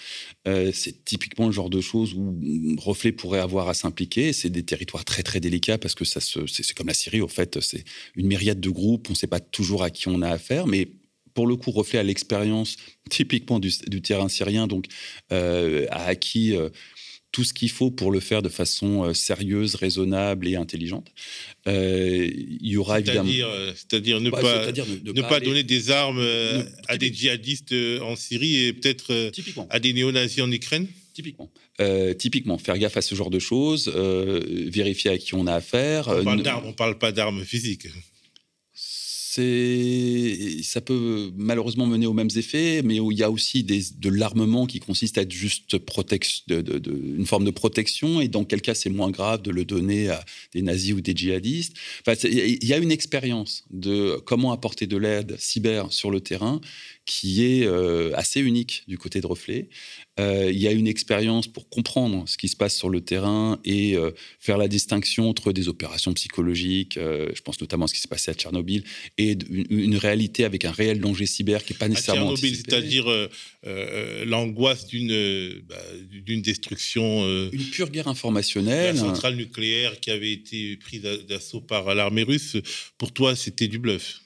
Euh, 0.48 0.72
c'est 0.74 1.04
typiquement 1.06 1.48
le 1.48 1.52
genre 1.52 1.70
de 1.70 1.82
choses 1.82 2.14
où 2.14 2.36
Reflet 2.78 3.12
pourrait 3.12 3.40
avoir 3.40 3.70
à 3.70 3.74
s'impliquer. 3.74 4.34
C'est 4.34 4.50
des 4.50 4.64
territoires 4.64 5.06
très 5.06 5.24
très 5.24 5.40
délicats 5.40 5.78
parce 5.78 5.96
que 5.96 6.06
ça 6.06 6.20
c'est 6.22 6.74
comme 6.74 6.88
la 6.88 6.94
Syrie, 6.94 7.22
au 7.22 7.28
fait, 7.28 7.60
c'est 7.62 7.84
une 8.16 8.28
myriade 8.28 8.60
de 8.60 8.70
groupes. 8.70 9.08
On 9.10 9.14
ne 9.14 9.18
sait 9.18 9.28
pas 9.28 9.40
toujours 9.40 9.84
à 9.84 9.90
qui 9.90 10.08
on 10.08 10.22
a 10.22 10.30
affaire, 10.30 10.68
mais 10.68 10.88
pour 11.36 11.46
le 11.46 11.56
coup, 11.56 11.70
reflet 11.70 12.00
à 12.00 12.04
l'expérience 12.04 12.78
typiquement 13.12 13.60
du, 13.60 14.02
terrain 14.02 14.30
syrien, 14.30 14.66
donc 14.66 14.86
euh, 15.32 15.86
a 15.92 16.06
acquis 16.06 16.56
euh, 16.56 16.70
tout 17.32 17.44
ce 17.44 17.54
qu'il 17.54 17.70
faut 17.70 17.92
pour 17.92 18.12
le 18.12 18.22
faire 18.22 18.42
de 18.42 18.48
façon 18.50 19.04
euh, 19.04 19.14
sérieuse, 19.14 19.76
raisonnable 19.76 20.48
et 20.48 20.56
intelligente. 20.56 21.12
il 21.68 22.58
y 22.62 22.78
aura 22.78 23.02
évidemment. 23.02 23.30
C'est-à-dire 23.76 24.22
ne, 24.22 24.30
pas, 24.30 24.72
ne, 24.72 25.22
pas, 25.22 25.40
donner 25.42 25.64
des 25.64 25.92
armes 25.92 26.26
à 26.88 26.98
des 26.98 27.14
djihadistes 27.14 27.76
en 28.02 28.16
Syrie 28.16 28.64
et 28.64 28.74
peut-être 28.74 29.32
à 29.70 29.80
des 29.80 29.94
néo-nazis 29.94 30.42
en 30.42 30.52
Ukraine? 30.52 30.88
Typiquement. 31.14 31.50
typiquement, 32.18 32.58
faire 32.58 32.78
gaffe 32.78 32.98
à 32.98 33.02
ce 33.02 33.14
genre 33.14 33.30
de 33.30 33.40
choses, 33.40 33.90
vérifier 33.90 35.12
à 35.12 35.18
qui 35.18 35.36
on 35.36 35.48
a 35.48 35.54
affaire. 35.56 36.08
On 36.08 36.36
ne 36.36 36.72
parle 36.72 36.98
pas 36.98 37.12
d'armes 37.12 37.44
physiques 37.44 37.88
ça 39.36 40.82
peut 40.82 41.32
malheureusement 41.36 41.86
mener 41.86 42.06
aux 42.06 42.14
mêmes 42.14 42.30
effets, 42.36 42.82
mais 42.84 43.00
où 43.00 43.12
il 43.12 43.18
y 43.18 43.24
a 43.24 43.32
aussi 43.32 43.64
de 43.64 44.10
l'armement 44.10 44.66
qui 44.66 44.80
consiste 44.80 45.18
à 45.18 45.22
être 45.22 45.32
juste 45.32 45.76
une 45.98 47.26
forme 47.26 47.46
de 47.46 47.52
protection, 47.52 48.22
et 48.22 48.28
dans 48.28 48.44
quel 48.44 48.62
cas 48.62 48.74
c'est 48.74 48.90
moins 48.90 49.12
grave 49.12 49.42
de 49.42 49.52
le 49.52 49.66
donner 49.66 50.10
à 50.10 50.24
des 50.54 50.62
nazis 50.62 50.94
ou 50.94 51.02
des 51.02 51.16
djihadistes. 51.16 51.76
il 52.24 52.66
y 52.66 52.74
a 52.74 52.78
une 52.78 52.92
expérience 52.92 53.66
de 53.72 54.20
comment 54.26 54.52
apporter 54.52 54.88
de 54.88 54.98
l'aide 54.98 55.36
cyber 55.40 55.92
sur 55.92 56.12
le 56.12 56.22
terrain 56.22 56.62
qui 57.06 57.44
est 57.44 57.66
euh, 57.66 58.12
assez 58.16 58.42
unique 58.42 58.84
du 58.88 58.98
côté 58.98 59.22
de 59.22 59.28
Reflet. 59.28 59.70
Euh, 60.20 60.50
il 60.52 60.58
y 60.58 60.68
a 60.68 60.72
une 60.72 60.88
expérience 60.88 61.48
pour 61.48 61.70
comprendre 61.70 62.28
ce 62.28 62.38
qui 62.38 62.48
se 62.48 62.56
passe 62.56 62.76
sur 62.76 62.90
le 62.90 63.02
terrain 63.02 63.60
et 63.64 63.96
euh, 63.96 64.12
faire 64.40 64.58
la 64.58 64.68
distinction 64.68 65.30
entre 65.30 65.52
des 65.52 65.68
opérations 65.68 66.14
psychologiques, 66.14 66.98
je 66.98 67.42
pense 67.42 67.62
notamment 67.62 67.86
à 67.86 67.88
ce 67.88 67.94
qui 67.94 68.00
s'est 68.00 68.08
passé 68.08 68.32
à 68.32 68.34
Tchernobyl, 68.34 68.84
et 69.18 69.38
une, 69.50 69.98
réalité 69.98 70.46
avec 70.46 70.66
un 70.66 70.72
réel 70.72 71.00
danger 71.00 71.26
cyber 71.26 71.64
qui 71.64 71.74
n'est 71.74 71.80
pas 71.80 71.88
nécessairement. 71.88 72.32
À 72.32 72.36
Tchernobyl, 72.36 72.56
c'est-à-dire 72.56 73.30
l'angoisse 74.26 74.88
d'une 74.88 75.62
bah, 75.68 75.76
d'une 76.10 76.42
destruction. 76.42 77.50
une 77.52 77.70
pure 77.72 77.90
guerre 77.90 78.08
informationnelle. 78.08 78.96
La 78.96 79.02
centrale 79.02 79.36
nucléaire 79.36 80.00
qui 80.00 80.12
avait 80.12 80.32
été 80.32 80.78
prise 80.78 81.02
d'assaut 81.02 81.62
par 81.62 81.94
l'armée 81.94 82.24
russe, 82.24 82.58
pour 82.98 83.12
toi, 83.12 83.36
c'était 83.36 83.68
du 83.68 83.80
bluff 83.80 84.22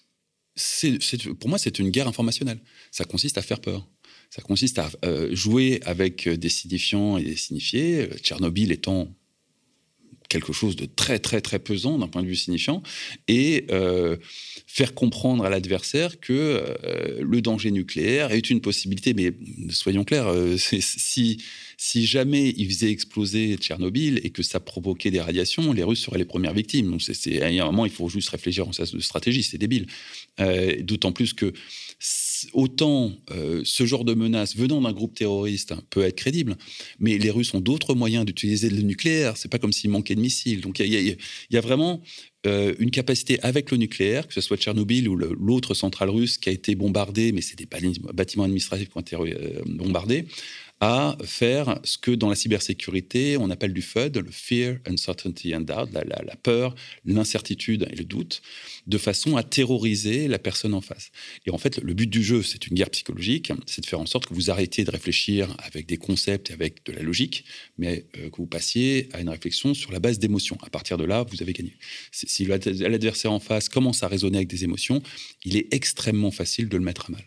pour 1.39 1.49
moi, 1.49 1.57
c'est 1.57 1.79
une 1.79 1.89
guerre 1.89 2.07
informationnelle. 2.07 2.59
Ça 2.91 3.05
consiste 3.05 3.37
à 3.37 3.41
faire 3.41 3.59
peur. 3.59 3.87
Ça 4.29 4.41
consiste 4.41 4.77
à 4.77 4.91
euh, 5.05 5.33
jouer 5.35 5.79
avec 5.85 6.29
des 6.29 6.49
signifiants 6.49 7.17
et 7.17 7.23
des 7.23 7.35
signifiés, 7.35 8.01
euh, 8.01 8.17
Tchernobyl 8.17 8.71
étant 8.71 9.07
quelque 10.27 10.53
chose 10.53 10.75
de 10.75 10.85
très 10.85 11.17
très 11.17 11.41
très 11.41 11.57
pesant 11.57 11.97
d'un 11.97 12.07
point 12.07 12.21
de 12.21 12.27
vue 12.27 12.35
signifiant, 12.35 12.83
et 13.27 13.65
euh, 13.71 14.15
faire 14.67 14.93
comprendre 14.93 15.43
à 15.43 15.49
l'adversaire 15.49 16.19
que 16.19 16.63
le 17.19 17.41
danger 17.41 17.71
nucléaire 17.71 18.31
est 18.31 18.51
une 18.51 18.61
possibilité. 18.61 19.15
Mais 19.15 19.33
soyons 19.71 20.03
clairs, 20.03 20.31
si, 20.57 22.05
jamais 22.05 22.53
il 22.55 22.67
faisait 22.67 22.91
exploser 22.91 23.55
Tchernobyl 23.57 24.21
et 24.23 24.29
que 24.29 24.43
ça 24.43 24.59
provoquait 24.59 25.09
des 25.09 25.19
radiations, 25.19 25.73
les 25.73 25.83
Russes 25.83 26.03
seraient 26.03 26.19
les 26.19 26.25
premières 26.25 26.53
victimes. 26.53 26.91
Donc 26.91 27.01
à 27.41 27.47
un 27.47 27.65
moment, 27.65 27.87
il 27.87 27.91
faut 27.91 28.07
juste 28.07 28.29
réfléchir 28.29 28.67
en 28.67 28.69
de 28.69 28.99
stratégie, 28.99 29.41
c'est 29.41 29.57
débile. 29.57 29.87
D'autant 30.81 31.11
plus 31.11 31.33
que 31.33 31.53
autant 32.53 33.11
euh, 33.31 33.61
ce 33.63 33.85
genre 33.85 34.05
de 34.05 34.13
menace 34.13 34.55
venant 34.55 34.81
d'un 34.81 34.93
groupe 34.93 35.15
terroriste 35.15 35.73
peut 35.89 36.03
être 36.03 36.15
crédible, 36.15 36.55
mais 36.99 37.17
les 37.17 37.29
Russes 37.29 37.53
ont 37.53 37.59
d'autres 37.59 37.93
moyens 37.93 38.25
d'utiliser 38.25 38.69
le 38.69 38.81
nucléaire. 38.81 39.37
C'est 39.37 39.49
pas 39.49 39.59
comme 39.59 39.73
s'il 39.73 39.89
manquait 39.89 40.15
de 40.15 40.21
missiles. 40.21 40.61
Donc 40.61 40.79
il 40.79 41.17
y, 41.49 41.57
a 41.57 41.61
vraiment 41.61 42.01
euh, 42.47 42.73
une 42.79 42.91
capacité 42.91 43.39
avec 43.41 43.71
le 43.71 43.77
nucléaire, 43.77 44.27
que 44.27 44.33
ce 44.33 44.41
soit 44.41 44.57
Tchernobyl 44.57 45.09
ou 45.09 45.15
l'autre 45.15 45.73
centrale 45.73 46.09
russe 46.09 46.37
qui 46.37 46.49
a 46.49 46.51
été 46.51 46.75
bombardée, 46.75 47.31
mais 47.31 47.41
c'est 47.41 47.57
des 47.57 47.67
bâtiments 48.13 48.45
administratifs 48.45 48.89
qui 48.89 48.97
ont 48.97 49.01
été 49.01 49.15
euh, 49.15 49.61
bombardés, 49.65 50.25
à 50.81 51.17
faire 51.23 51.79
ce 51.83 51.97
que 51.97 52.11
dans 52.11 52.29
la 52.29 52.35
cybersécurité, 52.35 53.35
on 53.37 53.49
appelle 53.49 53.73
du 53.73 53.81
FUD, 53.81 54.17
le 54.17 54.31
Fear, 54.31 54.77
Uncertainty 54.87 55.53
and 55.53 55.61
Doubt, 55.61 55.89
la, 55.91 56.35
peur, 56.37 56.73
l'incertitude 57.05 57.87
et 57.91 57.95
le 57.95 58.05
doute, 58.05 58.41
de 58.87 58.97
façon 58.97 59.35
à 59.35 59.43
terroriser 59.43 60.29
la 60.29 60.39
personne 60.39 60.73
en 60.73 60.79
face. 60.79 61.11
Et 61.45 61.51
en 61.51 61.57
fait, 61.57 61.79
le 61.79 61.93
but 61.93 62.09
du 62.09 62.23
jeu, 62.23 62.43
c'est 62.43 62.67
une 62.67 62.75
guerre 62.75 62.89
psychologique, 62.91 63.51
c'est 63.65 63.81
de 63.81 63.85
faire 63.85 63.99
en 63.99 64.05
sorte 64.05 64.27
que 64.27 64.33
vous 64.33 64.49
arrêtiez 64.49 64.85
de 64.85 64.91
réfléchir 64.91 65.53
avec 65.59 65.85
des 65.85 65.97
concepts 65.97 66.49
et 66.49 66.53
avec 66.53 66.85
de 66.85 66.93
la 66.93 67.01
logique, 67.01 67.43
mais 67.77 68.05
euh, 68.17 68.29
que 68.29 68.37
vous 68.37 68.47
passiez 68.47 69.09
à 69.11 69.19
une 69.19 69.29
réflexion 69.29 69.73
sur 69.73 69.91
la 69.91 69.99
base 69.99 70.17
d'émotions. 70.17 70.57
À 70.63 70.69
partir 70.69 70.97
de 70.97 71.03
là, 71.03 71.25
vous 71.29 71.41
avez 71.41 71.51
gagné. 71.51 71.75
Si 72.11 72.45
l'adversaire 72.45 73.33
en 73.33 73.39
face 73.39 73.67
commence 73.67 74.01
à 74.03 74.07
raisonner 74.07 74.37
avec 74.37 74.47
des 74.47 74.63
émotions, 74.63 75.01
il 75.43 75.57
est 75.57 75.73
extrêmement 75.73 76.31
facile 76.31 76.69
de 76.69 76.77
le 76.77 76.83
mettre 76.83 77.09
à 77.09 77.11
mal 77.11 77.25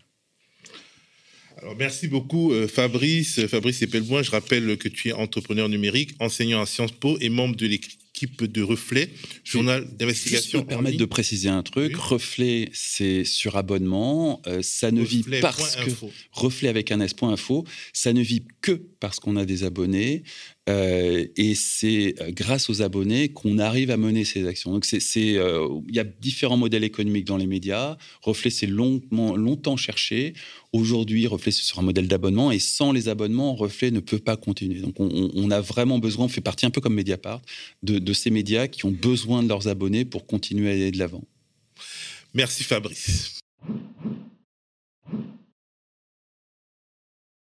merci 1.79 2.09
beaucoup 2.09 2.53
euh, 2.53 2.69
Fabrice. 2.69 3.47
Fabrice 3.47 3.83
Epelboin, 3.83 4.23
je 4.23 4.31
rappelle 4.31 4.77
que 4.77 4.89
tu 4.89 5.09
es 5.09 5.13
entrepreneur 5.13 5.69
numérique, 5.69 6.15
enseignant 6.19 6.61
à 6.61 6.67
Sciences 6.67 6.93
Po 6.93 7.17
et 7.21 7.29
membre 7.29 7.57
de 7.57 7.67
l'équipe 7.67 7.93
de 8.41 8.63
Reflet, 8.63 9.11
journal 9.45 9.87
d'investigation. 9.97 10.61
Je 10.61 10.65
me 10.65 10.69
permettre 10.69 10.97
de 10.97 11.05
préciser 11.05 11.49
un 11.49 11.63
truc. 11.63 11.97
Reflet, 11.97 12.71
c'est 12.73 13.25
sur 13.25 13.57
abonnement. 13.57 14.41
Euh, 14.47 14.61
ça 14.63 14.91
ne 14.91 15.03
vit 15.03 15.25
parce 15.41 15.77
que 15.77 15.91
Reflet 16.31 16.69
avec 16.69 16.93
un 16.93 17.01
s.info, 17.01 17.65
ça 17.93 18.13
ne 18.13 18.21
vit 18.21 18.45
que 18.61 18.73
parce 19.01 19.19
qu'on 19.19 19.37
a 19.37 19.45
des 19.45 19.65
abonnés. 19.65 20.23
Euh, 20.69 21.27
et 21.37 21.57
c'est 21.57 22.15
euh, 22.21 22.31
grâce 22.31 22.71
aux 22.71 22.83
abonnés 22.83 23.31
qu'on 23.31 23.59
arrive 23.59 23.91
à 23.91 23.97
mener 23.97 24.25
ces 24.25 24.47
actions. 24.47 24.71
Donc, 24.71 24.87
euh, 24.93 25.81
il 25.89 25.95
y 25.95 25.99
a 25.99 26.05
différents 26.05 26.57
modèles 26.57 26.85
économiques 26.85 27.27
dans 27.27 27.37
les 27.37 27.49
médias. 27.49 27.97
Reflet, 28.23 28.51
c'est 28.51 28.69
longtemps, 28.69 29.35
longtemps 29.35 29.77
cherché. 29.77 30.35
Aujourd'hui, 30.73 31.27
Reflet, 31.27 31.51
sur 31.51 31.81
un 31.81 31.83
modèle 31.83 32.07
d'abonnement. 32.07 32.53
Et 32.53 32.61
sans 32.61 32.93
les 32.93 33.09
abonnements, 33.09 33.55
Reflet 33.55 33.91
ne 33.91 34.01
peut 34.01 34.21
pas 34.21 34.37
continuer. 34.37 34.81
Donc, 34.81 34.95
on, 34.99 35.51
a 35.51 35.61
vraiment 35.61 35.99
besoin, 35.99 36.27
on 36.27 36.29
fait 36.29 36.41
partie 36.41 36.65
un 36.65 36.71
peu 36.71 36.81
comme 36.81 36.95
Mediapart, 36.95 37.43
de 37.83 38.13
ces 38.13 38.31
médias 38.31 38.69
qui 38.69 38.87
ont 38.87 38.93
besoin 38.93 39.43
de 39.43 39.49
leurs 39.49 39.67
abonnés 39.67 40.05
pour 40.05 40.27
continuer 40.27 40.69
à 40.71 40.73
aller 40.73 40.93
de 40.93 40.99
l'avant. 40.99 41.25
Merci 42.35 42.65
Fabrice. 42.65 43.41